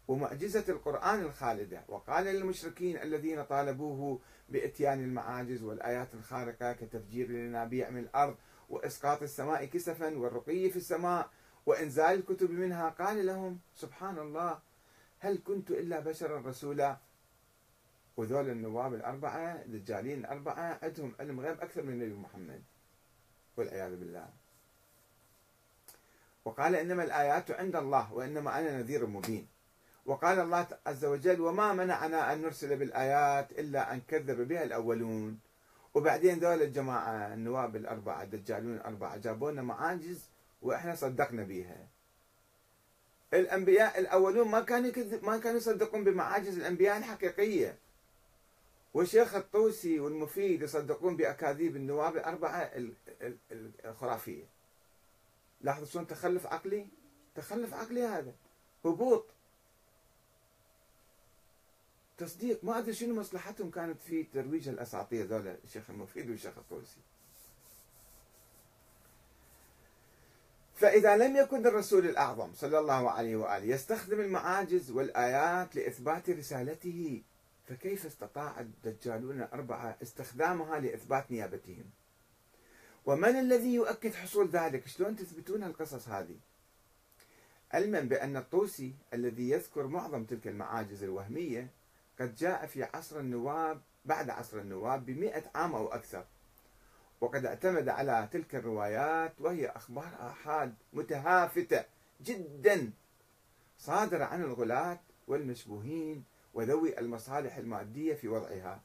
ومعجزة 0.09 0.65
القرآن 0.69 1.21
الخالدة. 1.21 1.85
وقال 1.89 2.25
للمشركين 2.25 2.97
الذين 2.97 3.45
طالبوه 3.45 4.21
بإتيان 4.49 5.01
المعاجز 5.05 5.63
والآيات 5.63 6.15
الخارقة 6.15 6.73
كتفجير 6.73 7.31
الينابيع 7.31 7.91
من 7.91 7.99
الأرض 7.99 8.37
وإسقاط 8.69 9.23
السماء 9.23 9.65
كسفا 9.65 10.19
والرقي 10.19 10.71
في 10.71 10.77
السماء 10.77 11.31
وإنزال 11.67 12.19
الكتب 12.19 12.51
منها. 12.51 12.89
قال 12.89 13.27
لهم 13.27 13.59
سبحان 13.75 14.19
الله 14.19 14.59
هل 15.19 15.39
كنت 15.45 15.71
إلا 15.71 16.01
بشرا 16.01 16.41
رسولا؟ 16.41 16.97
وذول 18.17 18.51
النواب 18.51 18.95
الأربعة 18.95 19.63
الدجالين 19.63 20.19
الأربعة 20.19 20.79
عندهم 20.83 21.15
علم 21.21 21.41
غيب 21.41 21.61
أكثر 21.61 21.83
من 21.83 21.93
النبي 21.93 22.15
محمد 22.15 22.63
والعياذ 23.57 23.97
بالله. 23.97 24.29
وقال 26.45 26.75
إنما 26.75 27.05
الآيات 27.05 27.51
عند 27.51 27.77
الله 27.77 28.13
وإنما 28.13 28.59
أنا 28.59 28.79
نذير 28.79 29.07
مبين. 29.07 29.47
وقال 30.09 30.41
الله 30.41 30.67
عز 30.87 31.05
وجل 31.05 31.41
وما 31.41 31.73
منعنا 31.73 32.33
أن 32.33 32.43
نرسل 32.43 32.77
بالآيات 32.77 33.53
إلا 33.53 33.93
أن 33.93 34.01
كذب 34.01 34.49
بها 34.49 34.65
الأولون. 34.65 35.41
وبعدين 35.95 36.39
ذول 36.39 36.63
الجماعة 36.63 37.35
النواب 37.35 37.77
الأربعة 37.77 38.23
الدجالون 38.23 38.75
الأربعة 38.75 39.17
جابوا 39.17 39.51
لنا 39.51 39.63
معاجز 39.63 40.29
وإحنا 40.63 40.95
صدقنا 40.95 41.43
بها 41.43 41.87
الأنبياء 43.35 43.99
الأولون 43.99 44.49
ما 44.49 44.61
كانوا 44.61 44.93
ما 45.23 45.39
كانوا 45.39 45.57
يصدقون 45.57 46.05
بمعاجز 46.05 46.59
الأنبياء 46.59 46.99
الحقيقية. 46.99 47.79
والشيخ 48.95 49.35
الطوسي 49.35 50.01
والمفيد 50.01 50.63
يصدقون 50.63 51.17
بأكاذيب 51.17 51.77
النواب 51.77 52.17
الأربعة 52.17 52.71
الخرافية. 53.85 54.45
لاحظوا 55.61 55.87
شلون 55.87 56.07
تخلف 56.07 56.47
عقلي؟ 56.47 56.89
تخلف 57.35 57.75
عقلي 57.75 58.03
هذا. 58.03 58.33
هبوط. 58.85 59.27
تصديق 62.19 62.64
ما 62.64 62.79
أدري 62.79 62.93
شنو 62.93 63.14
مصلحتهم 63.14 63.71
كانت 63.71 64.01
في 64.01 64.23
ترويج 64.23 64.69
الأساطير 64.69 65.27
ذولا 65.27 65.57
الشيخ 65.64 65.91
المفيد 65.91 66.31
والشيخ 66.31 66.59
الطوسي. 66.59 67.01
فإذا 70.75 71.16
لم 71.16 71.37
يكن 71.37 71.66
الرسول 71.66 72.07
الأعظم 72.07 72.53
صلى 72.55 72.79
الله 72.79 73.11
عليه 73.11 73.37
وآله 73.37 73.64
يستخدم 73.64 74.21
المعاجز 74.21 74.91
والآيات 74.91 75.77
لإثبات 75.77 76.31
رسالته 76.31 77.23
فكيف 77.69 78.07
استطاع 78.07 78.61
الدجالون 78.61 79.43
الأربعة 79.43 79.99
استخدامها 80.03 80.79
لإثبات 80.79 81.31
نيابتهم؟ 81.31 81.85
ومن 83.07 83.37
الذي 83.37 83.75
يؤكد 83.75 84.14
حصول 84.14 84.49
ذلك؟ 84.49 84.87
شلون 84.87 85.16
تثبتون 85.16 85.64
القصص 85.64 86.09
هذه؟ 86.09 86.37
علما 87.73 88.01
بأن 88.01 88.37
الطوسي 88.37 88.95
الذي 89.14 89.51
يذكر 89.51 89.87
معظم 89.87 90.25
تلك 90.25 90.47
المعاجز 90.47 91.03
الوهمية 91.03 91.71
قد 92.21 92.35
جاء 92.35 92.66
في 92.66 92.85
عصر 92.85 93.21
النواب 93.21 93.81
بعد 94.05 94.31
عصر 94.31 94.59
النواب 94.59 95.07
بمئة 95.07 95.43
عام 95.55 95.75
أو 95.75 95.89
أكثر. 95.89 96.25
وقد 97.21 97.47
اعتمد 97.47 97.89
على 97.89 98.29
تلك 98.33 98.55
الروايات 98.55 99.33
وهي 99.39 99.66
أخبار 99.66 100.11
آحاد 100.21 100.75
متهافتة 100.93 101.85
جدا. 102.25 102.91
صادرة 103.79 104.25
عن 104.25 104.43
الغلاة 104.43 105.01
والمشبوهين 105.29 106.25
وذوي 106.55 106.99
المصالح 106.99 107.57
المادية 107.57 108.14
في 108.14 108.29
وضعها. 108.29 108.81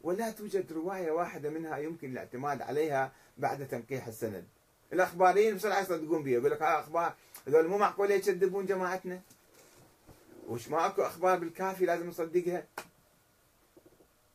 ولا 0.00 0.30
توجد 0.30 0.72
رواية 0.72 1.10
واحدة 1.10 1.50
منها 1.50 1.78
يمكن 1.78 2.10
الاعتماد 2.10 2.62
عليها 2.62 3.12
بعد 3.38 3.68
تنقيح 3.68 4.06
السند. 4.06 4.44
الأخباريين 4.92 5.56
بسرعة 5.56 5.80
يصدقون 5.80 6.22
بها 6.22 6.32
يقول 6.32 6.50
لك 6.50 6.62
أخبار 6.62 7.14
هذول 7.46 7.68
مو 7.68 7.78
معقول 7.78 8.10
يكذبون 8.10 8.66
جماعتنا؟ 8.66 9.20
وش 10.48 10.68
ما 10.68 10.86
اكو 10.86 11.02
أخبار 11.02 11.38
بالكافي 11.38 11.86
لازم 11.86 12.08
نصدقها؟ 12.08 12.66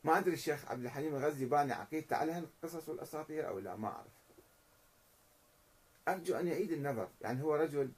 ما 0.04 0.18
أدري 0.18 0.34
الشيخ 0.34 0.70
عبد 0.70 0.84
الحليم 0.84 1.16
الغزي 1.16 1.44
باني 1.44 1.72
عقيدته 1.72 2.16
على 2.16 2.32
هالقصص 2.32 2.88
والأساطير 2.88 3.48
أو 3.48 3.58
لا 3.58 3.76
ما 3.76 3.88
أعرف. 3.88 4.12
أرجو 6.08 6.36
أن 6.36 6.46
يعيد 6.48 6.72
النظر 6.72 7.08
يعني 7.20 7.42
هو 7.42 7.54
رجل 7.54 7.90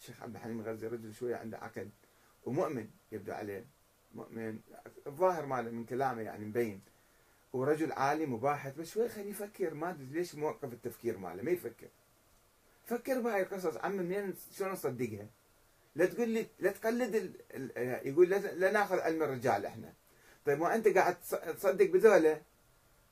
الشيخ 0.00 0.22
عبد 0.22 0.34
الحليم 0.34 0.60
الغزي 0.60 0.86
رجل 0.86 1.14
شوية 1.14 1.36
عنده 1.36 1.58
عقل 1.58 1.88
ومؤمن 2.46 2.90
يبدو 3.12 3.32
عليه 3.32 3.64
مؤمن 4.14 4.58
الظاهر 5.06 5.46
ماله 5.46 5.70
من 5.70 5.84
كلامه 5.84 6.22
يعني 6.22 6.44
مبين. 6.44 6.80
ورجل 7.52 7.92
عالم 7.92 8.32
وباحث 8.32 8.74
بس 8.76 8.90
شوي 8.90 9.08
خليه 9.08 9.30
يفكر 9.30 9.74
ما 9.74 9.90
أدري 9.90 10.04
ليش 10.04 10.34
موقف 10.34 10.72
التفكير 10.72 11.18
ماله 11.18 11.42
ما 11.42 11.50
يفكر. 11.50 11.88
فكر 12.86 13.20
بهاي 13.20 13.42
القصص 13.42 13.76
عم 13.76 13.92
منين 13.92 14.34
شلون 14.52 14.72
نصدقها؟ 14.72 15.26
لا 15.96 16.06
تقول 16.06 16.28
لي 16.28 16.46
لا 16.58 16.70
تقلد 16.72 17.14
ال... 17.54 17.70
يقول 18.06 18.30
لا, 18.30 18.70
ناخذ 18.70 18.98
علم 18.98 19.22
الرجال 19.22 19.66
إحنا. 19.66 19.92
طيب 20.46 20.58
ما 20.58 20.74
انت 20.74 20.88
قاعد 20.88 21.20
تصدق 21.56 21.90
بذولا؟ 21.90 22.40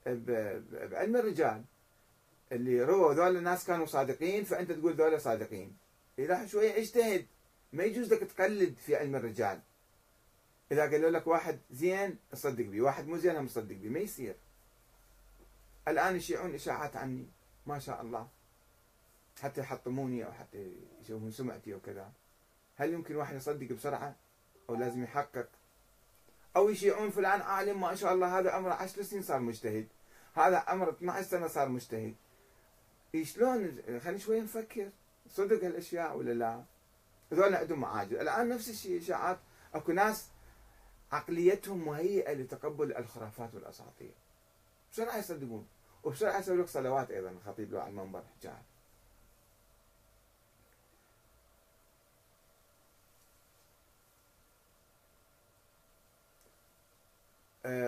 بعلم 0.06 1.16
الرجال. 1.16 1.64
اللي 2.52 2.84
رووا 2.84 3.14
ذولا 3.14 3.38
الناس 3.38 3.66
كانوا 3.66 3.86
صادقين 3.86 4.44
فأنت 4.44 4.72
تقول 4.72 4.94
ذولا 4.94 5.18
صادقين. 5.18 5.76
إذا 6.18 6.46
شوية 6.46 6.78
اجتهد. 6.78 7.26
ما 7.72 7.84
يجوز 7.84 8.12
لك 8.12 8.20
تقلد 8.20 8.74
في 8.86 8.96
علم 8.96 9.16
الرجال. 9.16 9.60
إذا 10.72 10.82
قالوا 10.82 11.10
لك 11.10 11.26
واحد 11.26 11.58
زين 11.70 12.18
تصدق 12.30 12.64
به 12.64 12.80
واحد 12.80 13.06
مو 13.06 13.16
زين 13.16 13.36
هم 13.36 13.46
تصدق 13.46 13.76
به 13.76 13.88
ما 13.88 13.98
يصير. 13.98 14.34
الآن 15.88 16.16
يشيعون 16.16 16.54
إشاعات 16.54 16.96
عني. 16.96 17.26
ما 17.66 17.78
شاء 17.78 18.02
الله. 18.02 18.28
حتى 19.42 19.60
يحطموني 19.60 20.26
أو 20.26 20.32
حتى 20.32 20.72
يشوفون 21.00 21.30
سمعتي 21.30 21.74
وكذا. 21.74 22.12
هل 22.82 22.92
يمكن 22.92 23.16
واحد 23.16 23.36
يصدق 23.36 23.72
بسرعة؟ 23.72 24.16
أو 24.70 24.74
لازم 24.74 25.02
يحقق؟ 25.02 25.48
أو 26.56 26.68
يشيعون 26.68 27.10
فلان 27.10 27.40
عالم؟ 27.40 27.80
ما 27.80 27.94
شاء 27.94 28.14
الله 28.14 28.38
هذا 28.38 28.50
عمره 28.50 28.72
10 28.72 29.02
سنين 29.02 29.22
صار 29.22 29.40
مجتهد. 29.40 29.88
هذا 30.34 30.56
عمره 30.56 30.90
12 30.90 31.26
سنة 31.26 31.46
صار 31.46 31.68
مجتهد. 31.68 32.14
شلون 33.22 33.82
خلينا 34.00 34.18
شوي 34.18 34.40
نفكر. 34.40 34.90
صدق 35.28 35.64
هالاشياء 35.64 36.16
ولا 36.16 36.32
لا؟ 36.32 36.64
هذول 37.32 37.54
عندهم 37.54 37.80
معاجز 37.80 38.12
الآن 38.12 38.48
نفس 38.48 38.68
الشيء 38.68 38.98
إشاعات. 38.98 39.38
أكو 39.74 39.92
ناس 39.92 40.28
عقليتهم 41.12 41.86
مهيئة 41.86 42.32
لتقبل 42.32 42.96
الخرافات 42.96 43.54
والأساطير. 43.54 44.14
بسرعة 44.92 45.16
يصدقون. 45.16 45.66
وبسرعة 46.04 46.38
يسوي 46.38 46.56
لك 46.56 46.68
صلوات 46.68 47.10
أيضا 47.10 47.30
الخطيب 47.30 47.72
له 47.72 47.80
على 47.80 47.90
المنبر 47.90 48.22
حكاها 48.38 48.62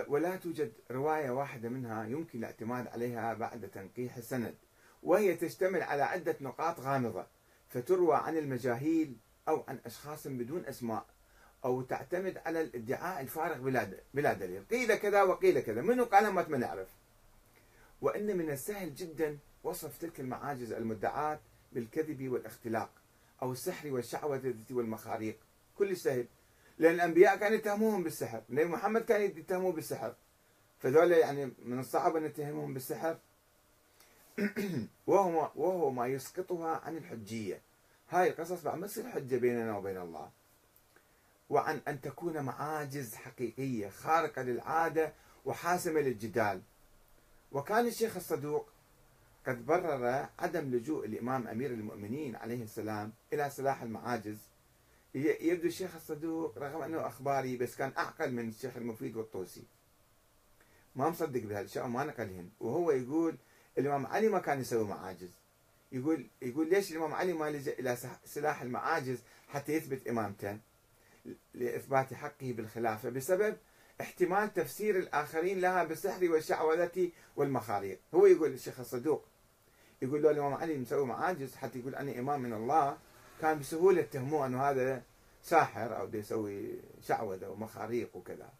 ولا 0.07 0.35
توجد 0.35 0.73
رواية 0.91 1.29
واحدة 1.29 1.69
منها 1.69 2.05
يمكن 2.05 2.39
الاعتماد 2.39 2.87
عليها 2.87 3.33
بعد 3.33 3.69
تنقيح 3.69 4.17
السند 4.17 4.55
وهي 5.03 5.35
تشتمل 5.35 5.83
على 5.83 6.03
عدة 6.03 6.35
نقاط 6.41 6.79
غامضة 6.79 7.25
فتروى 7.69 8.15
عن 8.15 8.37
المجاهيل 8.37 9.17
أو 9.47 9.63
عن 9.67 9.79
أشخاص 9.85 10.27
بدون 10.27 10.65
أسماء 10.65 11.05
أو 11.65 11.81
تعتمد 11.81 12.37
على 12.37 12.61
الادعاء 12.61 13.21
الفارغ 13.21 13.57
بلا 13.57 13.89
بلا 14.13 14.33
دليل 14.33 14.63
قيل 14.71 14.95
كذا 14.95 15.23
وقيل 15.23 15.59
كذا 15.59 15.81
منو 15.81 16.03
قال 16.03 16.33
ما 16.33 16.57
نعرف. 16.57 16.87
وإن 18.01 18.37
من 18.37 18.49
السهل 18.49 18.95
جدا 18.95 19.37
وصف 19.63 19.97
تلك 19.97 20.19
المعاجز 20.19 20.71
المدعاة 20.71 21.39
بالكذب 21.71 22.29
والاختلاق 22.29 22.89
أو 23.41 23.51
السحر 23.51 23.91
والشعوذة 23.91 24.55
والمخاريق. 24.71 25.37
كل 25.75 25.97
سهل. 25.97 26.25
لأن 26.79 26.95
الأنبياء 26.95 27.35
كانوا 27.35 27.57
يتهموهم 27.57 28.03
بالسحر 28.03 28.43
النبي 28.49 28.65
محمد 28.65 29.01
كان 29.01 29.21
يتهموه 29.21 29.71
بالسحر. 29.71 30.15
فذول 30.79 31.11
يعني 31.11 31.51
من 31.65 31.79
الصعب 31.79 32.15
أن 32.15 32.23
نتهمهم 32.23 32.73
بالسحر. 32.73 33.17
وهو 35.07 35.51
وهو 35.55 35.89
ما 35.89 36.07
يسقطها 36.07 36.81
عن 36.85 36.97
الحجية. 36.97 37.61
هاي 38.09 38.29
القصص 38.29 38.63
بعد 38.63 38.77
ما 38.77 38.87
تصير 38.87 39.09
حجة 39.09 39.35
بيننا 39.35 39.77
وبين 39.77 39.97
الله. 39.97 40.31
وعن 41.49 41.81
أن 41.87 42.01
تكون 42.01 42.41
معاجز 42.41 43.15
حقيقية 43.15 43.89
خارقة 43.89 44.41
للعادة 44.41 45.13
وحاسمة 45.45 45.99
للجدال. 46.01 46.61
وكان 47.51 47.87
الشيخ 47.87 48.15
الصدوق 48.15 48.69
قد 49.47 49.65
برر 49.65 50.27
عدم 50.39 50.75
لجوء 50.75 51.05
الإمام 51.05 51.47
أمير 51.47 51.71
المؤمنين 51.71 52.35
عليه 52.35 52.63
السلام 52.63 53.13
إلى 53.33 53.49
سلاح 53.49 53.81
المعاجز. 53.81 54.37
يبدو 55.15 55.67
الشيخ 55.67 55.95
الصدوق 55.95 56.57
رغم 56.57 56.81
أنه 56.81 57.07
أخباري 57.07 57.57
بس 57.57 57.75
كان 57.75 57.91
أعقل 57.97 58.31
من 58.31 58.49
الشيخ 58.49 58.77
المفيد 58.77 59.15
والطوسي. 59.15 59.63
ما 60.95 61.09
مصدق 61.09 61.41
بهالاشياء 61.41 61.85
وما 61.85 62.03
نقلهن. 62.03 62.49
وهو 62.59 62.91
يقول 62.91 63.37
الإمام 63.77 64.05
علي 64.07 64.29
ما 64.29 64.39
كان 64.39 64.61
يسوي 64.61 64.87
معاجز. 64.87 65.29
يقول 65.91 66.27
يقول 66.41 66.69
ليش 66.69 66.91
الإمام 66.91 67.13
علي 67.13 67.33
ما 67.33 67.49
لجأ 67.51 67.73
إلى 67.79 67.97
سلاح 68.25 68.61
المعاجز 68.61 69.19
حتى 69.47 69.73
يثبت 69.73 70.07
امامته 70.07 70.59
لإثبات 71.53 72.13
حقه 72.13 72.53
بالخلافة. 72.53 73.09
بسبب 73.09 73.57
احتمال 74.01 74.53
تفسير 74.53 74.99
الآخرين 74.99 75.59
لها 75.59 75.83
بالسحر 75.83 76.31
والشعوذة 76.31 77.11
والمخاريق. 77.35 77.99
هو 78.13 78.25
يقول 78.25 78.53
الشيخ 78.53 78.79
الصدوق 78.79 79.25
يقول 80.01 80.23
له 80.23 80.31
الإمام 80.31 80.53
علي 80.53 80.77
مسوي 80.77 81.05
معاجز؟ 81.05 81.55
حتى 81.55 81.79
يقول 81.79 81.95
أنا 81.95 82.19
إمام 82.19 82.41
من 82.41 82.53
الله. 82.53 82.97
كان 83.41 83.59
بسهولة 83.59 84.01
يتهموه 84.01 84.45
أنه 84.45 84.63
هذا 84.63 85.03
ساحر 85.43 85.99
أو 85.99 86.07
بده 86.07 86.19
يسوي 86.19 86.79
شعوذة 87.01 87.47
ومخاريق 87.47 88.15
وكذا. 88.15 88.53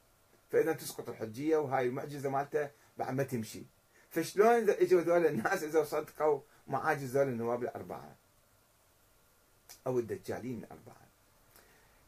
فإذا 0.52 0.74
تسقط 0.74 1.10
الحجية 1.10 1.58
وهاي 1.58 1.88
المعجزة 1.88 2.30
مالته 2.30 2.70
بعد 2.98 3.14
ما 3.14 3.24
تمشي. 3.24 3.64
فشلون 4.10 4.70
إجوا 4.70 5.02
هذول 5.02 5.26
الناس 5.26 5.64
إذا 5.64 5.84
صدقوا 5.84 6.40
معاجز 6.68 7.18
هذول 7.18 7.28
النواب 7.28 7.64
الأربعة؟ 7.64 8.16
أو 9.88 10.00
الدجالين 10.00 10.64
الأربعة. 10.64 11.06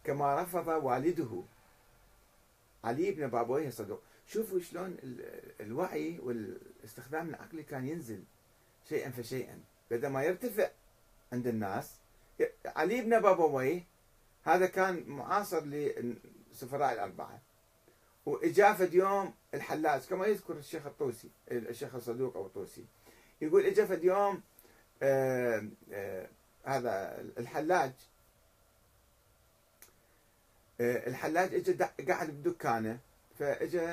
كما 0.04 0.42
رفض 0.42 0.68
والده 0.68 1.44
علي 2.84 3.12
بن 3.12 3.28
بابويه 3.28 3.70
صدق 3.70 4.02
شوفوا 4.28 4.60
شلون 4.60 4.98
الوعي 5.60 6.20
والاستخدام 6.20 7.30
العقلي 7.30 7.64
كان 7.64 7.88
ينزل 7.88 8.24
شيئا 8.90 9.10
فشيئا. 9.10 9.60
بدل 9.92 10.08
ما 10.08 10.24
يرتفع 10.24 10.70
عند 11.34 11.48
الناس 11.48 11.96
علي 12.66 13.02
بن 13.02 13.20
بابويه 13.20 13.84
هذا 14.44 14.66
كان 14.66 15.04
معاصر 15.08 15.66
للسفراء 15.66 16.94
الأربعة. 16.94 17.42
وإجا 18.26 18.90
يوم 18.92 19.34
الحلاج 19.54 20.02
كما 20.02 20.28
يذكر 20.28 20.58
الشيخ 20.58 20.86
الطوسي 20.86 21.30
الشيخ 21.52 21.96
الصدوق 21.96 22.38
أو 22.38 22.46
الطوسي. 22.46 22.86
يقول 23.42 23.66
إجا 23.66 24.00
يوم 24.04 24.42
آه 25.02 25.68
آه 25.92 26.30
هذا 26.64 27.22
الحلاج. 27.38 27.94
آه 30.82 31.08
الحلاج 31.08 31.56
اجى 31.56 31.74
قاعد 32.08 32.30
بدكانه 32.30 33.00
فاجى 33.40 33.88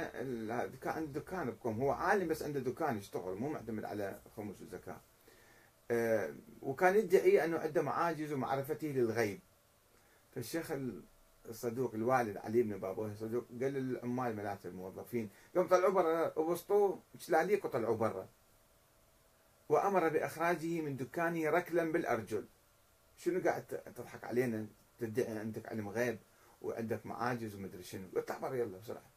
كان 0.83 0.93
عنده 0.93 1.21
دكان 1.21 1.51
بكم. 1.51 1.81
هو 1.81 1.91
عالم 1.91 2.29
بس 2.29 2.43
عنده 2.43 2.61
دكان 2.61 2.99
يشتغل 2.99 3.35
مو 3.35 3.49
معتمد 3.49 3.85
على 3.85 4.21
خمس 4.37 4.61
وزكاة. 4.63 5.01
وكان 6.63 6.97
يدعي 6.97 7.45
أنه 7.45 7.59
عنده 7.59 7.83
معاجز 7.83 8.33
ومعرفته 8.33 8.89
للغيب. 8.89 9.41
فالشيخ 10.35 10.73
الصدوق 11.49 11.95
الوالد 11.95 12.37
علي 12.37 12.63
بن 12.63 12.79
بابوه 12.79 13.13
الصدوق 13.13 13.45
قال 13.61 13.73
للعمال 13.73 14.37
ملات 14.37 14.67
الموظفين 14.67 15.31
يوم 15.55 15.67
طلعوا 15.67 15.93
برا 15.93 16.39
وبسطوه 16.39 17.01
شلاليق 17.19 17.67
وطلعوا 17.67 17.97
برا. 17.97 18.29
وأمر 19.69 20.09
بإخراجه 20.09 20.81
من 20.81 20.97
دكانه 20.97 21.51
ركلا 21.51 21.93
بالأرجل. 21.93 22.45
شنو 23.17 23.41
قاعد 23.41 23.67
تضحك 23.97 24.25
علينا؟ 24.25 24.67
تدعي 24.99 25.39
عندك 25.39 25.69
علم 25.69 25.89
غيب 25.89 26.19
وعندك 26.63 27.07
معاجز 27.07 27.55
ومدري 27.55 27.83
شنو. 27.83 28.07
اطلع 28.17 28.39
برا 28.39 28.55
يلا 28.55 28.79
بسرعة. 28.79 29.11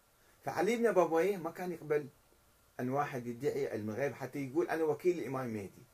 فعلي 0.43 0.77
بن 0.77 0.91
بابويه 0.91 1.37
ما 1.37 1.51
كان 1.51 1.71
يقبل 1.71 2.07
أن 2.79 2.89
واحد 2.89 3.27
يدعي 3.27 3.67
علم 3.67 3.91
غيب 3.91 4.13
حتى 4.13 4.49
يقول 4.49 4.69
أنا 4.69 4.83
وكيل 4.83 5.19
الإمام 5.19 5.47
المهدي 5.47 5.86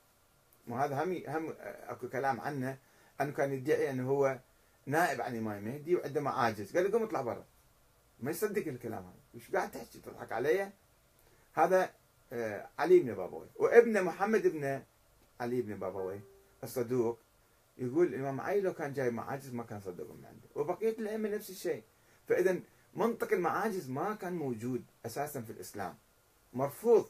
وهذا 0.68 1.04
هم 1.04 1.24
هم 1.28 1.54
أكو 1.60 2.10
كلام 2.10 2.42
عنه. 2.42 2.78
أنه 3.22 3.32
كان 3.32 3.54
يدعي 3.54 3.90
أنه 3.90 4.10
هو 4.10 4.40
نائب 4.86 5.22
عن 5.22 5.34
الامام 5.34 5.58
المهدي 5.58 5.96
وعنده 5.96 6.22
معاجز. 6.22 6.78
قال 6.78 6.84
له 6.84 6.92
قوم 6.92 7.04
اطلع 7.04 7.22
برا. 7.22 7.46
ما 8.20 8.32
يصدق 8.32 8.68
الكلام 8.68 9.04
هذا. 9.04 9.24
وش 9.36 9.52
قاعد 9.52 9.72
تحكي؟ 9.72 10.00
تضحك 10.00 10.32
علي؟ 10.32 10.72
هذا 11.54 11.90
آه، 12.34 12.70
علي 12.80 13.00
بن 13.00 13.14
بابوي 13.16 13.48
وابنه 13.56 14.02
محمد 14.02 14.48
بن 14.48 14.84
علي 15.40 15.62
بن 15.62 15.76
بابوي 15.76 16.22
الصدوق 16.64 17.20
يقول 17.78 18.08
الإمام 18.08 18.42
علي 18.42 18.62
لو 18.62 18.74
كان 18.74 18.94
جاي 18.94 19.12
معاجز 19.12 19.54
ما 19.54 19.64
كان 19.64 19.80
صدقوا 19.80 20.16
من 20.16 20.26
عنده. 20.26 20.48
وبقية 20.56 20.90
الأئمة 21.00 21.30
نفس 21.30 21.50
الشيء. 21.50 21.84
فإذا 22.28 22.60
منطق 22.96 23.34
المعاجز 23.34 23.90
ما 23.90 24.16
كان 24.16 24.34
موجود 24.34 24.84
أساسا 25.06 25.42
في 25.42 25.52
الإسلام. 25.52 25.98
مرفوض. 26.54 27.10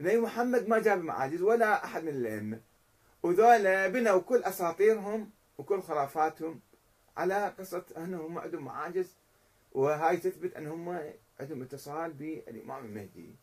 نبي 0.00 0.16
محمد 0.16 0.68
ما 0.68 0.78
جاب 0.78 1.04
معاجز 1.04 1.42
ولا 1.42 1.84
أحد 1.84 2.02
من 2.02 2.08
الأئمة. 2.08 2.60
وذولا 3.22 3.88
بنوا 3.88 4.20
كل 4.20 4.44
أساطيرهم 4.44 5.30
وكل 5.58 5.82
خرافاتهم 5.82 6.60
على 7.16 7.54
قصة 7.58 7.84
أنهم 7.96 8.38
عندهم 8.38 8.64
معاجز 8.64 9.14
وهاي 9.72 10.16
تثبت 10.16 10.54
أنهم 10.54 10.88
عندهم 11.40 11.62
اتصال 11.62 12.12
بالإمام 12.12 12.84
المهدي. 12.84 13.34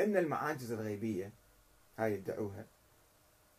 أن 0.00 0.16
المعاجز 0.16 0.72
الغيبية 0.72 1.32
هاي 1.98 2.14
يدعوها 2.14 2.66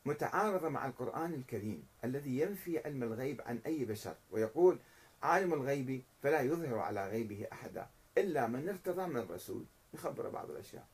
متعارضة 0.06 0.70
مع 0.70 0.86
القرآن 0.86 1.34
الكريم 1.34 1.88
الذي 2.04 2.40
ينفي 2.40 2.80
علم 2.80 3.04
الغيب 3.04 3.42
عن 3.42 3.60
أي 3.66 3.86
بشر 3.86 4.16
ويقول 4.32 4.80
عالم 5.24 5.54
الغيب 5.54 6.04
فلا 6.24 6.42
يظهر 6.42 6.80
على 6.80 7.10
غيبه 7.10 7.48
أحدا 7.52 7.88
إلا 8.18 8.48
من 8.48 8.70
ارتضى 8.70 9.08
من 9.08 9.18
الرسول. 9.18 9.66
يخبر 9.94 10.30
بعض 10.30 10.52
الأشياء. 10.52 10.88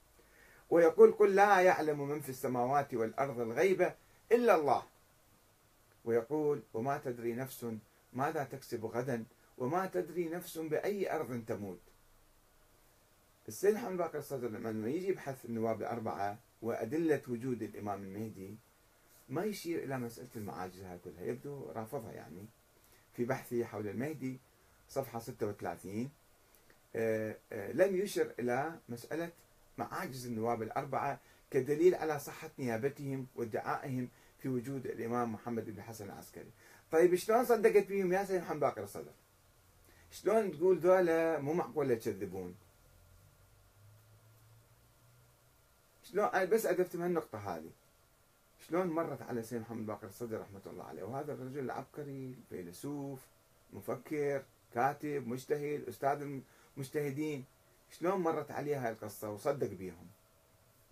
ويقول 0.70 1.12
قل 1.12 1.36
لا 1.36 1.62
يعلم 1.62 2.10
من 2.10 2.20
في 2.20 2.30
السماوات 2.30 2.93
والأرض 2.93 3.39
الغيب 3.39 3.93
إلا 4.32 4.56
الله. 4.56 4.84
ويقول 6.06 6.62
وما 6.74 6.97
تدري 6.97 7.34
نفس 7.34 7.66
ماذا 8.14 8.43
تكسب 8.43 8.86
غدا 8.86 9.26
وما 9.58 9.86
تدري 9.86 10.30
نفس 10.30 10.58
بأي 10.58 11.16
أرض 11.16 11.43
تموت. 11.47 11.80
السيد 13.47 13.76
محمد 13.76 13.97
باقر 13.97 14.20
الصدر 14.20 14.50
لما 14.50 14.89
يجي 14.89 15.08
يبحث 15.08 15.45
النواب 15.45 15.82
الأربعة 15.82 16.38
وأدلة 16.62 17.22
وجود 17.28 17.62
الإمام 17.62 18.04
المهدي 18.04 18.56
ما 19.30 19.43
يشير 19.43 19.84
إلى 19.84 19.97
مسألة 20.00 20.30
المعاجز 20.36 20.82
هاي 20.82 20.97
كلها. 20.97 21.24
يبدو 21.24 21.72
رافضها 21.72 22.12
يعني. 22.12 22.45
في 23.14 23.26
بحثه 23.26 23.64
حول 23.64 23.88
المهدي 23.88 24.39
صفحة 24.89 25.20
36 25.20 25.93
آه، 25.93 26.06
آه، 26.06 26.10
لم 27.74 27.96
يشر 27.96 28.34
إلى 28.40 28.80
مسألة 28.90 29.32
معاجز 29.78 30.28
النواب 30.28 30.62
الأربعة 30.62 31.20
كدليل 31.52 31.96
على 31.96 32.20
صحة 32.20 32.50
نيابتهم 32.60 33.28
وادعائهم 33.36 34.10
في 34.40 34.50
وجود 34.50 34.86
الإمام 34.86 35.34
محمد 35.34 35.70
بن 35.76 35.82
حسن 35.82 36.06
العسكري. 36.06 36.52
طيب 36.92 37.16
شلون 37.16 37.46
صدقت 37.46 37.88
بهم 37.88 38.14
يا 38.14 38.24
سيد 38.24 38.42
محمد 38.42 38.60
باقر 38.60 38.84
الصدر؟ 38.84 39.12
شلون 40.12 40.52
تقول 40.52 40.78
ذولا 40.78 41.40
مو 41.40 41.54
معقول 41.54 41.92
يكذبون 41.92 42.56
شلون؟ 46.04 46.26
أنا 46.26 46.46
بس 46.46 46.66
أدفت 46.66 46.96
من 46.96 47.06
النقطة 47.06 47.38
هذه. 47.38 47.70
شلون 48.68 48.88
مرت 48.88 49.22
على 49.22 49.44
سيد 49.44 49.62
محمد 49.62 49.86
باقر 49.86 50.08
الصدر 50.08 50.42
رحمة 50.42 50.62
الله 50.66 50.84
عليه؟ 50.84 51.04
وهذا 51.04 51.34
الرجل 51.34 51.60
العبقري 51.60 52.36
فيلسوف 52.50 53.20
مفكر 53.74 54.44
كاتب 54.74 55.28
مجتهد 55.28 55.88
أستاذ 55.88 56.40
المجتهدين 56.80 57.46
شلون 57.92 58.22
مرت 58.22 58.52
عليه 58.52 58.86
هاي 58.86 58.92
القصة؟ 58.92 59.30
وصدق 59.30 59.68
بيهم. 59.68 60.08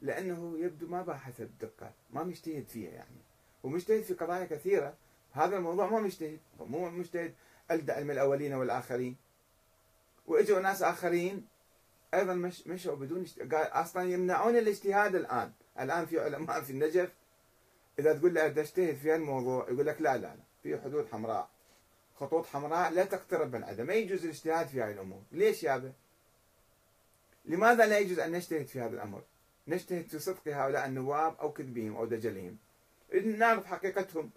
لأنه 0.01 0.59
يبدو 0.59 0.87
ما 0.87 1.01
باحث 1.01 1.41
بدقة 1.41 1.91
ما 2.13 2.23
مجتهد 2.23 2.67
فيها 2.67 2.91
يعني. 2.91 3.21
ومجتهد 3.63 4.03
في 4.03 4.13
قضايا 4.13 4.45
كثيرة. 4.45 4.93
هذا 5.31 5.57
الموضوع 5.57 5.89
ما 5.89 5.99
مجتهد 5.99 6.39
مو 6.59 6.89
مجتهد. 6.89 7.33
علم 7.69 8.11
الأولين 8.11 8.53
والآخرين. 8.53 9.15
وإجوا 10.27 10.59
ناس 10.59 10.83
آخرين 10.83 11.47
أيضا 12.13 12.33
مش 12.33 12.67
مشوا 12.67 12.95
بدون 12.95 13.25
قال 13.39 13.67
أصلا 13.67 14.11
يمنعون 14.11 14.57
الاجتهاد 14.57 15.15
الآن. 15.15 15.51
الآن 15.79 16.05
في 16.05 16.19
علماء 16.19 16.61
في 16.61 16.69
النجف. 16.69 17.13
إذا 17.99 18.13
تقول 18.13 18.33
له 18.33 18.47
تجتهد 18.47 18.95
في 18.95 19.15
الموضوع 19.15 19.69
يقول 19.69 19.85
لك 19.85 20.01
لا 20.01 20.17
لا 20.17 20.27
لا. 20.27 20.43
في 20.63 20.81
حدود 20.81 21.07
حمراء. 21.07 21.49
خطوط 22.19 22.45
حمراء 22.45 22.91
لا 22.91 23.05
تقترب 23.05 23.55
من 23.55 23.63
عدم 23.63 23.85
ما 23.85 23.93
يجوز 23.93 24.23
الاجتهاد 24.23 24.67
في 24.67 24.81
هذه 24.81 24.91
الأمور. 24.91 25.21
ليش 25.31 25.63
يابا 25.63 25.93
لماذا 27.45 27.85
لا 27.85 27.99
يجوز 27.99 28.19
أن 28.19 28.31
نجتهد 28.31 28.67
في 28.67 28.79
هذا 28.79 28.93
الأمر؟ 28.93 29.21
نجتهد 29.67 30.07
في 30.07 30.19
صدق 30.19 30.47
هؤلاء 30.47 30.85
النواب 30.85 31.35
أو 31.39 31.51
كذبهم 31.51 31.95
أو 31.95 32.05
دجلهم. 32.05 32.57
نعرف 33.13 33.65
حقيقتهم. 33.65 34.29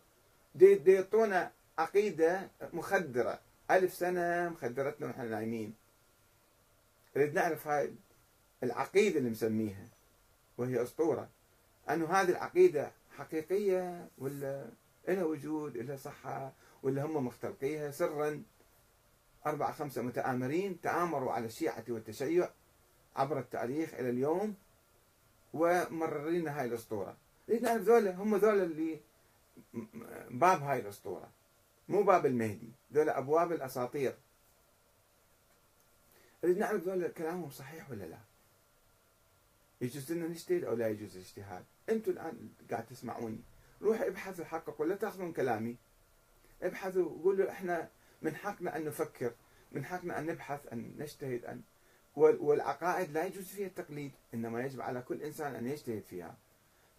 يعطونا 0.61 1.53
عقيدة 1.78 2.49
مخدرة. 2.72 3.41
ألف 3.70 3.95
سنة 3.95 4.49
مخدرتنا 4.49 5.07
ونحن 5.07 5.31
نايمين. 5.31 5.74
نريد 7.16 7.35
نعرف 7.35 7.66
هاي 7.66 7.93
العقيدة 8.62 9.18
اللي 9.18 9.31
مسميها 9.31 9.89
وهي 10.59 10.83
أسطورة. 10.83 11.28
أنه 11.91 12.12
هذه 12.12 12.31
العقيدة 12.31 12.93
حقيقية 13.16 14.09
ولا 14.18 14.66
لها 15.09 15.24
وجود 15.24 15.76
لها 15.76 15.97
صحة؟ 15.97 16.53
ولا 16.83 17.05
هم 17.05 17.26
مختلقيها 17.26 17.91
سرا 17.91 18.43
أربعة 19.47 19.72
خمسة 19.72 20.03
متآمرين 20.03 20.81
تآمروا 20.81 21.33
على 21.33 21.47
الشيعة 21.47 21.85
والتشيع 21.89 22.51
عبر 23.16 23.39
التاريخ 23.39 23.95
إلى 23.95 24.11
اليوم 24.11 24.55
ومررين 25.55 26.49
هاي 26.49 26.66
الأسطورة. 26.66 27.16
نعرف 27.49 27.83
ذولا 27.83 28.14
هم 28.14 28.37
ذولا 28.37 28.64
اللي 28.64 29.01
باب 30.31 30.62
هاي 30.62 30.81
الأسطورة 30.81 31.31
مو 31.89 32.03
باب 32.03 32.26
المهدي 32.26 32.72
ذولا 32.93 33.18
أبواب 33.18 33.53
الأساطير. 33.53 34.14
نريد 36.45 36.59
نعرف 36.59 36.83
ذولا 36.83 37.09
كلامهم 37.09 37.51
صحيح 37.51 37.91
ولا 37.91 38.05
لا؟ 38.05 38.18
يجوز 39.81 40.12
لنا 40.12 40.28
نجتهد 40.28 40.64
أو 40.64 40.74
لا 40.74 40.89
يجوز 40.89 41.16
الاجتهاد؟ 41.16 41.64
أنتم 41.89 42.12
الآن 42.12 42.49
قاعد 42.70 42.87
تسمعوني. 42.87 43.41
روحوا 43.83 44.07
ابحثوا 44.09 44.45
حقكم 44.45 44.85
لا 44.85 44.97
تأخذون 44.97 45.33
كلامي. 45.33 45.76
ابحثوا 46.63 47.23
قولوا 47.23 47.51
إحنا 47.51 47.89
من 48.23 48.37
حقنا 48.37 48.77
أن 48.77 48.85
نفكر 48.85 49.33
من 49.73 49.85
حقنا 49.85 50.19
أن 50.19 50.27
نبحث 50.27 50.73
أن 50.73 50.95
نجتهد 50.99 51.45
ان 51.45 51.61
والعقائد 52.17 53.11
لا 53.11 53.25
يجوز 53.25 53.45
فيها 53.45 53.67
التقليد 53.67 54.13
إنما 54.35 54.65
يجب 54.65 54.81
على 54.81 55.03
كل 55.03 55.23
إنسان 55.23 55.55
أن 55.55 55.67
يجتهد 55.67 56.03
فيها. 56.03 56.37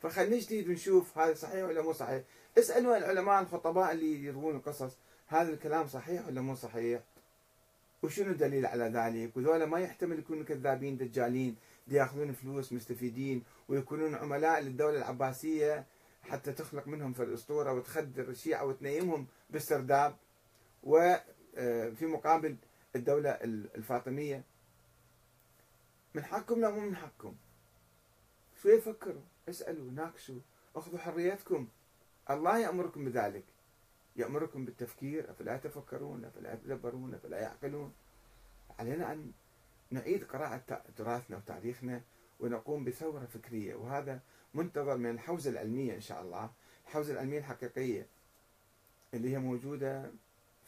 فخلينا 0.01 0.35
نجتهد 0.35 0.69
ونشوف 0.69 1.17
هذا 1.17 1.33
صحيح 1.33 1.65
ولا 1.65 1.81
مو 1.81 1.93
صحيح. 1.93 2.23
اسألوا 2.57 2.97
العلماء 2.97 3.41
الخطباء 3.41 3.91
اللي 3.91 4.25
يروون 4.25 4.55
القصص 4.55 4.97
هذا 5.27 5.49
الكلام 5.53 5.87
صحيح 5.87 6.27
ولا 6.27 6.41
مو 6.41 6.55
صحيح؟ 6.55 7.01
وشنو 8.03 8.31
الدليل 8.31 8.65
على 8.65 8.83
ذلك؟ 8.83 9.37
وذولا 9.37 9.65
ما 9.65 9.79
يحتمل 9.79 10.19
يكونوا 10.19 10.43
كذابين 10.43 10.97
دجالين 10.97 11.55
ياخذون 11.87 12.31
فلوس 12.31 12.73
مستفيدين 12.73 13.43
ويكونون 13.69 14.15
عملاء 14.15 14.59
للدولة 14.59 14.97
العباسية 14.97 15.85
حتى 16.23 16.53
تخلق 16.53 16.87
منهم 16.87 17.13
في 17.13 17.23
الأسطورة 17.23 17.73
وتخدر 17.73 18.29
الشيعة 18.29 18.65
وتنيمهم 18.65 19.27
بالسرداب 19.49 20.15
وفي 20.83 21.21
آه، 22.05 22.07
مقابل 22.07 22.55
الدولة 22.95 23.29
الفاطمية. 23.75 24.43
من 26.13 26.23
حقكم 26.23 26.61
لا 26.61 26.69
مو 26.69 26.79
من 26.79 26.95
حقكم. 26.95 27.35
شوي 28.61 28.81
فكروا 28.81 29.21
اسألوا 29.49 29.91
ناقشوا 29.91 30.39
أخذوا 30.75 30.99
حريتكم. 30.99 31.67
الله 32.29 32.57
يأمركم 32.57 33.05
بذلك. 33.05 33.43
يأمركم 34.15 34.65
بالتفكير 34.65 35.31
أفلا 35.31 35.55
يتفكرون 35.55 36.25
أفلا 36.25 36.53
يتدبرون 36.53 37.13
أفلا 37.13 37.39
يعقلون. 37.39 37.93
علينا 38.79 39.11
أن 39.11 39.31
نعيد 39.91 40.23
قراءة 40.23 40.83
تراثنا 40.97 41.37
وتاريخنا 41.37 42.01
ونقوم 42.39 42.83
بثورة 42.83 43.25
فكرية. 43.25 43.75
وهذا 43.75 44.19
منتظر 44.53 44.97
من 44.97 45.09
الحوزة 45.09 45.49
العلمية 45.51 45.95
إن 45.95 46.01
شاء 46.01 46.21
الله. 46.21 46.49
الحوزة 46.87 47.13
العلمية 47.13 47.37
الحقيقية 47.39 48.07
اللي 49.13 49.33
هي 49.33 49.39
موجودة 49.39 50.11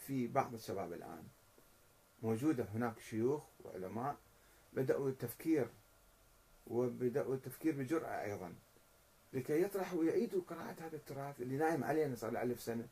في 0.06 0.26
بعض 0.26 0.54
الشباب 0.54 0.92
الآن. 0.92 1.22
موجودة 2.22 2.64
هناك 2.74 3.00
شيوخ 3.00 3.42
وعلماء 3.64 4.16
بدأوا 4.72 5.08
التفكير 5.08 5.68
وبدأوا 6.66 7.34
التفكير 7.34 7.76
بجرأة 7.76 8.22
أيضا. 8.22 8.54
لكي 9.32 9.62
يطرحوا 9.62 9.98
ويعيدوا 9.98 10.42
قراءة 10.48 10.76
هذا 10.80 10.96
التراث 10.96 11.40
اللي 11.40 11.56
نايم 11.56 11.84
علينا 11.84 12.14
صار 12.14 12.30
له 12.30 12.42
ألف 12.42 12.60
سنة. 12.60 12.88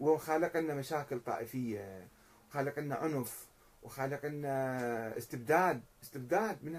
وخالق 0.00 0.56
لنا 0.56 0.74
مشاكل 0.74 1.20
طائفية 1.20 2.08
وخالق 2.48 2.78
لنا 2.78 2.94
عنف 2.94 3.46
وخالق 3.82 4.26
لنا 4.26 5.18
استبداد 5.18 5.82
استبداد 6.02 6.64
من 6.64 6.76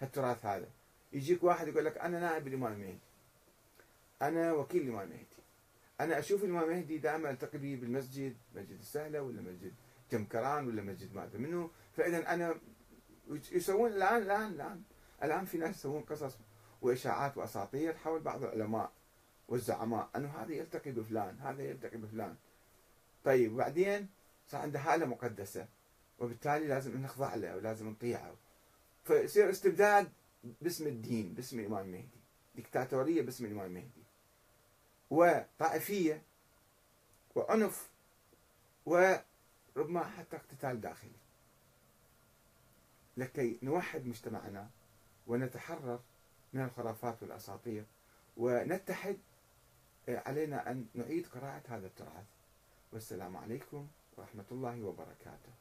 هالتراث 0.00 0.46
هذا. 0.46 0.68
يجيك 1.12 1.42
واحد 1.42 1.68
يقول 1.68 1.84
لك 1.84 1.98
أنا 1.98 2.20
نائب 2.20 2.46
الإمام 2.46 2.72
المهدي 2.72 2.98
أنا 4.22 4.52
وكيل 4.52 4.82
الإمام 4.82 5.02
المهدي 5.02 5.26
أنا 6.00 6.18
أشوف 6.18 6.44
الإمام 6.44 6.64
المهدي 6.64 6.98
دائما 6.98 7.30
التقي 7.30 7.58
به 7.58 7.78
بالمسجد 7.80 8.36
مسجد 8.54 8.78
السهلة 8.78 9.22
ولا 9.22 9.42
مسجد 9.42 9.72
جمكران 10.12 10.68
ولا 10.68 10.82
مسجد 10.82 11.14
ما 11.14 11.24
أدري 11.24 11.42
منه. 11.42 11.70
فاذا 11.96 12.34
أنا 12.34 12.54
يسوون 13.52 13.92
الآن 13.92 14.22
الآن 14.22 14.52
الآن 14.52 14.82
الآن 15.22 15.44
في 15.44 15.58
ناس 15.58 15.76
يسوون 15.76 16.02
قصص 16.02 16.38
وإشاعات 16.82 17.38
وأساطير 17.38 17.96
حول 17.96 18.20
بعض 18.20 18.44
العلماء 18.44 18.92
والزعماء 19.48 20.10
أنه 20.16 20.28
هذا 20.28 20.52
يلتقي 20.52 20.92
بفلان 20.92 21.38
هذا 21.38 21.62
يلتقي 21.62 21.96
بفلان. 21.96 22.36
طيب 23.24 23.52
وبعدين 23.52 24.08
صار 24.48 24.60
عنده 24.60 24.78
حالة 24.78 25.06
مقدسة 25.06 25.66
وبالتالي 26.18 26.66
لازم 26.66 27.02
نخضع 27.02 27.34
له 27.34 27.56
ولازم 27.56 27.88
نطيعه. 27.88 28.34
فيصير 29.04 29.50
استبداد 29.50 30.08
باسم 30.44 30.86
الدين 30.86 31.34
باسم 31.34 31.60
الإمام 31.60 31.84
المهدي. 31.84 32.20
ديكتاتورية 32.56 33.22
باسم 33.22 33.44
الإمام 33.44 33.66
المهدي. 33.66 34.04
وطائفية 35.10 36.22
وعنف 37.34 37.90
وربما 38.86 40.04
حتى 40.04 40.36
اقتتال 40.36 40.80
داخلي. 40.80 41.20
لكي 43.16 43.58
نوحد 43.62 44.06
مجتمعنا 44.06 44.70
ونتحرر 45.26 46.00
من 46.52 46.64
الخرافات 46.64 47.22
والأساطير 47.22 47.84
ونتحد 48.36 49.18
علينا 50.08 50.70
أن 50.70 50.86
نعيد 50.94 51.26
قراءة 51.26 51.62
هذا 51.68 51.86
التراث. 51.86 52.26
والسلام 52.92 53.36
عليكم 53.36 53.88
ورحمة 54.16 54.44
الله 54.52 54.82
وبركاته. 54.82 55.52